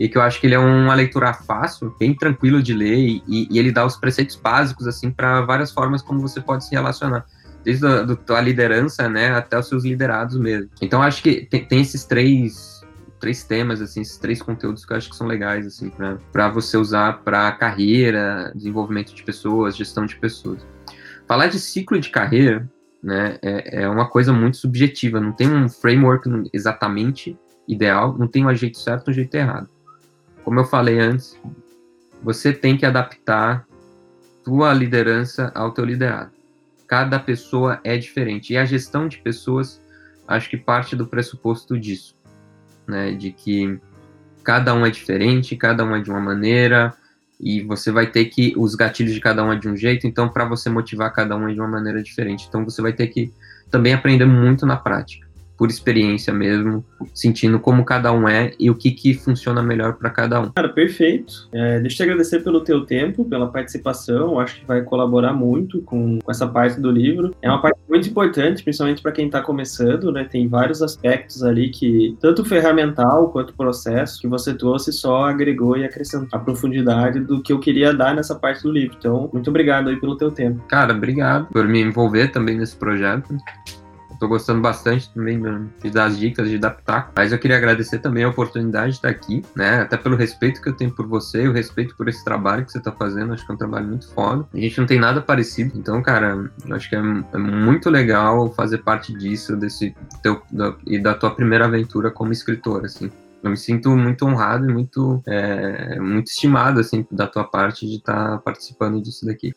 e 0.01 0.09
que 0.09 0.17
eu 0.17 0.21
acho 0.23 0.41
que 0.41 0.47
ele 0.47 0.55
é 0.55 0.59
uma 0.59 0.95
leitura 0.95 1.31
fácil, 1.31 1.95
bem 1.99 2.15
tranquilo 2.15 2.63
de 2.63 2.73
ler 2.73 2.97
e, 2.97 3.23
e 3.27 3.59
ele 3.59 3.71
dá 3.71 3.85
os 3.85 3.95
preceitos 3.95 4.35
básicos 4.35 4.87
assim 4.87 5.11
para 5.11 5.41
várias 5.41 5.71
formas 5.71 6.01
como 6.01 6.19
você 6.19 6.41
pode 6.41 6.65
se 6.65 6.71
relacionar 6.71 7.23
desde 7.63 7.85
a 7.85 8.01
do, 8.01 8.17
liderança, 8.41 9.07
né, 9.07 9.29
até 9.29 9.59
os 9.59 9.67
seus 9.67 9.83
liderados 9.83 10.39
mesmo. 10.39 10.71
Então 10.81 11.03
acho 11.03 11.21
que 11.21 11.45
tem, 11.45 11.63
tem, 11.65 11.81
esses 11.81 12.03
três 12.03 12.81
três 13.19 13.43
temas 13.43 13.79
assim, 13.79 14.01
esses 14.01 14.17
três 14.17 14.41
conteúdos 14.41 14.83
que 14.83 14.91
eu 14.91 14.97
acho 14.97 15.07
que 15.07 15.15
são 15.15 15.27
legais 15.27 15.67
assim 15.67 15.91
para 16.31 16.49
você 16.49 16.77
usar 16.77 17.19
para 17.19 17.51
carreira, 17.51 18.51
desenvolvimento 18.55 19.13
de 19.13 19.21
pessoas, 19.21 19.77
gestão 19.77 20.07
de 20.07 20.15
pessoas. 20.15 20.65
Falar 21.27 21.45
de 21.45 21.59
ciclo 21.59 21.99
de 21.99 22.09
carreira, 22.09 22.67
né, 23.03 23.37
é, 23.43 23.83
é 23.83 23.87
uma 23.87 24.09
coisa 24.09 24.33
muito 24.33 24.57
subjetiva, 24.57 25.19
não 25.19 25.31
tem 25.31 25.47
um 25.47 25.69
framework 25.69 26.27
exatamente 26.51 27.37
ideal, 27.67 28.17
não 28.17 28.27
tem 28.27 28.47
um 28.47 28.55
jeito 28.55 28.79
certo 28.79 29.09
e 29.09 29.11
um 29.11 29.13
jeito 29.13 29.35
errado. 29.35 29.69
Como 30.43 30.59
eu 30.59 30.65
falei 30.65 30.99
antes, 30.99 31.39
você 32.23 32.51
tem 32.51 32.77
que 32.77 32.85
adaptar 32.85 33.65
tua 34.43 34.73
liderança 34.73 35.51
ao 35.53 35.71
teu 35.71 35.85
liderado. 35.85 36.31
Cada 36.87 37.19
pessoa 37.19 37.79
é 37.83 37.97
diferente. 37.97 38.53
E 38.53 38.57
a 38.57 38.65
gestão 38.65 39.07
de 39.07 39.17
pessoas, 39.17 39.81
acho 40.27 40.49
que 40.49 40.57
parte 40.57 40.95
do 40.95 41.07
pressuposto 41.07 41.79
disso, 41.79 42.15
né? 42.87 43.11
De 43.11 43.31
que 43.31 43.79
cada 44.43 44.73
um 44.73 44.85
é 44.85 44.89
diferente, 44.89 45.55
cada 45.55 45.85
um 45.85 45.95
é 45.95 46.01
de 46.01 46.09
uma 46.09 46.19
maneira, 46.19 46.93
e 47.39 47.61
você 47.61 47.91
vai 47.91 48.07
ter 48.07 48.25
que 48.25 48.53
os 48.57 48.75
gatilhos 48.75 49.13
de 49.13 49.19
cada 49.19 49.43
um 49.43 49.51
é 49.51 49.55
de 49.55 49.69
um 49.69 49.75
jeito, 49.75 50.05
então 50.05 50.29
para 50.29 50.45
você 50.45 50.69
motivar 50.69 51.11
cada 51.13 51.35
um 51.35 51.47
é 51.47 51.53
de 51.53 51.59
uma 51.59 51.67
maneira 51.67 52.01
diferente. 52.01 52.45
Então 52.47 52.65
você 52.65 52.81
vai 52.81 52.93
ter 52.93 53.07
que 53.07 53.31
também 53.69 53.93
aprender 53.93 54.25
muito 54.25 54.65
na 54.65 54.75
prática 54.75 55.30
por 55.61 55.69
experiência 55.69 56.33
mesmo, 56.33 56.83
sentindo 57.13 57.59
como 57.59 57.85
cada 57.85 58.11
um 58.11 58.27
é 58.27 58.51
e 58.59 58.67
o 58.71 58.73
que, 58.73 58.89
que 58.89 59.13
funciona 59.13 59.61
melhor 59.61 59.93
para 59.93 60.09
cada 60.09 60.41
um. 60.41 60.49
Cara, 60.49 60.69
perfeito. 60.69 61.47
É, 61.53 61.79
deixa 61.79 61.93
eu 61.93 61.97
te 61.97 62.03
agradecer 62.09 62.39
pelo 62.39 62.61
teu 62.61 62.83
tempo, 62.83 63.23
pela 63.25 63.47
participação. 63.47 64.39
Acho 64.39 64.59
que 64.59 64.65
vai 64.65 64.81
colaborar 64.81 65.33
muito 65.33 65.79
com, 65.83 66.17
com 66.17 66.31
essa 66.31 66.47
parte 66.47 66.81
do 66.81 66.89
livro. 66.89 67.35
É 67.43 67.47
uma 67.47 67.61
parte 67.61 67.77
muito 67.87 68.09
importante, 68.09 68.63
principalmente 68.63 69.03
para 69.03 69.11
quem 69.11 69.27
está 69.27 69.39
começando, 69.39 70.11
né? 70.11 70.23
Tem 70.23 70.47
vários 70.47 70.81
aspectos 70.81 71.43
ali 71.43 71.69
que, 71.69 72.17
tanto 72.19 72.43
ferramental 72.43 73.29
quanto 73.29 73.53
processo, 73.53 74.19
que 74.19 74.27
você 74.27 74.55
trouxe 74.55 74.91
só 74.91 75.25
agregou 75.25 75.77
e 75.77 75.85
acrescentou 75.85 76.39
a 76.39 76.39
profundidade 76.39 77.19
do 77.19 77.39
que 77.39 77.53
eu 77.53 77.59
queria 77.59 77.93
dar 77.93 78.15
nessa 78.15 78.33
parte 78.33 78.63
do 78.63 78.71
livro. 78.71 78.95
Então, 78.97 79.29
muito 79.31 79.51
obrigado 79.51 79.89
aí 79.89 79.95
pelo 79.99 80.17
teu 80.17 80.31
tempo. 80.31 80.63
Cara, 80.67 80.91
obrigado 80.91 81.49
por 81.51 81.67
me 81.67 81.81
envolver 81.81 82.29
também 82.29 82.57
nesse 82.57 82.75
projeto. 82.75 83.37
Tô 84.21 84.27
gostando 84.27 84.61
bastante 84.61 85.11
também 85.11 85.41
de 85.81 85.89
dar 85.89 86.05
as 86.05 86.15
dicas, 86.15 86.47
de 86.47 86.55
adaptar. 86.57 87.11
Mas 87.15 87.31
eu 87.31 87.39
queria 87.39 87.57
agradecer 87.57 87.97
também 87.97 88.23
a 88.23 88.29
oportunidade 88.29 88.91
de 88.91 88.97
estar 88.97 89.09
aqui, 89.09 89.41
né? 89.55 89.81
Até 89.81 89.97
pelo 89.97 90.15
respeito 90.15 90.61
que 90.61 90.69
eu 90.69 90.73
tenho 90.73 90.91
por 90.91 91.07
você, 91.07 91.47
o 91.47 91.51
respeito 91.51 91.97
por 91.97 92.07
esse 92.07 92.23
trabalho 92.23 92.63
que 92.63 92.71
você 92.71 92.79
tá 92.79 92.91
fazendo. 92.91 93.33
Acho 93.33 93.43
que 93.43 93.51
é 93.51 93.55
um 93.55 93.57
trabalho 93.57 93.87
muito 93.87 94.13
foda. 94.13 94.47
A 94.53 94.57
gente 94.59 94.77
não 94.79 94.85
tem 94.85 94.99
nada 94.99 95.21
parecido. 95.21 95.75
Então, 95.75 96.03
cara, 96.03 96.51
eu 96.63 96.75
acho 96.75 96.87
que 96.87 96.95
é, 96.95 96.99
é 96.99 97.37
muito 97.39 97.89
legal 97.89 98.53
fazer 98.53 98.83
parte 98.83 99.11
disso, 99.11 99.57
desse 99.57 99.95
teu, 100.21 100.39
da, 100.51 100.75
e 100.85 100.99
da 100.99 101.15
tua 101.15 101.33
primeira 101.33 101.65
aventura 101.65 102.11
como 102.11 102.31
escritor, 102.31 102.85
assim. 102.85 103.09
Eu 103.41 103.49
me 103.49 103.57
sinto 103.57 103.89
muito 103.97 104.23
honrado 104.23 104.69
e 104.69 104.71
muito, 104.71 105.19
é, 105.25 105.99
muito 105.99 106.27
estimado, 106.27 106.79
assim, 106.79 107.07
da 107.11 107.25
tua 107.25 107.43
parte 107.43 107.87
de 107.87 107.95
estar 107.95 108.33
tá 108.33 108.37
participando 108.37 109.01
disso 109.01 109.25
daqui. 109.25 109.51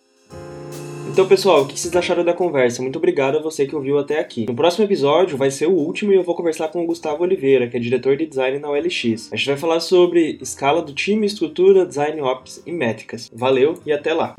Então, 1.15 1.29
pessoal, 1.29 1.63
o 1.63 1.69
que 1.69 1.79
vocês 1.79 1.95
acharam 1.95 2.25
da 2.25 2.33
conversa? 2.33 2.83
Muito 2.83 2.97
obrigado 2.97 3.39
a 3.39 3.41
você 3.41 3.69
que 3.69 3.77
ouviu 3.77 4.01
até 4.01 4.19
aqui. 4.19 4.47
No 4.47 4.55
próximo 4.57 4.85
episódio 4.85 5.37
vai 5.37 5.49
ser 5.49 5.69
o 5.69 5.73
último 5.73 6.13
e 6.13 6.17
eu 6.17 6.25
vou 6.25 6.35
conversar 6.35 6.67
com 6.67 6.83
o 6.83 6.87
Gustavo 6.89 7.23
Oliveira, 7.23 7.69
que 7.69 7.77
é 7.77 7.81
diretor 7.81 8.17
de 8.17 8.27
design 8.27 8.59
na 8.59 8.69
OLX. 8.69 9.33
A 9.33 9.37
gente 9.37 9.47
vai 9.47 9.57
falar 9.57 9.79
sobre 9.79 10.37
escala 10.43 10.83
do 10.83 10.93
time, 10.93 11.25
estrutura, 11.25 11.87
design 11.87 12.21
ops 12.21 12.61
e 12.67 12.73
métricas. 12.73 13.31
Valeu 13.33 13.75
e 13.87 13.93
até 13.93 14.13
lá! 14.13 14.35